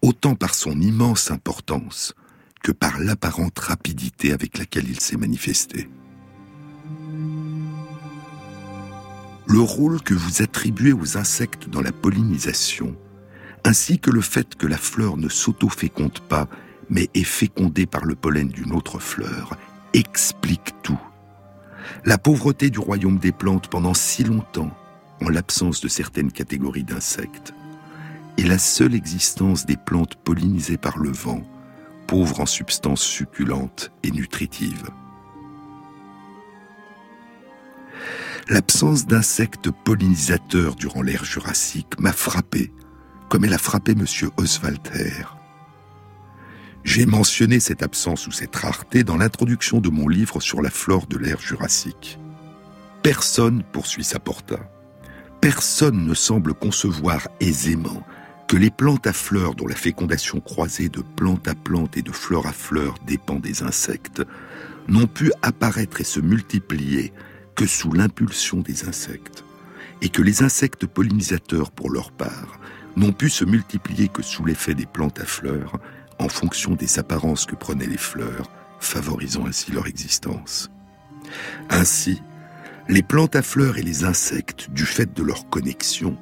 autant 0.00 0.36
par 0.36 0.54
son 0.54 0.80
immense 0.80 1.30
importance 1.30 2.14
que 2.62 2.72
par 2.72 2.98
l'apparente 2.98 3.58
rapidité 3.58 4.32
avec 4.32 4.56
laquelle 4.56 4.88
il 4.88 4.98
s'est 4.98 5.18
manifesté. 5.18 5.90
le 9.46 9.60
rôle 9.60 10.00
que 10.00 10.14
vous 10.14 10.40
attribuez 10.40 10.94
aux 10.94 11.18
insectes 11.18 11.68
dans 11.68 11.82
la 11.82 11.92
pollinisation, 11.92 12.96
ainsi 13.64 13.98
que 13.98 14.10
le 14.10 14.22
fait 14.22 14.54
que 14.54 14.66
la 14.66 14.78
fleur 14.78 15.18
ne 15.18 15.28
s'auto-féconde 15.28 16.20
pas, 16.20 16.48
mais 16.90 17.08
est 17.14 17.24
fécondée 17.24 17.86
par 17.86 18.04
le 18.04 18.14
pollen 18.14 18.48
d'une 18.48 18.72
autre 18.72 18.98
fleur, 18.98 19.56
explique 19.94 20.74
tout. 20.82 21.00
La 22.04 22.18
pauvreté 22.18 22.68
du 22.68 22.78
royaume 22.78 23.18
des 23.18 23.32
plantes 23.32 23.68
pendant 23.68 23.94
si 23.94 24.24
longtemps, 24.24 24.76
en 25.22 25.28
l'absence 25.28 25.80
de 25.80 25.88
certaines 25.88 26.32
catégories 26.32 26.84
d'insectes, 26.84 27.54
et 28.36 28.42
la 28.42 28.58
seule 28.58 28.94
existence 28.94 29.66
des 29.66 29.76
plantes 29.76 30.16
pollinisées 30.16 30.78
par 30.78 30.98
le 30.98 31.10
vent, 31.10 31.42
pauvres 32.06 32.40
en 32.40 32.46
substances 32.46 33.02
succulentes 33.02 33.92
et 34.02 34.10
nutritives. 34.10 34.90
L'absence 38.48 39.06
d'insectes 39.06 39.70
pollinisateurs 39.70 40.74
durant 40.74 41.02
l'ère 41.02 41.24
jurassique 41.24 42.00
m'a 42.00 42.12
frappé, 42.12 42.72
comme 43.28 43.44
elle 43.44 43.54
a 43.54 43.58
frappé 43.58 43.92
M. 43.92 44.06
Oswald 44.38 44.80
Hare. 44.92 45.39
J'ai 46.84 47.06
mentionné 47.06 47.60
cette 47.60 47.82
absence 47.82 48.26
ou 48.26 48.32
cette 48.32 48.56
rareté 48.56 49.04
dans 49.04 49.16
l'introduction 49.16 49.80
de 49.80 49.90
mon 49.90 50.08
livre 50.08 50.40
sur 50.40 50.62
la 50.62 50.70
flore 50.70 51.06
de 51.06 51.18
l'ère 51.18 51.40
jurassique. 51.40 52.18
Personne, 53.02 53.62
poursuit 53.72 54.04
Saporta, 54.04 54.58
personne 55.40 56.06
ne 56.06 56.14
semble 56.14 56.54
concevoir 56.54 57.28
aisément 57.40 58.02
que 58.48 58.56
les 58.56 58.70
plantes 58.70 59.06
à 59.06 59.12
fleurs 59.12 59.54
dont 59.54 59.66
la 59.66 59.76
fécondation 59.76 60.40
croisée 60.40 60.88
de 60.88 61.02
plante 61.02 61.46
à 61.46 61.54
plante 61.54 61.96
et 61.96 62.02
de 62.02 62.12
fleur 62.12 62.46
à 62.46 62.52
fleur 62.52 62.96
dépend 63.06 63.36
des 63.36 63.62
insectes, 63.62 64.22
n'ont 64.88 65.06
pu 65.06 65.32
apparaître 65.42 66.00
et 66.00 66.04
se 66.04 66.18
multiplier 66.20 67.12
que 67.54 67.66
sous 67.66 67.92
l'impulsion 67.92 68.60
des 68.60 68.88
insectes, 68.88 69.44
et 70.02 70.08
que 70.08 70.22
les 70.22 70.42
insectes 70.42 70.86
pollinisateurs, 70.86 71.70
pour 71.70 71.90
leur 71.90 72.10
part, 72.10 72.58
n'ont 72.96 73.12
pu 73.12 73.30
se 73.30 73.44
multiplier 73.44 74.08
que 74.08 74.22
sous 74.22 74.44
l'effet 74.44 74.74
des 74.74 74.86
plantes 74.86 75.20
à 75.20 75.26
fleurs, 75.26 75.78
en 76.20 76.28
fonction 76.28 76.74
des 76.74 76.98
apparences 76.98 77.46
que 77.46 77.56
prenaient 77.56 77.86
les 77.86 77.96
fleurs, 77.96 78.50
favorisant 78.78 79.46
ainsi 79.46 79.72
leur 79.72 79.86
existence. 79.86 80.70
Ainsi, 81.70 82.22
les 82.88 83.02
plantes 83.02 83.36
à 83.36 83.42
fleurs 83.42 83.78
et 83.78 83.82
les 83.82 84.04
insectes, 84.04 84.70
du 84.70 84.84
fait 84.84 85.14
de 85.14 85.22
leur 85.22 85.48
connexion, 85.48 86.16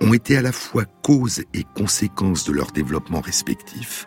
ont 0.00 0.12
été 0.14 0.36
à 0.36 0.42
la 0.42 0.52
fois 0.52 0.84
cause 1.02 1.44
et 1.54 1.64
conséquence 1.74 2.44
de 2.44 2.52
leur 2.52 2.72
développement 2.72 3.20
respectif, 3.20 4.06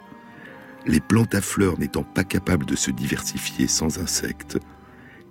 les 0.86 1.00
plantes 1.00 1.36
à 1.36 1.42
fleurs 1.42 1.78
n'étant 1.78 2.04
pas 2.04 2.24
capables 2.24 2.66
de 2.66 2.76
se 2.76 2.90
diversifier 2.90 3.68
sans 3.68 4.00
insectes, 4.00 4.58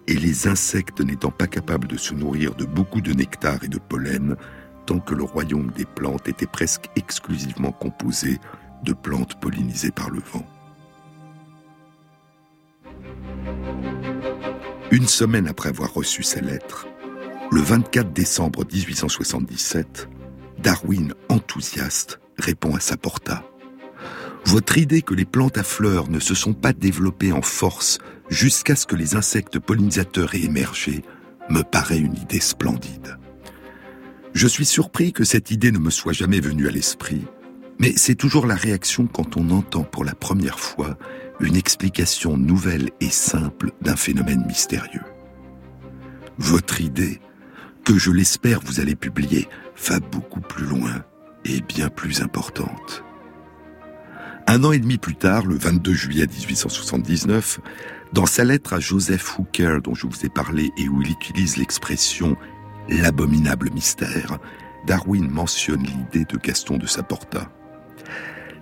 et 0.07 0.14
les 0.14 0.46
insectes 0.46 1.01
n'étant 1.01 1.30
pas 1.30 1.46
capables 1.46 1.88
de 1.88 1.96
se 1.96 2.14
nourrir 2.14 2.55
de 2.55 2.64
beaucoup 2.64 3.01
de 3.01 3.12
nectar 3.12 3.64
et 3.64 3.68
de 3.68 3.78
pollen, 3.78 4.36
tant 4.86 5.01
que 5.01 5.14
le 5.14 5.24
royaume 5.24 5.70
des 5.72 5.84
plantes 5.84 6.28
était 6.28 6.46
presque 6.46 6.88
exclusivement 6.96 7.72
composé 7.72 8.38
de 8.85 8.93
plantes 8.93 9.39
pollinisées 9.41 9.91
par 9.91 10.11
le 10.11 10.20
vent. 10.20 10.47
Une 14.91 15.07
semaine 15.07 15.47
après 15.47 15.68
avoir 15.68 15.93
reçu 15.93 16.22
sa 16.22 16.41
lettre, 16.41 16.87
le 17.51 17.61
24 17.61 18.12
décembre 18.12 18.64
1877, 18.70 20.09
Darwin, 20.59 21.14
enthousiaste, 21.29 22.20
répond 22.39 22.74
à 22.74 22.81
sa 22.81 22.97
porta. 22.97 23.45
Votre 24.45 24.79
idée 24.79 25.03
que 25.03 25.14
les 25.14 25.24
plantes 25.24 25.59
à 25.59 25.62
fleurs 25.62 26.09
ne 26.09 26.20
se 26.20 26.35
sont 26.35 26.55
pas 26.55 26.72
développées 26.72 27.33
en 27.33 27.43
force 27.43 27.99
jusqu'à 28.31 28.76
ce 28.76 28.87
que 28.87 28.97
les 28.97 29.14
insectes 29.14 29.59
pollinisateurs 29.59 30.35
aient 30.35 30.45
émergé 30.45 31.03
me 31.51 31.62
paraît 31.62 31.99
une 31.99 32.16
idée 32.16 32.41
splendide. 32.41 33.18
Je 34.35 34.47
suis 34.47 34.66
surpris 34.66 35.12
que 35.12 35.24
cette 35.24 35.51
idée 35.51 35.72
ne 35.72 35.79
me 35.79 35.91
soit 35.91 36.12
jamais 36.12 36.41
venue 36.41 36.68
à 36.68 36.70
l'esprit, 36.70 37.24
mais 37.79 37.93
c'est 37.97 38.14
toujours 38.14 38.47
la 38.47 38.55
réaction 38.55 39.07
quand 39.07 39.37
on 39.37 39.51
entend 39.51 39.85
pour 39.85 40.05
la 40.05 40.14
première 40.14 40.59
fois 40.59 40.99
une 41.41 41.57
explication 41.57 42.37
nouvelle 42.37 42.91
et 43.01 43.11
simple 43.11 43.72
d'un 43.81 43.97
phénomène 43.97 44.45
mystérieux. 44.47 45.05
Votre 46.39 46.81
idée, 46.81 47.20
que 47.85 47.97
je 47.97 48.11
l'espère 48.11 48.61
vous 48.61 48.81
allez 48.81 48.97
publier, 48.97 49.49
va 49.87 50.01
beaucoup 50.01 50.41
plus 50.41 50.66
loin 50.66 51.05
et 51.45 51.61
bien 51.61 51.89
plus 51.89 52.20
importante. 52.20 53.05
Un 54.47 54.64
an 54.64 54.72
et 54.72 54.79
demi 54.79 54.99
plus 54.99 55.14
tard, 55.14 55.47
le 55.47 55.57
22 55.57 55.93
juillet 55.93 56.26
1879, 56.26 57.61
dans 58.12 58.26
sa 58.26 58.45
lettre 58.45 58.72
à 58.72 58.81
Joseph 58.81 59.39
Hooker 59.39 59.81
dont 59.83 59.95
je 59.95 60.07
vous 60.07 60.24
ai 60.24 60.29
parlé 60.29 60.70
et 60.79 60.89
où 60.89 61.03
il 61.03 61.11
utilise 61.11 61.57
l'expression 61.59 62.37
l'abominable 62.89 63.70
mystère, 63.70 64.39
Darwin 64.87 65.29
mentionne 65.29 65.83
l'idée 65.83 66.24
de 66.24 66.39
Gaston 66.39 66.79
de 66.79 66.87
Saporta. 66.87 67.51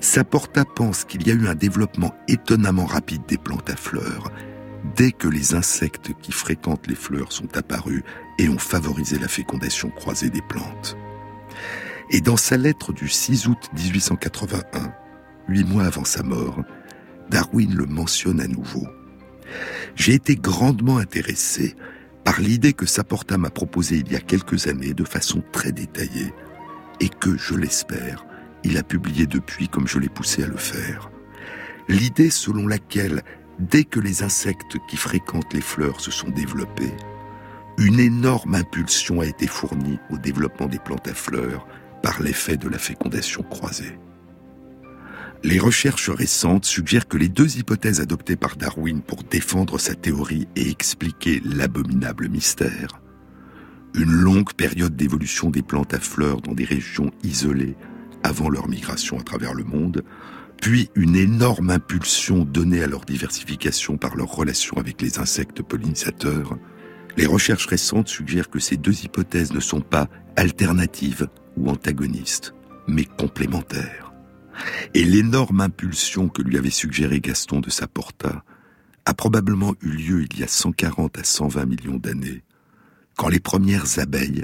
Saporta 0.01 0.65
pense 0.65 1.05
qu'il 1.05 1.27
y 1.27 1.31
a 1.31 1.35
eu 1.35 1.49
un 1.49 1.55
développement 1.55 2.15
étonnamment 2.29 2.87
rapide 2.87 3.23
des 3.27 3.39
plantes 3.39 3.71
à 3.71 3.77
fleurs 3.77 4.31
dès 4.95 5.11
que 5.11 5.29
les 5.29 5.55
insectes 5.55 6.13
qui 6.23 6.33
fréquentent 6.33 6.87
les 6.87 6.95
fleurs 6.95 7.33
sont 7.33 7.57
apparus 7.57 8.03
et 8.39 8.49
ont 8.49 8.59
favorisé 8.59 9.19
la 9.19 9.29
fécondation 9.29 9.91
croisée 9.91 10.31
des 10.31 10.43
plantes. 10.43 10.97
Et 12.11 12.21
dans 12.21 12.37
sa 12.37 12.57
lettre 12.57 12.93
du 12.93 13.09
6 13.09 13.49
août 13.49 13.59
1881, 13.75 14.93
huit 15.49 15.65
mois 15.65 15.85
avant 15.85 16.05
sa 16.05 16.23
mort, 16.23 16.63
Darwin 17.31 17.75
le 17.75 17.87
mentionne 17.87 18.41
à 18.41 18.47
nouveau. 18.47 18.87
J'ai 19.97 20.15
été 20.15 20.37
grandement 20.37 20.99
intéressé 20.99 21.75
par 22.23 22.41
l'idée 22.41 22.73
que 22.73 22.87
Saporta 22.87 23.39
m'a 23.39 23.51
proposée 23.51 23.97
il 23.97 24.13
y 24.13 24.17
a 24.17 24.21
quelques 24.21 24.67
années 24.69 24.95
de 24.95 25.05
façon 25.05 25.43
très 25.53 25.73
détaillée 25.73 26.33
et 27.01 27.09
que, 27.09 27.37
je 27.37 27.55
l'espère, 27.55 28.25
il 28.65 28.79
a 28.79 28.83
publié 28.83 29.27
depuis 29.27 29.69
comme 29.69 29.89
je 29.89 29.99
l'ai 29.99 30.09
poussé 30.09 30.45
à 30.45 30.49
le 30.49 30.57
faire. 30.57 31.11
L'idée 31.89 32.31
selon 32.31 32.67
laquelle, 32.67 33.23
dès 33.59 33.85
que 33.85 34.01
les 34.01 34.23
insectes 34.23 34.77
qui 34.89 34.97
fréquentent 34.97 35.55
les 35.55 35.61
fleurs 35.61 36.01
se 36.01 36.11
sont 36.11 36.31
développés, 36.31 36.95
une 37.79 38.01
énorme 38.01 38.55
impulsion 38.55 39.21
a 39.21 39.27
été 39.27 39.47
fournie 39.47 39.99
au 40.11 40.19
développement 40.19 40.67
des 40.67 40.79
plantes 40.79 41.09
à 41.09 41.15
fleurs 41.15 41.67
par 42.03 42.23
l'effet 42.23 42.57
de 42.57 42.69
la 42.69 42.79
fécondation 42.79 43.43
croisée. 43.43 43.99
Les 45.45 45.59
recherches 45.59 46.11
récentes 46.11 46.65
suggèrent 46.65 47.07
que 47.07 47.19
les 47.19 47.29
deux 47.29 47.59
hypothèses 47.59 48.01
adoptées 48.01 48.37
par 48.37 48.57
Darwin 48.57 49.03
pour 49.03 49.23
défendre 49.23 49.79
sa 49.79 49.95
théorie 49.95 50.49
et 50.57 50.71
expliquer 50.71 51.41
l'abominable 51.45 52.29
mystère, 52.29 53.01
une 53.95 54.11
longue 54.11 54.55
période 54.55 54.97
d'évolution 54.97 55.51
des 55.51 55.63
plantes 55.63 55.95
à 55.95 56.01
fleurs 56.01 56.41
dans 56.41 56.55
des 56.55 56.65
régions 56.65 57.11
isolées 57.23 57.77
avant 58.23 58.49
leur 58.49 58.69
migration 58.69 59.19
à 59.19 59.23
travers 59.23 59.55
le 59.55 59.65
monde, 59.65 60.03
puis 60.61 60.91
une 60.95 61.17
énorme 61.17 61.71
impulsion 61.71 62.45
donnée 62.45 62.83
à 62.83 62.87
leur 62.87 63.05
diversification 63.05 63.97
par 63.97 64.17
leur 64.17 64.35
relation 64.35 64.79
avec 64.79 65.03
les 65.03 65.19
insectes 65.19 65.63
pollinisateurs, 65.63 66.57
les 67.17 67.27
recherches 67.27 67.67
récentes 67.67 68.09
suggèrent 68.09 68.51
que 68.51 68.59
ces 68.59 68.77
deux 68.77 69.05
hypothèses 69.05 69.53
ne 69.53 69.61
sont 69.61 69.81
pas 69.81 70.09
alternatives 70.37 71.29
ou 71.57 71.71
antagonistes, 71.71 72.55
mais 72.87 73.05
complémentaires. 73.05 74.13
Et 74.95 75.05
l'énorme 75.05 75.61
impulsion 75.61 76.29
que 76.29 76.43
lui 76.43 76.57
avait 76.57 76.71
suggéré 76.71 77.21
Gaston 77.21 77.61
de 77.61 77.71
Saporta 77.71 78.45
a 79.05 79.15
probablement 79.15 79.75
eu 79.81 79.91
lieu 79.91 80.25
il 80.31 80.39
y 80.39 80.43
a 80.43 80.49
140 80.49 81.19
à 81.19 81.25
120 81.25 81.65
millions 81.67 81.99
d'années, 81.99 82.43
quand 83.17 83.29
les 83.29 83.41
premières 83.41 83.99
abeilles 83.99 84.43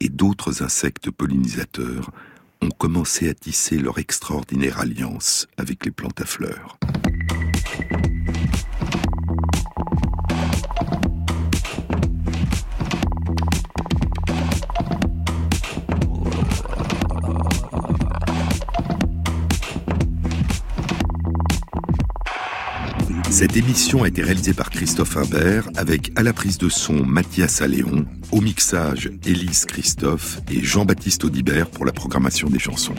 et 0.00 0.08
d'autres 0.08 0.62
insectes 0.62 1.10
pollinisateurs 1.10 2.10
ont 2.62 2.70
commencé 2.70 3.28
à 3.28 3.34
tisser 3.34 3.76
leur 3.78 3.98
extraordinaire 3.98 4.80
alliance 4.80 5.48
avec 5.56 5.84
les 5.84 5.90
plantes 5.90 6.20
à 6.20 6.24
fleurs. 6.24 6.78
Cette 23.42 23.56
émission 23.56 24.04
a 24.04 24.06
été 24.06 24.22
réalisée 24.22 24.54
par 24.54 24.70
Christophe 24.70 25.16
Imbert 25.16 25.68
avec 25.74 26.12
à 26.14 26.22
la 26.22 26.32
prise 26.32 26.58
de 26.58 26.68
son 26.68 27.04
Mathias 27.04 27.60
Alléon, 27.60 28.06
au 28.30 28.40
mixage 28.40 29.10
Élise 29.26 29.64
Christophe 29.64 30.38
et 30.48 30.62
Jean-Baptiste 30.62 31.24
Audibert 31.24 31.68
pour 31.68 31.84
la 31.84 31.90
programmation 31.90 32.48
des 32.48 32.60
chansons. 32.60 32.94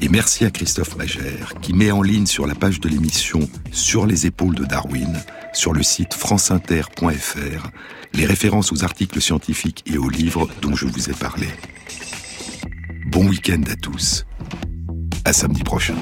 Et 0.00 0.08
merci 0.08 0.46
à 0.46 0.50
Christophe 0.50 0.96
Magère 0.96 1.52
qui 1.60 1.74
met 1.74 1.90
en 1.90 2.00
ligne 2.00 2.24
sur 2.24 2.46
la 2.46 2.54
page 2.54 2.80
de 2.80 2.88
l'émission 2.88 3.40
Sur 3.70 4.06
les 4.06 4.24
épaules 4.24 4.54
de 4.54 4.64
Darwin, 4.64 5.20
sur 5.52 5.74
le 5.74 5.82
site 5.82 6.14
franceinter.fr, 6.14 7.70
les 8.14 8.24
références 8.24 8.72
aux 8.72 8.82
articles 8.82 9.20
scientifiques 9.20 9.84
et 9.84 9.98
aux 9.98 10.08
livres 10.08 10.48
dont 10.62 10.74
je 10.74 10.86
vous 10.86 11.10
ai 11.10 11.14
parlé. 11.14 11.48
Bon 13.08 13.28
week-end 13.28 13.60
à 13.70 13.76
tous. 13.76 14.24
À 15.26 15.34
samedi 15.34 15.64
prochain. 15.64 15.96